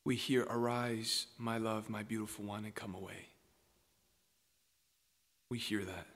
We 0.04 0.16
hear, 0.16 0.44
Arise, 0.50 1.28
my 1.38 1.58
love, 1.58 1.90
my 1.90 2.02
beautiful 2.02 2.46
one, 2.46 2.66
and 2.66 2.74
come 2.74 2.96
away. 2.96 3.28
We 5.50 5.60
hear 5.60 5.84
that. 5.84 6.08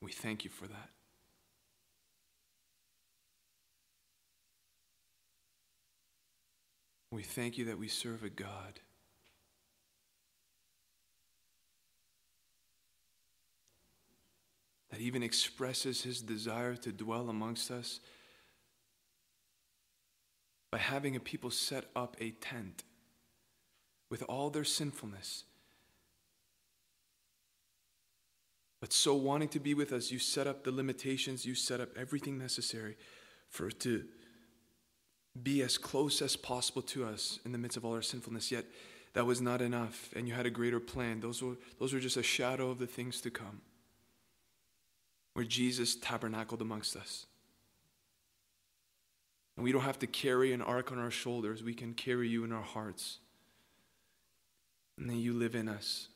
We 0.00 0.10
thank 0.12 0.44
you 0.44 0.50
for 0.50 0.66
that. 0.66 0.90
We 7.10 7.22
thank 7.22 7.58
you 7.58 7.64
that 7.66 7.78
we 7.78 7.88
serve 7.88 8.22
a 8.22 8.28
God 8.28 8.80
that 14.90 15.00
even 15.00 15.22
expresses 15.22 16.02
his 16.02 16.22
desire 16.22 16.74
to 16.76 16.92
dwell 16.92 17.28
amongst 17.28 17.70
us 17.70 18.00
by 20.70 20.78
having 20.78 21.16
a 21.16 21.20
people 21.20 21.50
set 21.50 21.84
up 21.94 22.16
a 22.20 22.30
tent 22.30 22.84
with 24.10 24.22
all 24.28 24.50
their 24.50 24.64
sinfulness. 24.64 25.44
But 28.80 28.92
so 28.92 29.14
wanting 29.14 29.48
to 29.50 29.60
be 29.60 29.74
with 29.74 29.92
us, 29.92 30.10
you 30.10 30.18
set 30.18 30.46
up 30.46 30.64
the 30.64 30.70
limitations, 30.70 31.44
you 31.44 31.54
set 31.54 31.80
up 31.80 31.90
everything 31.96 32.38
necessary 32.38 32.96
for 33.48 33.68
it 33.68 33.80
to 33.80 34.04
be 35.42 35.62
as 35.62 35.78
close 35.78 36.22
as 36.22 36.36
possible 36.36 36.82
to 36.82 37.04
us 37.04 37.40
in 37.44 37.52
the 37.52 37.58
midst 37.58 37.76
of 37.76 37.84
all 37.84 37.94
our 37.94 38.02
sinfulness. 38.02 38.52
Yet 38.52 38.66
that 39.14 39.26
was 39.26 39.40
not 39.40 39.60
enough, 39.60 40.10
and 40.14 40.28
you 40.28 40.34
had 40.34 40.46
a 40.46 40.50
greater 40.50 40.80
plan. 40.80 41.20
Those 41.20 41.42
were, 41.42 41.56
those 41.78 41.92
were 41.92 42.00
just 42.00 42.16
a 42.16 42.22
shadow 42.22 42.70
of 42.70 42.78
the 42.78 42.86
things 42.86 43.20
to 43.22 43.30
come 43.30 43.60
where 45.38 45.46
Jesus 45.46 45.94
tabernacled 45.94 46.60
amongst 46.60 46.96
us. 46.96 47.24
And 49.56 49.62
we 49.62 49.70
don't 49.70 49.82
have 49.82 50.00
to 50.00 50.08
carry 50.08 50.52
an 50.52 50.60
ark 50.60 50.90
on 50.90 50.98
our 50.98 51.12
shoulders, 51.12 51.62
we 51.62 51.74
can 51.74 51.94
carry 51.94 52.28
you 52.28 52.42
in 52.42 52.50
our 52.50 52.60
hearts. 52.60 53.18
And 54.98 55.08
then 55.08 55.18
you 55.18 55.32
live 55.32 55.54
in 55.54 55.68
us, 55.68 56.08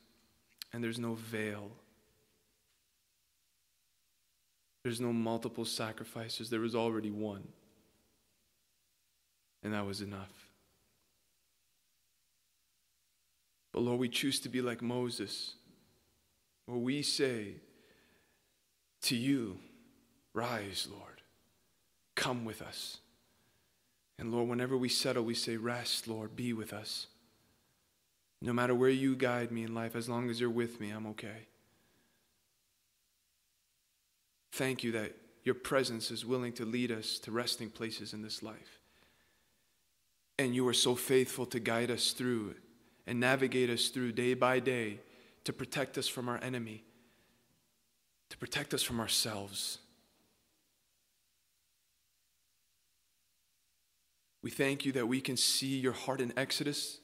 and 0.73 0.83
there's 0.83 0.99
no 0.99 1.13
veil. 1.13 1.71
There's 4.83 4.99
no 4.99 5.13
multiple 5.13 5.63
sacrifices. 5.63 6.49
There 6.49 6.59
was 6.59 6.75
already 6.75 7.09
one. 7.09 7.47
And 9.63 9.73
that 9.73 9.85
was 9.85 10.01
enough. 10.01 10.49
But 13.71 13.83
Lord, 13.83 14.01
we 14.01 14.09
choose 14.09 14.41
to 14.41 14.49
be 14.49 14.61
like 14.61 14.81
Moses, 14.81 15.53
where 16.65 16.77
we 16.77 17.01
say, 17.01 17.53
to 19.03 19.15
you, 19.15 19.57
Rise, 20.33 20.87
Lord. 20.91 21.21
Come 22.15 22.45
with 22.45 22.61
us. 22.61 22.99
And 24.17 24.31
Lord, 24.31 24.49
whenever 24.49 24.77
we 24.77 24.89
settle, 24.89 25.23
we 25.23 25.33
say, 25.33 25.57
Rest, 25.57 26.07
Lord, 26.07 26.35
be 26.35 26.53
with 26.53 26.73
us. 26.73 27.07
No 28.41 28.53
matter 28.53 28.75
where 28.75 28.89
you 28.89 29.15
guide 29.15 29.51
me 29.51 29.63
in 29.63 29.73
life, 29.73 29.95
as 29.95 30.09
long 30.09 30.29
as 30.29 30.39
you're 30.39 30.49
with 30.49 30.79
me, 30.79 30.89
I'm 30.89 31.07
okay. 31.07 31.47
Thank 34.51 34.83
you 34.83 34.91
that 34.91 35.13
your 35.43 35.55
presence 35.55 36.11
is 36.11 36.25
willing 36.25 36.53
to 36.53 36.65
lead 36.65 36.91
us 36.91 37.19
to 37.19 37.31
resting 37.31 37.69
places 37.69 38.13
in 38.13 38.21
this 38.21 38.43
life. 38.43 38.79
And 40.37 40.53
you 40.53 40.67
are 40.67 40.73
so 40.73 40.95
faithful 40.95 41.45
to 41.47 41.59
guide 41.59 41.89
us 41.89 42.11
through 42.11 42.55
and 43.07 43.19
navigate 43.19 43.69
us 43.69 43.89
through 43.89 44.13
day 44.13 44.33
by 44.33 44.59
day 44.59 44.99
to 45.43 45.53
protect 45.53 45.97
us 45.97 46.07
from 46.07 46.29
our 46.29 46.39
enemy, 46.41 46.83
to 48.33 48.37
protect 48.39 48.73
us 48.73 48.81
from 48.81 48.99
ourselves. 48.99 49.77
We 54.41 54.49
thank 54.49 54.85
you 54.85 54.91
that 54.93 55.07
we 55.07 55.21
can 55.21 55.37
see 55.37 55.77
your 55.77 55.93
heart 55.93 56.19
in 56.19 56.33
Exodus 56.35 56.97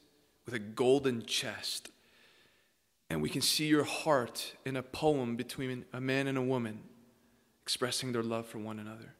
with 0.43 0.55
a 0.55 0.59
golden 0.59 1.23
chest. 1.27 1.91
And 3.11 3.21
we 3.21 3.29
can 3.29 3.43
see 3.43 3.67
your 3.67 3.83
heart 3.83 4.55
in 4.65 4.75
a 4.75 4.81
poem 4.81 5.35
between 5.35 5.85
a 5.93 6.01
man 6.01 6.25
and 6.25 6.35
a 6.35 6.41
woman 6.41 6.79
expressing 7.61 8.11
their 8.11 8.23
love 8.23 8.47
for 8.47 8.57
one 8.57 8.79
another. 8.79 9.13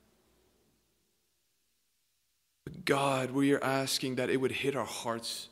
But 2.64 2.86
God, 2.86 3.30
we 3.30 3.54
are 3.54 3.64
asking 3.64 4.16
that 4.16 4.32
it 4.32 4.38
would 4.38 4.54
hit 4.54 4.76
our 4.76 4.84
hearts. 4.84 5.48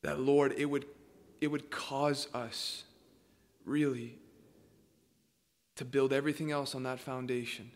That, 0.00 0.18
Lord, 0.18 0.54
it 0.56 0.64
would, 0.64 0.86
it 1.42 1.48
would 1.48 1.70
cause 1.70 2.26
us 2.32 2.84
really 3.66 4.16
to 5.76 5.84
build 5.84 6.12
everything 6.12 6.50
else 6.50 6.74
on 6.74 6.82
that 6.82 7.00
foundation. 7.00 7.70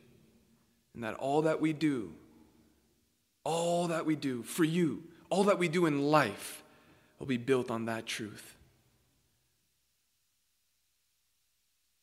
And 0.94 1.02
that 1.02 1.14
all 1.14 1.42
that 1.42 1.60
we 1.60 1.72
do, 1.72 2.12
all 3.42 3.88
that 3.88 4.06
we 4.06 4.16
do 4.16 4.42
for 4.42 4.64
you, 4.64 5.02
all 5.30 5.44
that 5.44 5.58
we 5.58 5.68
do 5.68 5.86
in 5.86 6.10
life 6.10 6.62
will 7.18 7.26
be 7.26 7.36
built 7.36 7.70
on 7.70 7.86
that 7.86 8.06
truth. 8.06 8.56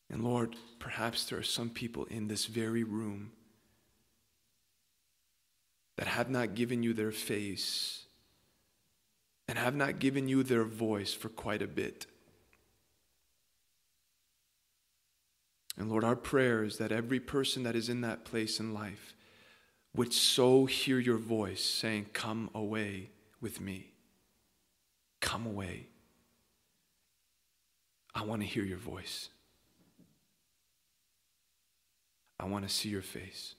And 0.10 0.24
Lord, 0.24 0.58
perhaps 0.80 1.26
there 1.26 1.40
are 1.40 1.44
some 1.44 1.70
people 1.70 2.06
in 2.06 2.28
this 2.28 2.46
very 2.46 2.84
room 2.84 3.32
that 5.98 6.08
have 6.08 6.30
not 6.30 6.56
given 6.56 6.84
you 6.84 6.94
their 6.94 7.12
face 7.12 8.06
and 9.48 9.58
have 9.58 9.76
not 9.76 10.00
given 10.00 10.28
you 10.28 10.44
their 10.44 10.64
voice 10.64 11.14
for 11.14 11.30
quite 11.30 11.62
a 11.62 11.68
bit. 11.68 12.08
And 15.78 15.90
Lord, 15.90 16.04
our 16.04 16.16
prayer 16.16 16.64
is 16.64 16.78
that 16.78 16.92
every 16.92 17.20
person 17.20 17.64
that 17.64 17.76
is 17.76 17.90
in 17.90 18.02
that 18.02 18.26
place 18.26 18.60
in 18.60 18.74
life 18.74 19.14
would 19.96 20.14
so 20.14 20.66
hear 20.66 21.00
your 21.00 21.18
voice 21.18 21.64
saying, 21.64 22.08
Come 22.14 22.50
away 22.54 23.10
with 23.40 23.62
me. 23.62 23.94
Come 25.20 25.46
away. 25.46 25.88
I 28.14 28.24
want 28.24 28.42
to 28.42 28.48
hear 28.48 28.64
your 28.64 28.78
voice. 28.78 29.30
I 32.40 32.46
want 32.46 32.68
to 32.68 32.74
see 32.74 32.90
your 32.90 33.02
face. 33.02 33.56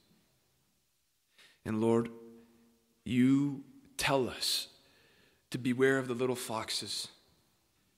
And 1.64 1.80
Lord, 1.80 2.10
you 3.05 3.62
tell 3.97 4.28
us 4.28 4.68
to 5.51 5.59
beware 5.59 5.98
of 5.98 6.09
the 6.09 6.14
little 6.14 6.36
foxes. 6.36 7.09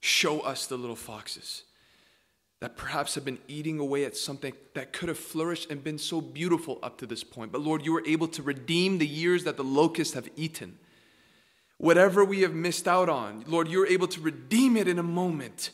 Show 0.01 0.41
us 0.41 0.67
the 0.67 0.77
little 0.77 0.97
foxes 0.97 1.63
that 2.65 2.79
perhaps 2.79 3.15
have 3.15 3.27
been 3.27 3.37
eating 3.47 3.79
away 3.79 4.07
at 4.07 4.17
something 4.17 4.55
that 4.73 4.91
could 4.91 5.11
have 5.11 5.19
flourished 5.19 5.71
and 5.71 5.85
been 5.85 5.99
so 5.99 6.19
beautiful 6.19 6.79
up 6.83 6.97
to 6.97 7.05
this 7.05 7.23
point. 7.23 7.53
But 7.53 7.61
Lord, 7.61 7.85
you 7.85 7.93
were 7.93 8.03
able 8.07 8.27
to 8.29 8.43
redeem 8.43 8.97
the 8.97 9.07
years 9.07 9.45
that 9.45 9.59
the 9.59 9.63
locusts 9.63 10.15
have 10.15 10.31
eaten. 10.35 10.79
Whatever 11.77 12.25
we 12.25 12.41
have 12.41 12.55
missed 12.55 12.89
out 12.89 13.11
on, 13.11 13.45
Lord, 13.47 13.69
you're 13.69 13.87
able 13.87 14.07
to 14.09 14.19
redeem 14.19 14.79
it 14.79 14.89
in 14.89 14.99
a 14.99 15.03
moment. 15.03 15.73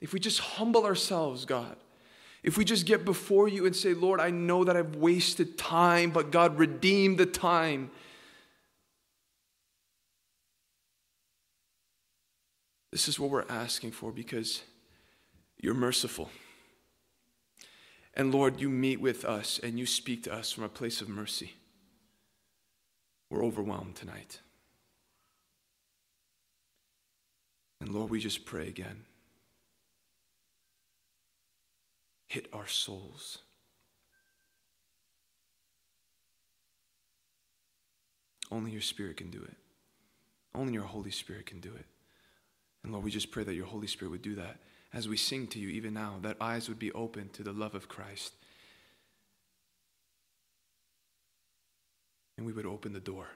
If 0.00 0.14
we 0.14 0.20
just 0.20 0.40
humble 0.40 0.86
ourselves, 0.86 1.44
God, 1.44 1.76
if 2.42 2.56
we 2.56 2.64
just 2.64 2.86
get 2.86 3.04
before 3.04 3.46
you 3.46 3.66
and 3.66 3.76
say, 3.76 3.92
Lord, 3.92 4.18
I 4.18 4.30
know 4.30 4.64
that 4.64 4.74
I've 4.74 4.96
wasted 4.96 5.58
time, 5.58 6.12
but 6.12 6.30
God, 6.30 6.58
redeem 6.58 7.16
the 7.16 7.26
time. 7.26 7.90
This 12.90 13.06
is 13.06 13.20
what 13.20 13.28
we're 13.28 13.44
asking 13.50 13.90
for 13.90 14.12
because 14.12 14.62
you're 15.62 15.74
merciful. 15.74 16.28
And 18.14 18.34
Lord, 18.34 18.60
you 18.60 18.68
meet 18.68 19.00
with 19.00 19.24
us 19.24 19.58
and 19.62 19.78
you 19.78 19.86
speak 19.86 20.24
to 20.24 20.34
us 20.34 20.52
from 20.52 20.64
a 20.64 20.68
place 20.68 21.00
of 21.00 21.08
mercy. 21.08 21.54
We're 23.30 23.44
overwhelmed 23.44 23.96
tonight. 23.96 24.40
And 27.80 27.90
Lord, 27.90 28.10
we 28.10 28.20
just 28.20 28.44
pray 28.44 28.68
again. 28.68 29.04
Hit 32.26 32.48
our 32.52 32.66
souls. 32.66 33.38
Only 38.50 38.72
your 38.72 38.82
Spirit 38.82 39.16
can 39.16 39.30
do 39.30 39.42
it. 39.42 39.56
Only 40.54 40.74
your 40.74 40.82
Holy 40.82 41.10
Spirit 41.10 41.46
can 41.46 41.60
do 41.60 41.72
it. 41.74 41.86
And 42.82 42.92
Lord, 42.92 43.04
we 43.04 43.10
just 43.10 43.30
pray 43.30 43.44
that 43.44 43.54
your 43.54 43.66
Holy 43.66 43.86
Spirit 43.86 44.10
would 44.10 44.22
do 44.22 44.34
that 44.34 44.58
as 44.94 45.08
we 45.08 45.16
sing 45.16 45.46
to 45.48 45.58
you 45.58 45.68
even 45.68 45.94
now, 45.94 46.18
that 46.22 46.36
eyes 46.40 46.68
would 46.68 46.78
be 46.78 46.92
open 46.92 47.30
to 47.30 47.42
the 47.42 47.52
love 47.52 47.74
of 47.74 47.88
Christ. 47.88 48.34
And 52.36 52.46
we 52.46 52.52
would 52.52 52.66
open 52.66 52.92
the 52.92 53.00
door 53.00 53.26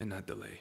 and 0.00 0.10
not 0.10 0.26
delay. 0.26 0.60